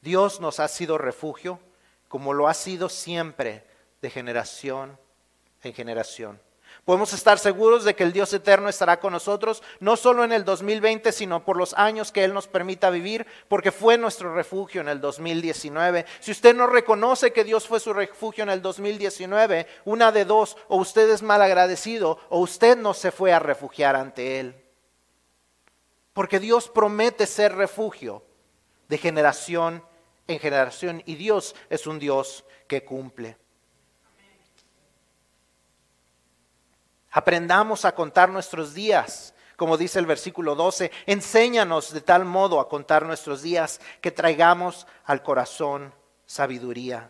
Dios 0.01 0.41
nos 0.41 0.59
ha 0.59 0.67
sido 0.67 0.97
refugio 0.97 1.61
como 2.09 2.33
lo 2.33 2.49
ha 2.49 2.53
sido 2.53 2.89
siempre 2.89 3.65
de 4.01 4.09
generación 4.09 4.99
en 5.63 5.73
generación. 5.73 6.41
Podemos 6.85 7.13
estar 7.13 7.39
seguros 7.39 7.83
de 7.83 7.95
que 7.95 8.03
el 8.03 8.13
Dios 8.13 8.31
eterno 8.31 8.69
estará 8.69 8.99
con 8.99 9.11
nosotros, 9.11 9.63
no 9.79 9.97
solo 9.97 10.23
en 10.23 10.31
el 10.31 10.45
2020, 10.45 11.11
sino 11.11 11.43
por 11.43 11.57
los 11.57 11.73
años 11.73 12.11
que 12.11 12.23
Él 12.23 12.31
nos 12.31 12.47
permita 12.47 12.91
vivir, 12.91 13.25
porque 13.47 13.71
fue 13.71 13.97
nuestro 13.97 14.35
refugio 14.35 14.81
en 14.81 14.89
el 14.89 15.01
2019. 15.01 16.05
Si 16.19 16.29
usted 16.29 16.55
no 16.55 16.67
reconoce 16.67 17.33
que 17.33 17.43
Dios 17.43 17.67
fue 17.67 17.79
su 17.79 17.91
refugio 17.91 18.43
en 18.43 18.51
el 18.51 18.61
2019, 18.61 19.65
una 19.85 20.11
de 20.11 20.25
dos, 20.25 20.57
o 20.67 20.77
usted 20.77 21.09
es 21.09 21.23
mal 21.23 21.41
agradecido, 21.41 22.19
o 22.29 22.39
usted 22.39 22.77
no 22.77 22.93
se 22.93 23.11
fue 23.11 23.33
a 23.33 23.39
refugiar 23.39 23.95
ante 23.95 24.39
Él. 24.39 24.55
Porque 26.13 26.39
Dios 26.39 26.69
promete 26.69 27.25
ser 27.25 27.55
refugio 27.55 28.23
de 28.87 28.99
generación 28.99 29.83
en 30.27 30.37
generación 30.39 31.01
y 31.07 31.15
Dios 31.15 31.55
es 31.71 31.87
un 31.87 31.97
Dios 31.97 32.45
que 32.67 32.85
cumple. 32.85 33.37
Aprendamos 37.15 37.85
a 37.85 37.95
contar 37.95 38.27
nuestros 38.27 38.73
días, 38.73 39.33
como 39.55 39.77
dice 39.77 39.99
el 39.99 40.05
versículo 40.05 40.53
12. 40.53 40.91
Enséñanos 41.05 41.93
de 41.93 42.01
tal 42.01 42.25
modo 42.25 42.59
a 42.59 42.67
contar 42.67 43.05
nuestros 43.05 43.41
días 43.41 43.79
que 44.01 44.11
traigamos 44.11 44.85
al 45.05 45.23
corazón 45.23 45.93
sabiduría. 46.25 47.09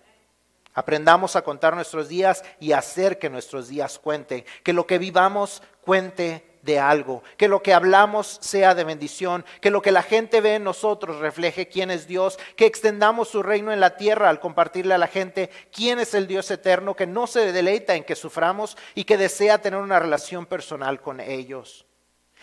Aprendamos 0.76 1.36
a 1.36 1.42
contar 1.42 1.74
nuestros 1.74 2.08
días 2.08 2.44
y 2.60 2.74
hacer 2.74 3.18
que 3.18 3.32
nuestros 3.32 3.68
días 3.68 3.98
cuenten, 3.98 4.46
que 4.62 4.74
lo 4.74 4.86
que 4.86 5.00
vivamos 5.00 5.64
cuente 5.82 6.55
de 6.66 6.80
algo, 6.80 7.24
que 7.38 7.48
lo 7.48 7.62
que 7.62 7.74
hablamos 7.74 8.40
sea 8.42 8.74
de 8.74 8.84
bendición, 8.84 9.46
que 9.62 9.70
lo 9.70 9.82
que 9.82 9.92
la 9.92 10.02
gente 10.02 10.42
ve 10.42 10.56
en 10.56 10.64
nosotros 10.64 11.20
refleje 11.20 11.68
quién 11.68 11.92
es 11.92 12.08
Dios, 12.08 12.40
que 12.56 12.66
extendamos 12.66 13.30
su 13.30 13.44
reino 13.44 13.72
en 13.72 13.80
la 13.80 13.96
tierra 13.98 14.30
al 14.30 14.40
compartirle 14.40 14.96
a 14.96 14.98
la 14.98 15.08
gente 15.08 15.52
quién 15.72 16.00
es 16.00 16.16
el 16.16 16.26
Dios 16.28 16.50
eterno, 16.50 16.96
que 16.96 17.06
no 17.06 17.28
se 17.28 17.52
deleita 17.52 17.96
en 17.96 18.04
que 18.04 18.16
suframos 18.16 18.78
y 18.96 19.04
que 19.04 19.18
desea 19.18 19.62
tener 19.62 19.80
una 19.80 20.00
relación 20.00 20.48
personal 20.48 21.00
con 21.02 21.20
ellos. 21.20 21.86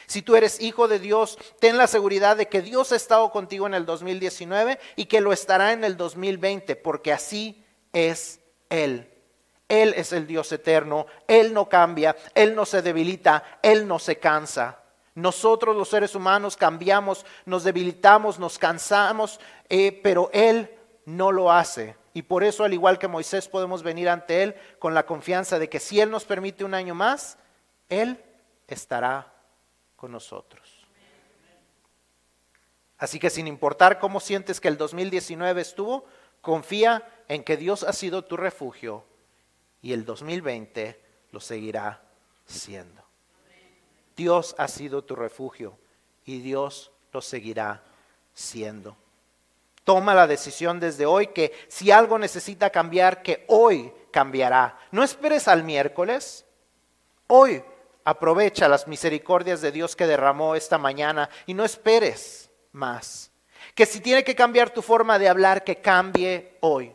Si 0.07 0.23
tú 0.23 0.37
eres 0.37 0.61
hijo 0.61 0.89
de 0.89 0.99
Dios, 0.99 1.39
ten 1.59 1.77
la 1.77 1.87
seguridad 1.87 2.37
de 2.37 2.47
que 2.47 2.63
Dios 2.63 2.93
ha 2.93 2.97
estado 2.97 3.31
contigo 3.31 3.67
en 3.67 3.75
el 3.75 3.87
2019 3.87 4.79
y 4.97 5.07
que 5.07 5.21
lo 5.21 5.33
estará 5.33 5.73
en 5.73 5.85
el 5.85 5.97
2020, 5.97 6.77
porque 6.77 7.13
así 7.13 7.65
es 7.93 8.41
Él. 8.69 9.12
Él 9.73 9.95
es 9.97 10.13
el 10.13 10.27
Dios 10.27 10.53
eterno, 10.53 11.07
Él 11.27 11.55
no 11.55 11.67
cambia, 11.67 12.15
Él 12.35 12.55
no 12.55 12.67
se 12.67 12.83
debilita, 12.83 13.59
Él 13.63 13.89
no 13.89 13.99
se 13.99 14.19
cansa. 14.19 14.83
Nosotros 15.15 15.75
los 15.75 15.89
seres 15.89 16.15
humanos 16.15 16.59
cambiamos, 16.59 17.25
nos 17.47 17.65
debilitamos, 17.65 18.39
nos 18.39 18.59
cansamos, 18.59 19.41
eh, 19.71 19.99
pero 20.03 20.29
Él 20.35 20.71
no 21.07 21.33
lo 21.33 21.51
hace. 21.51 21.97
Y 22.13 22.21
por 22.21 22.45
eso, 22.45 22.65
al 22.65 22.75
igual 22.75 22.99
que 22.99 23.09
Moisés, 23.09 23.49
podemos 23.49 23.83
venir 23.83 24.11
ante 24.11 24.43
Él 24.43 24.57
con 24.79 24.93
la 24.93 25.07
confianza 25.07 25.59
de 25.59 25.71
que 25.71 25.81
si 25.81 26.03
Él 26.03 26.11
nos 26.11 26.27
permite 26.27 26.65
un 26.65 26.75
año 26.75 26.95
más, 26.95 27.39
Él 27.89 28.23
estará 28.69 29.33
con 29.97 30.13
nosotros. 30.13 30.87
Así 32.99 33.19
que 33.19 33.31
sin 33.31 33.47
importar 33.47 33.99
cómo 33.99 34.21
sientes 34.21 34.61
que 34.61 34.69
el 34.69 34.77
2019 34.77 35.63
estuvo, 35.63 36.05
confía 36.43 37.09
en 37.29 37.43
que 37.43 37.57
Dios 37.57 37.85
ha 37.85 37.95
sido 37.95 38.23
tu 38.27 38.37
refugio 38.37 39.07
y 39.83 39.93
el 39.93 40.05
2020 40.05 41.01
lo 41.33 41.41
seguirá 41.41 42.01
siendo. 42.47 43.03
Dios 44.17 44.55
ha 44.59 44.69
sido 44.69 45.03
tu 45.03 45.17
refugio 45.17 45.77
y 46.25 46.41
Dios 46.41 46.93
lo 47.13 47.21
seguirá 47.21 47.83
siendo. 48.33 48.97
Toma 49.85 50.15
la 50.15 50.29
decisión 50.29 50.79
desde 50.79 51.07
hoy 51.07 51.29
que 51.29 51.53
si 51.69 51.91
algo 51.91 52.19
necesita 52.19 52.71
cambiar, 52.71 53.23
que 53.23 53.45
hoy 53.49 53.93
cambiará. 54.13 54.79
No 54.93 55.03
esperes 55.03 55.49
al 55.49 55.65
miércoles. 55.65 56.45
Hoy 57.27 57.65
aprovecha 58.05 58.69
las 58.69 58.87
misericordias 58.87 59.61
de 59.61 59.73
Dios 59.73 59.97
que 59.97 60.07
derramó 60.07 60.55
esta 60.55 60.79
mañana 60.79 61.29
y 61.47 61.55
no 61.55 61.65
esperes 61.65 62.51
más. 62.71 63.33
Que 63.75 63.87
si 63.87 64.01
tiene 64.01 64.23
que 64.23 64.37
cambiar 64.37 64.71
tu 64.71 64.83
forma 64.83 65.19
de 65.19 65.29
hablar, 65.29 65.65
que 65.65 65.81
cambie 65.81 66.59
hoy. 66.61 66.93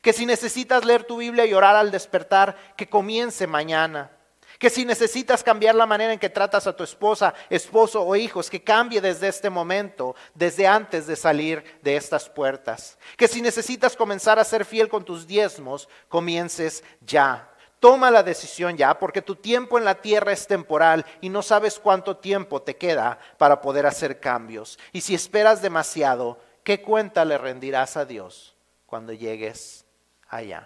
Que 0.00 0.12
si 0.12 0.24
necesitas 0.24 0.84
leer 0.84 1.04
tu 1.04 1.18
Biblia 1.18 1.44
y 1.44 1.52
orar 1.52 1.76
al 1.76 1.90
despertar, 1.90 2.56
que 2.76 2.88
comience 2.88 3.46
mañana. 3.46 4.10
Que 4.58 4.70
si 4.70 4.84
necesitas 4.84 5.42
cambiar 5.42 5.74
la 5.74 5.86
manera 5.86 6.12
en 6.12 6.18
que 6.18 6.28
tratas 6.28 6.66
a 6.66 6.76
tu 6.76 6.84
esposa, 6.84 7.32
esposo 7.48 8.02
o 8.02 8.16
hijos, 8.16 8.50
que 8.50 8.62
cambie 8.62 9.00
desde 9.00 9.28
este 9.28 9.48
momento, 9.48 10.14
desde 10.34 10.66
antes 10.66 11.06
de 11.06 11.16
salir 11.16 11.64
de 11.82 11.96
estas 11.96 12.28
puertas. 12.28 12.98
Que 13.16 13.28
si 13.28 13.40
necesitas 13.40 13.96
comenzar 13.96 14.38
a 14.38 14.44
ser 14.44 14.64
fiel 14.64 14.88
con 14.88 15.04
tus 15.04 15.26
diezmos, 15.26 15.88
comiences 16.08 16.84
ya. 17.00 17.50
Toma 17.78 18.10
la 18.10 18.22
decisión 18.22 18.76
ya, 18.76 18.98
porque 18.98 19.22
tu 19.22 19.36
tiempo 19.36 19.78
en 19.78 19.86
la 19.86 20.02
tierra 20.02 20.32
es 20.32 20.46
temporal 20.46 21.06
y 21.22 21.30
no 21.30 21.42
sabes 21.42 21.78
cuánto 21.78 22.18
tiempo 22.18 22.60
te 22.60 22.76
queda 22.76 23.18
para 23.38 23.62
poder 23.62 23.86
hacer 23.86 24.20
cambios. 24.20 24.78
Y 24.92 25.00
si 25.00 25.14
esperas 25.14 25.62
demasiado, 25.62 26.38
¿qué 26.62 26.82
cuenta 26.82 27.24
le 27.24 27.38
rendirás 27.38 27.96
a 27.96 28.04
Dios 28.04 28.54
cuando 28.84 29.14
llegues 29.14 29.86
allá. 30.32 30.64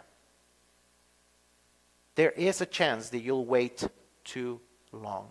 There 2.15 2.31
is 2.31 2.61
a 2.61 2.67
chance 2.67 3.09
that 3.11 3.21
you'll 3.21 3.45
wait 3.45 3.87
too 4.25 4.61
long. 4.93 5.29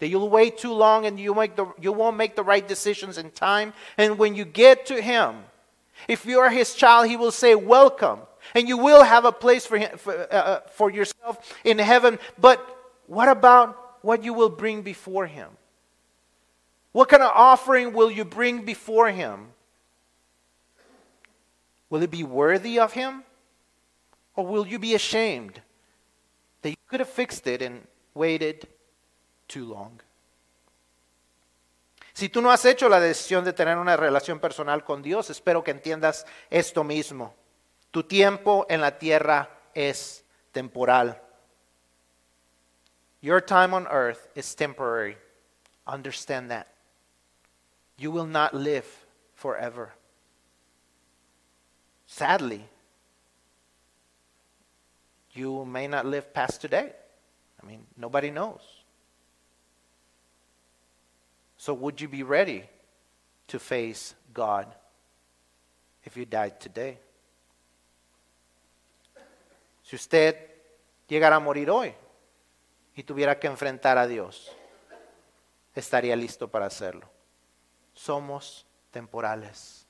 That 0.00 0.08
you'll 0.08 0.28
wait 0.28 0.58
too 0.58 0.72
long 0.72 1.06
and 1.06 1.18
you, 1.18 1.34
make 1.34 1.56
the, 1.56 1.66
you 1.80 1.92
won't 1.92 2.16
make 2.16 2.36
the 2.36 2.44
right 2.44 2.66
decisions 2.66 3.18
in 3.18 3.30
time. 3.30 3.72
And 3.96 4.18
when 4.18 4.34
you 4.34 4.44
get 4.44 4.86
to 4.86 5.00
Him, 5.00 5.36
if 6.06 6.26
you 6.26 6.38
are 6.40 6.50
His 6.50 6.74
child, 6.74 7.08
He 7.08 7.16
will 7.16 7.32
say, 7.32 7.54
Welcome. 7.54 8.20
And 8.54 8.68
you 8.68 8.78
will 8.78 9.02
have 9.02 9.24
a 9.24 9.32
place 9.32 9.66
for, 9.66 9.76
him, 9.76 9.98
for, 9.98 10.14
uh, 10.14 10.36
uh 10.36 10.60
for 10.70 10.90
yourself 10.90 11.54
in 11.64 11.78
heaven. 11.78 12.18
But 12.38 12.64
what 13.06 13.28
about 13.28 13.98
what 14.02 14.24
you 14.24 14.32
will 14.32 14.48
bring 14.48 14.82
before 14.82 15.26
Him? 15.26 15.48
What 16.92 17.08
kind 17.08 17.22
of 17.22 17.32
offering 17.34 17.92
will 17.92 18.10
you 18.10 18.24
bring 18.24 18.64
before 18.64 19.10
Him? 19.10 19.48
Will 21.90 22.02
it 22.02 22.10
be 22.10 22.24
worthy 22.24 22.78
of 22.78 22.92
him? 22.92 23.24
Or 24.34 24.46
will 24.46 24.66
you 24.66 24.78
be 24.78 24.94
ashamed 24.94 25.60
that 26.62 26.70
you 26.70 26.76
could 26.88 27.00
have 27.00 27.08
fixed 27.08 27.46
it 27.46 27.62
and 27.62 27.86
waited 28.14 28.68
too 29.48 29.64
long? 29.64 30.00
Si 32.12 32.28
tú 32.28 32.42
no 32.42 32.50
has 32.50 32.64
hecho 32.64 32.88
la 32.88 32.98
decisión 32.98 33.44
de 33.44 33.52
tener 33.52 33.78
una 33.78 33.96
relación 33.96 34.40
personal 34.40 34.82
con 34.84 35.02
Dios, 35.02 35.30
espero 35.30 35.62
que 35.62 35.70
entiendas 35.70 36.26
esto 36.50 36.82
mismo. 36.82 37.32
Tu 37.92 38.02
tiempo 38.02 38.66
en 38.68 38.80
la 38.80 38.98
tierra 38.98 39.48
es 39.72 40.24
temporal. 40.52 41.20
Your 43.20 43.40
time 43.40 43.72
on 43.72 43.86
earth 43.86 44.28
is 44.34 44.54
temporary. 44.54 45.16
Understand 45.86 46.50
that. 46.50 46.68
You 47.96 48.10
will 48.10 48.26
not 48.26 48.52
live 48.52 48.86
forever. 49.34 49.94
Sadly, 52.18 52.64
you 55.34 55.64
may 55.64 55.86
not 55.86 56.04
live 56.04 56.34
past 56.34 56.60
today. 56.60 56.92
I 57.62 57.64
mean, 57.64 57.86
nobody 57.96 58.32
knows. 58.32 58.60
So, 61.56 61.74
would 61.74 62.00
you 62.00 62.08
be 62.08 62.24
ready 62.24 62.64
to 63.46 63.60
face 63.60 64.16
God 64.34 64.66
if 66.02 66.16
you 66.16 66.24
died 66.24 66.58
today? 66.58 66.98
Si 69.84 69.94
usted 69.94 70.34
llegara 71.08 71.36
a 71.36 71.40
morir 71.40 71.70
hoy 71.70 71.94
y 72.96 73.04
tuviera 73.04 73.38
que 73.38 73.46
enfrentar 73.46 73.96
a 73.96 74.08
Dios, 74.08 74.50
estaría 75.72 76.16
listo 76.16 76.48
para 76.48 76.66
hacerlo. 76.66 77.08
Somos 77.94 78.66
temporales. 78.90 79.86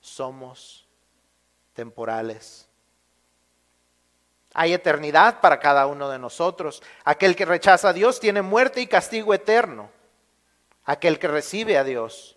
Somos 0.00 0.86
temporales. 1.80 2.68
Hay 4.52 4.74
eternidad 4.74 5.40
para 5.40 5.58
cada 5.58 5.86
uno 5.86 6.10
de 6.10 6.18
nosotros. 6.18 6.82
Aquel 7.04 7.34
que 7.34 7.46
rechaza 7.46 7.88
a 7.88 7.92
Dios 7.94 8.20
tiene 8.20 8.42
muerte 8.42 8.82
y 8.82 8.86
castigo 8.86 9.32
eterno. 9.32 9.88
Aquel 10.84 11.18
que 11.18 11.28
recibe 11.28 11.78
a 11.78 11.84
Dios 11.84 12.36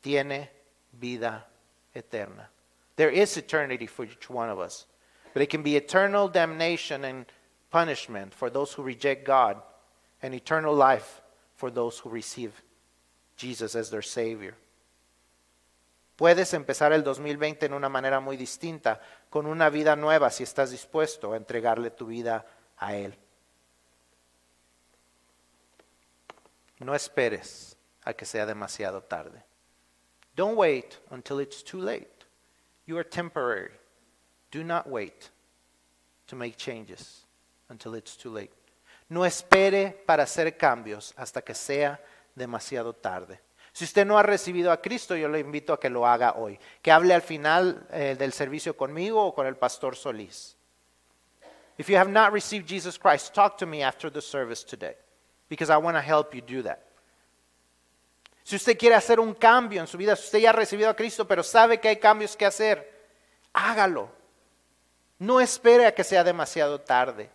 tiene 0.00 0.52
vida 0.92 1.48
eterna. 1.94 2.48
There 2.94 3.12
is 3.12 3.36
eternity 3.36 3.88
for 3.88 4.04
each 4.04 4.30
one 4.30 4.50
of 4.50 4.60
us, 4.60 4.86
but 5.34 5.42
it 5.42 5.50
can 5.50 5.64
be 5.64 5.76
eternal 5.76 6.28
damnation 6.28 7.04
and 7.04 7.26
punishment 7.70 8.32
for 8.32 8.50
those 8.50 8.72
who 8.72 8.84
reject 8.84 9.26
God, 9.26 9.56
and 10.22 10.32
eternal 10.32 10.74
life 10.76 11.22
for 11.56 11.72
those 11.72 11.98
who 11.98 12.10
receive 12.10 12.52
Jesus 13.36 13.74
as 13.74 13.90
their 13.90 14.02
Savior. 14.02 14.54
Puedes 16.20 16.52
empezar 16.52 16.92
el 16.92 17.02
2020 17.02 17.64
en 17.64 17.72
una 17.72 17.88
manera 17.88 18.20
muy 18.20 18.36
distinta, 18.36 19.00
con 19.30 19.46
una 19.46 19.70
vida 19.70 19.96
nueva 19.96 20.28
si 20.28 20.42
estás 20.42 20.70
dispuesto 20.70 21.32
a 21.32 21.38
entregarle 21.38 21.90
tu 21.92 22.08
vida 22.08 22.44
a 22.76 22.94
Él. 22.94 23.16
No 26.78 26.94
esperes 26.94 27.74
a 28.04 28.12
que 28.12 28.26
sea 28.26 28.44
demasiado 28.44 29.02
tarde. 29.02 29.42
Don't 30.36 30.58
wait 30.58 30.98
until 31.10 31.40
it's 31.40 31.64
too 31.64 31.80
late. 31.80 32.26
You 32.84 32.98
are 32.98 33.08
temporary. 33.08 33.72
Do 34.50 34.62
not 34.62 34.86
wait 34.86 35.30
to 36.26 36.36
make 36.36 36.58
changes 36.58 37.24
until 37.70 37.94
it's 37.94 38.14
too 38.14 38.30
late. 38.30 38.52
No 39.08 39.24
espere 39.24 40.02
para 40.04 40.24
hacer 40.24 40.54
cambios 40.58 41.14
hasta 41.16 41.40
que 41.40 41.54
sea 41.54 41.98
demasiado 42.34 42.92
tarde. 42.92 43.40
Si 43.72 43.84
usted 43.84 44.04
no 44.04 44.18
ha 44.18 44.22
recibido 44.22 44.72
a 44.72 44.80
Cristo, 44.80 45.16
yo 45.16 45.28
le 45.28 45.40
invito 45.40 45.72
a 45.72 45.80
que 45.80 45.88
lo 45.88 46.06
haga 46.06 46.34
hoy. 46.36 46.58
Que 46.82 46.90
hable 46.90 47.14
al 47.14 47.22
final 47.22 47.86
eh, 47.90 48.16
del 48.18 48.32
servicio 48.32 48.76
conmigo 48.76 49.24
o 49.24 49.34
con 49.34 49.46
el 49.46 49.56
pastor 49.56 49.96
Solís. 49.96 50.56
If 51.78 51.88
you 51.88 51.96
have 51.96 52.10
not 52.10 52.32
received 52.32 52.68
Jesus 52.68 52.98
Christ, 52.98 53.32
talk 53.32 53.56
to 53.56 53.66
me 53.66 53.82
after 53.82 54.10
the 54.10 54.20
service 54.20 54.62
today, 54.62 54.96
because 55.48 55.72
I 55.72 55.78
want 55.78 55.96
to 55.96 56.02
help 56.02 56.34
you 56.34 56.42
do 56.42 56.62
that. 56.64 56.78
Si 58.42 58.56
usted 58.56 58.76
quiere 58.76 58.96
hacer 58.96 59.18
un 59.18 59.32
cambio 59.32 59.80
en 59.80 59.86
su 59.86 59.96
vida, 59.96 60.14
si 60.14 60.24
usted 60.24 60.40
ya 60.40 60.50
ha 60.50 60.52
recibido 60.52 60.90
a 60.90 60.94
Cristo, 60.94 61.26
pero 61.26 61.42
sabe 61.42 61.80
que 61.80 61.88
hay 61.88 61.96
cambios 61.96 62.36
que 62.36 62.44
hacer, 62.44 63.08
hágalo. 63.54 64.10
No 65.18 65.40
espere 65.40 65.86
a 65.86 65.94
que 65.94 66.04
sea 66.04 66.22
demasiado 66.22 66.82
tarde. 66.82 67.30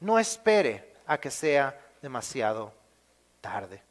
No 0.00 0.18
espere 0.18 0.94
a 1.06 1.18
que 1.18 1.30
sea 1.30 1.78
demasiado 2.02 2.72
tarde. 3.40 3.83